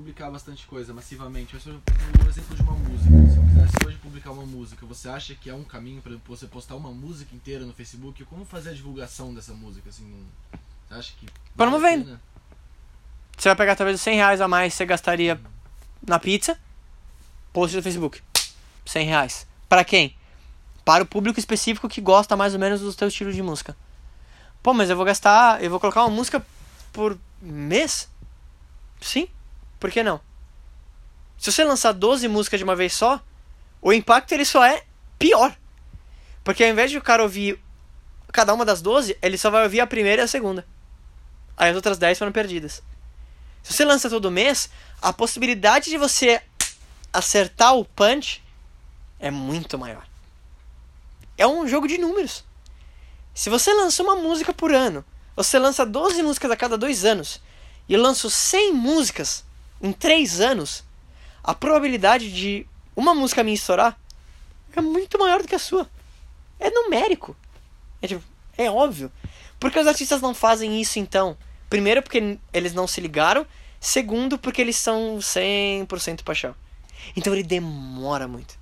[0.00, 1.60] publicar bastante coisa massivamente.
[1.60, 3.10] Sou um exemplo de uma música.
[3.10, 6.46] Se eu quisesse hoje publicar uma música, você acha que é um caminho para você
[6.46, 8.24] postar uma música inteira no Facebook?
[8.24, 10.26] Como fazer a divulgação dessa música assim?
[10.88, 12.04] Você acha que vale Promovendo.
[12.06, 12.20] pena?
[13.36, 15.38] Você vai pegar talvez os 100 reais a mais que você gastaria
[16.06, 16.58] na pizza,
[17.52, 18.22] post no Facebook.
[18.86, 19.46] 100 reais.
[19.68, 20.16] Pra quem?
[20.82, 23.76] Para o público específico que gosta mais ou menos do teu estilo de música.
[24.62, 25.62] Pô, mas eu vou gastar.
[25.62, 26.44] Eu vou colocar uma música
[26.90, 28.08] por mês?
[28.98, 29.28] Sim.
[29.80, 30.20] Por que não?
[31.38, 33.20] Se você lançar 12 músicas de uma vez só,
[33.80, 34.84] o impacto ele só é
[35.18, 35.56] pior.
[36.44, 37.58] Porque ao invés de o cara ouvir
[38.30, 40.66] cada uma das 12, ele só vai ouvir a primeira e a segunda.
[41.56, 42.82] Aí as outras 10 foram perdidas.
[43.62, 44.70] Se você lança todo mês,
[45.00, 46.42] a possibilidade de você
[47.12, 48.42] acertar o punch
[49.18, 50.06] é muito maior.
[51.36, 52.44] É um jogo de números.
[53.34, 55.04] Se você lança uma música por ano,
[55.34, 57.40] você lança 12 músicas a cada dois anos,
[57.88, 59.44] e eu lanço 100 músicas
[59.80, 60.84] em 3 anos,
[61.42, 63.98] a probabilidade de uma música minha estourar
[64.74, 65.88] é muito maior do que a sua.
[66.58, 67.36] É numérico.
[68.02, 68.22] É, tipo,
[68.56, 69.10] é óbvio.
[69.58, 71.36] Por que os artistas não fazem isso então?
[71.68, 73.46] Primeiro, porque eles não se ligaram.
[73.80, 76.54] Segundo, porque eles são 100% paixão.
[77.16, 78.58] Então ele demora muito.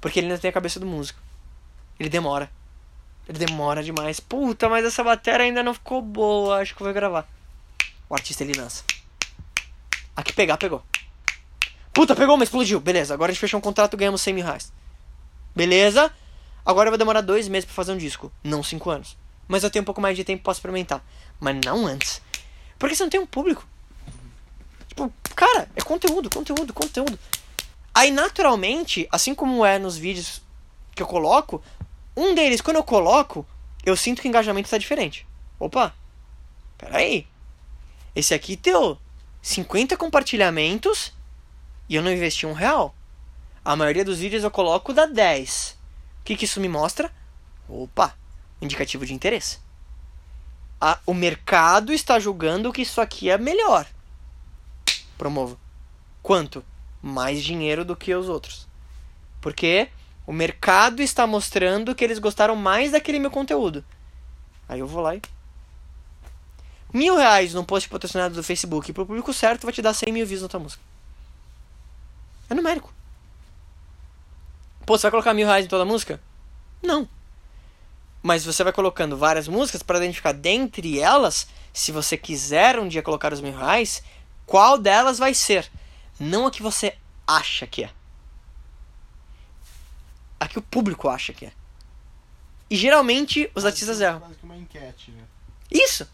[0.00, 1.20] Porque ele não tem a cabeça do músico.
[1.98, 2.50] Ele demora.
[3.28, 4.18] Ele demora demais.
[4.18, 6.60] Puta, mas essa bateria ainda não ficou boa.
[6.60, 7.28] Acho que vou gravar.
[8.08, 8.82] O artista ele lança.
[10.18, 10.82] Aqui pegar, pegou.
[11.94, 12.80] Puta, pegou, mas explodiu.
[12.80, 14.72] Beleza, agora a gente fechou um contrato ganhamos 100 mil reais.
[15.54, 16.12] Beleza?
[16.66, 18.32] Agora vai demorar dois meses pra fazer um disco.
[18.42, 19.16] Não cinco anos.
[19.46, 21.06] Mas eu tenho um pouco mais de tempo pra experimentar.
[21.38, 22.20] Mas não antes.
[22.80, 23.64] Porque você não tem um público.
[24.88, 27.16] Tipo, cara, é conteúdo, conteúdo, conteúdo.
[27.94, 30.42] Aí, naturalmente, assim como é nos vídeos
[30.96, 31.62] que eu coloco,
[32.16, 33.46] um deles, quando eu coloco,
[33.86, 35.24] eu sinto que o engajamento tá diferente.
[35.60, 35.94] Opa,
[36.76, 37.24] peraí.
[38.16, 38.98] Esse aqui deu
[39.48, 41.10] 50 compartilhamentos
[41.88, 42.94] e eu não investi um real.
[43.64, 45.78] A maioria dos vídeos eu coloco dá 10.
[46.20, 47.10] O que, que isso me mostra?
[47.66, 48.14] Opa,
[48.60, 49.58] indicativo de interesse.
[50.78, 53.86] A- o mercado está julgando que isso aqui é melhor.
[55.16, 55.58] Promovo.
[56.22, 56.62] Quanto?
[57.00, 58.68] Mais dinheiro do que os outros.
[59.40, 59.88] Porque
[60.26, 63.82] o mercado está mostrando que eles gostaram mais daquele meu conteúdo.
[64.68, 65.22] Aí eu vou lá e.
[66.92, 70.26] Mil reais num post patrocinado do Facebook pro público certo vai te dar 100 mil
[70.26, 70.82] views na tua música.
[72.48, 72.92] É numérico.
[74.86, 76.20] Pô, você vai colocar mil reais em toda a música?
[76.82, 77.06] Não.
[78.22, 83.02] Mas você vai colocando várias músicas para identificar dentre elas, se você quiser um dia
[83.02, 84.02] colocar os mil reais,
[84.46, 85.70] qual delas vai ser.
[86.18, 86.96] Não a que você
[87.26, 87.90] acha que é.
[90.40, 91.52] A que o público acha que é.
[92.70, 94.20] E geralmente os artistas erram.
[94.20, 95.22] Quase que uma enquete, né?
[95.70, 96.08] Isso!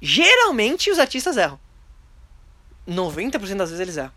[0.00, 1.58] Geralmente os artistas erram.
[2.88, 4.12] 90% das vezes eles erram.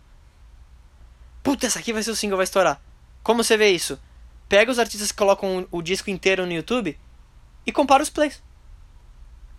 [1.42, 2.80] Puta, essa aqui vai ser o single, vai estourar.
[3.22, 4.00] Como você vê isso?
[4.48, 6.98] Pega os artistas que colocam o disco inteiro no YouTube
[7.66, 8.42] e compara os plays.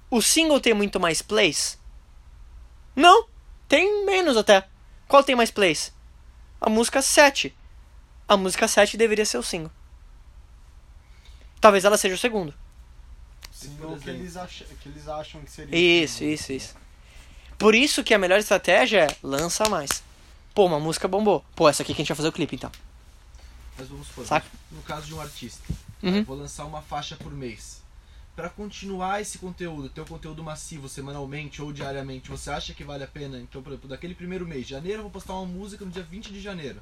[0.10, 1.80] O single tem muito mais plays?
[2.96, 3.28] Não,
[3.68, 4.68] tem menos até.
[5.08, 5.94] Qual tem mais plays?
[6.60, 7.56] A música 7.
[8.28, 9.72] A música 7 deveria ser o single.
[11.60, 12.54] Talvez ela seja o segundo.
[13.66, 16.04] Single que eles, acham, que eles acham que seria.
[16.04, 16.76] Isso, isso, isso.
[17.58, 20.04] Por isso que a melhor estratégia é lança mais.
[20.54, 21.44] Pô, uma música bombou.
[21.56, 22.72] Pô, essa aqui que a gente vai fazer o clipe então.
[23.78, 24.48] Mas vamos supor, Saca?
[24.72, 25.62] no caso de um artista,
[26.02, 26.18] Uhum.
[26.18, 27.82] eu vou lançar uma faixa por mês.
[28.36, 33.04] Pra continuar esse conteúdo, ter um conteúdo massivo semanalmente ou diariamente, você acha que vale
[33.04, 33.40] a pena?
[33.40, 36.32] Então, por exemplo, daquele primeiro mês, janeiro, eu vou postar uma música no dia 20
[36.34, 36.82] de janeiro.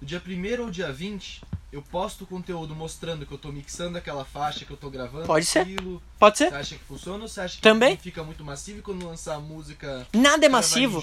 [0.00, 3.98] No dia 1 ou dia 20, eu posto o conteúdo mostrando que eu tô mixando
[3.98, 5.60] aquela faixa, que eu tô gravando Pode ser.
[5.60, 6.02] aquilo.
[6.18, 6.54] Pode Você ser?
[6.54, 7.96] acha que funciona ou você acha que Também.
[7.96, 10.06] fica muito massivo e quando lançar a música.
[10.12, 11.02] Nada é massivo.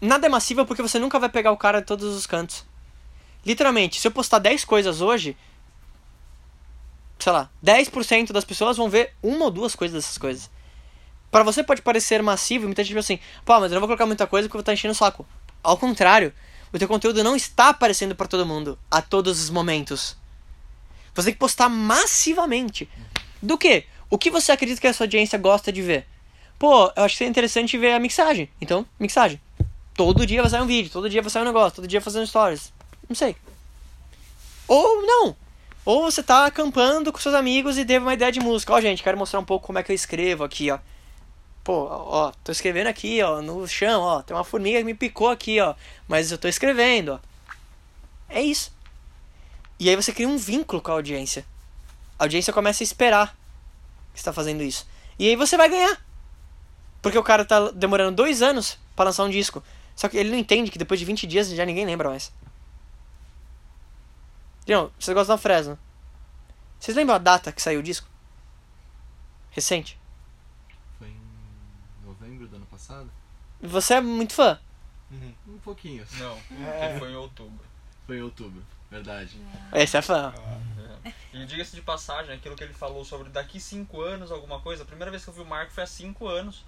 [0.00, 2.64] Nada é massivo porque você nunca vai pegar o cara de todos os cantos.
[3.44, 5.36] Literalmente, se eu postar 10 coisas hoje,
[7.18, 10.50] sei lá, 10% das pessoas vão ver uma ou duas coisas dessas coisas.
[11.30, 13.88] Pra você pode parecer massivo e muita gente pensa assim, pô, mas eu não vou
[13.88, 15.26] colocar muita coisa porque eu vou estar enchendo o saco.
[15.62, 16.32] Ao contrário,
[16.76, 20.16] o teu conteúdo não está aparecendo pra todo mundo a todos os momentos.
[21.14, 22.88] Você tem que postar massivamente.
[23.40, 23.84] Do que?
[24.10, 26.06] O que você acredita que a sua audiência gosta de ver?
[26.58, 28.48] Pô, eu acho que seria interessante ver a mixagem.
[28.60, 29.40] Então, mixagem.
[29.94, 32.26] Todo dia vai sair um vídeo, todo dia vai sair um negócio, todo dia fazendo
[32.26, 32.72] stories.
[33.08, 33.34] Não sei.
[34.68, 35.36] Ou não.
[35.84, 38.72] Ou você tá acampando com seus amigos e teve uma ideia de música.
[38.74, 40.78] Ó, gente, quero mostrar um pouco como é que eu escrevo aqui, ó.
[41.66, 45.30] Pô, ó, tô escrevendo aqui, ó, no chão, ó, tem uma formiga que me picou
[45.30, 45.74] aqui, ó,
[46.06, 47.18] mas eu tô escrevendo, ó.
[48.28, 48.72] É isso.
[49.76, 51.44] E aí você cria um vínculo com a audiência.
[52.16, 53.36] A audiência começa a esperar
[54.14, 54.86] que você tá fazendo isso.
[55.18, 56.00] E aí você vai ganhar.
[57.02, 59.60] Porque o cara tá demorando dois anos pra lançar um disco.
[59.96, 62.32] Só que ele não entende que depois de 20 dias já ninguém lembra mais.
[64.68, 65.76] Não, vocês gostam da Fresno?
[66.78, 68.08] Vocês lembram a data que saiu o disco?
[69.50, 69.98] Recente.
[72.86, 73.10] Passado?
[73.60, 74.58] Você é muito fã.
[75.46, 76.06] Um pouquinho.
[76.18, 77.66] Não, porque foi em outubro.
[78.06, 79.40] Foi em outubro, verdade.
[79.72, 80.32] Esse é fã.
[81.32, 84.86] E diga-se de passagem, aquilo que ele falou sobre daqui cinco anos, alguma coisa, a
[84.86, 86.64] primeira vez que eu vi o Marco foi há cinco anos,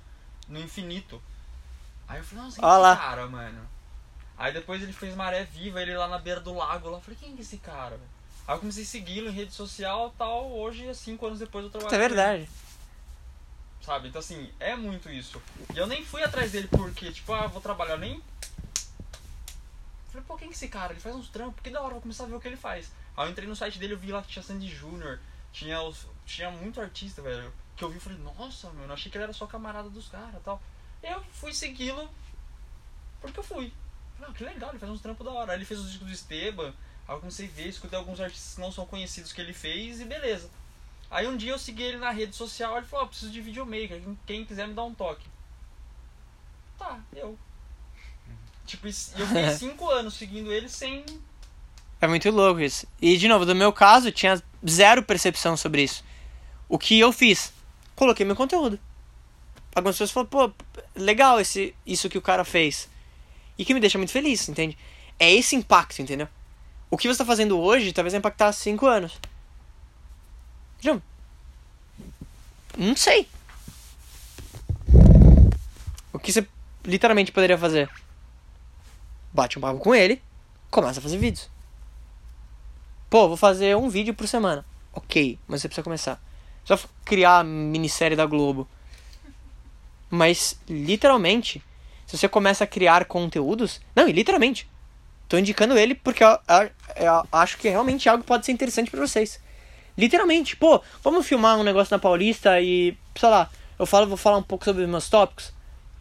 [0.49, 1.23] no infinito.
[2.07, 2.93] Aí eu falei, nossa, quem é Olha lá.
[2.93, 3.69] esse cara, mano?
[4.37, 6.99] Aí depois ele fez Maré Viva, ele lá na beira do lago, lá.
[6.99, 7.99] Eu falei, quem é esse cara?
[8.47, 11.89] Aí eu comecei a segui-lo em rede social tal, hoje, cinco anos depois eu trabalho
[11.89, 12.49] Isso é com ele, verdade.
[13.89, 14.09] Sabe?
[14.09, 15.43] Então assim, é muito isso.
[15.75, 18.23] E eu nem fui atrás dele porque, tipo, ah, vou trabalhar, eu nem...
[20.11, 20.93] Falei, pô, quem é esse cara?
[20.93, 22.91] Ele faz uns trampos, que da hora, vou começar a ver o que ele faz.
[23.17, 25.19] Aí eu entrei no site dele, eu vi lá que tinha Sandy Júnior,
[25.53, 29.17] tinha, os, tinha muito artista, velho, que eu vi e falei, nossa, mano, achei que
[29.17, 30.61] ele era só camarada dos caras tal.
[31.03, 32.11] Eu fui segui-lo
[33.23, 33.73] porque eu fui.
[34.19, 35.53] Falei, ah, que legal, ele faz uns trampos da hora.
[35.53, 36.75] Aí ele fez os discos do Esteban,
[37.07, 40.01] aí eu comecei a ver, escutei alguns artistas que não são conhecidos que ele fez
[40.01, 40.51] e beleza.
[41.11, 44.01] Aí um dia eu segui ele na rede social, ele falou, ó, preciso de videomaker,
[44.01, 45.27] quem- quem quiser me dar um toque.
[46.79, 47.39] Tá, eu.
[48.67, 51.05] Tipo, eu fiquei cinco anos seguindo ele sem
[52.01, 52.87] É muito louco isso.
[53.01, 56.05] E, de novo, no meu caso, tinha zero percepção sobre isso.
[56.69, 57.53] O que eu fiz?
[57.97, 58.79] Coloquei meu conteúdo.
[59.75, 60.53] Algumas pessoas falaram, pô,
[60.95, 62.89] legal esse, isso que o cara fez.
[63.57, 64.77] E que me deixa muito feliz, entende?
[65.19, 66.29] É esse impacto, entendeu?
[66.91, 69.19] O que você tá fazendo hoje talvez vai impactar cinco anos.
[72.77, 73.29] Não sei.
[76.13, 76.47] O que você
[76.85, 77.89] literalmente poderia fazer?
[79.33, 80.23] Bate um papo com ele,
[80.71, 81.51] começa a fazer vídeos.
[83.11, 84.65] Pô, vou fazer um vídeo por semana.
[84.93, 86.21] Ok, mas você precisa começar.
[86.65, 88.69] Só criar a minissérie da Globo.
[90.11, 91.63] Mas, literalmente,
[92.07, 93.81] se você começa a criar conteúdos.
[93.95, 94.69] Não, e literalmente.
[95.29, 99.01] Tô indicando ele porque eu, eu- eu acho que realmente algo pode ser interessante pra
[99.01, 99.41] vocês.
[99.99, 104.37] Literalmente, pô, vamos filmar um negócio na Paulista e, sei lá, eu falo, vou falar
[104.37, 105.53] um pouco sobre os meus tópicos.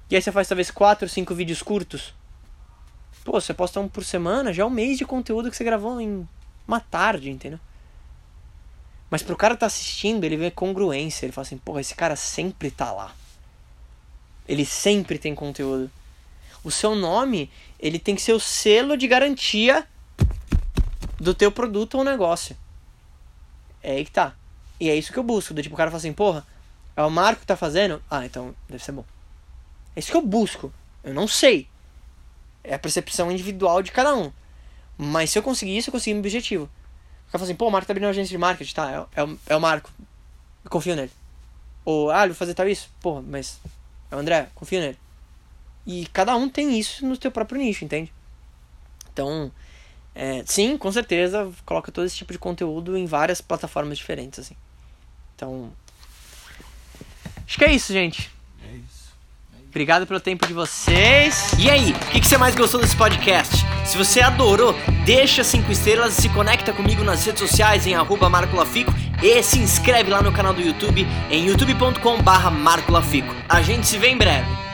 [0.07, 2.13] E aí você faz talvez 4, 5 vídeos curtos.
[3.25, 5.99] Pô, você posta um por semana, já é um mês de conteúdo que você gravou
[5.99, 6.29] em
[6.67, 7.59] uma tarde, entendeu?
[9.09, 11.25] Mas pro cara tá assistindo, ele vê congruência.
[11.25, 13.15] Ele fala assim, porra, esse cara sempre tá lá.
[14.47, 15.89] Ele sempre tem conteúdo.
[16.63, 17.49] O seu nome,
[17.79, 19.87] ele tem que ser o selo de garantia
[21.19, 22.55] do teu produto ou negócio.
[23.87, 24.35] É aí que tá.
[24.81, 25.53] E é isso que eu busco.
[25.53, 26.45] Do tipo, o cara fala assim, porra,
[26.93, 28.03] é o Marco que tá fazendo?
[28.11, 29.05] Ah, então deve ser bom.
[29.95, 30.73] É isso que eu busco.
[31.05, 31.69] Eu não sei.
[32.65, 34.29] É a percepção individual de cada um.
[34.97, 36.65] Mas se eu conseguir isso, eu consegui meu objetivo.
[36.65, 39.07] O cara fala assim, pô, o Marco tá abrindo uma agência de marketing, tá?
[39.15, 39.89] É, é, é o Marco.
[40.65, 41.11] Eu confio nele.
[41.85, 42.89] Ou, ah, ele vai fazer tal isso?
[42.99, 43.57] Porra, mas
[44.11, 44.99] é o André, confio nele.
[45.85, 48.11] E cada um tem isso no seu próprio nicho, entende?
[49.13, 49.49] Então,
[50.19, 54.55] é, sim, com certeza, coloca todo esse tipo de conteúdo em várias plataformas diferentes, assim.
[55.35, 55.71] Então,
[57.45, 58.31] acho que é isso, gente.
[58.67, 59.13] É isso.
[59.69, 61.53] Obrigado pelo tempo de vocês.
[61.59, 63.57] E aí, o que, que você mais gostou desse podcast?
[63.85, 64.73] Se você adorou,
[65.05, 68.91] deixa cinco estrelas e se conecta comigo nas redes sociais em arroba Marco Lafico
[69.21, 72.51] e se inscreve lá no canal do YouTube em youtube.com barra.
[73.47, 74.66] A gente se vê em breve.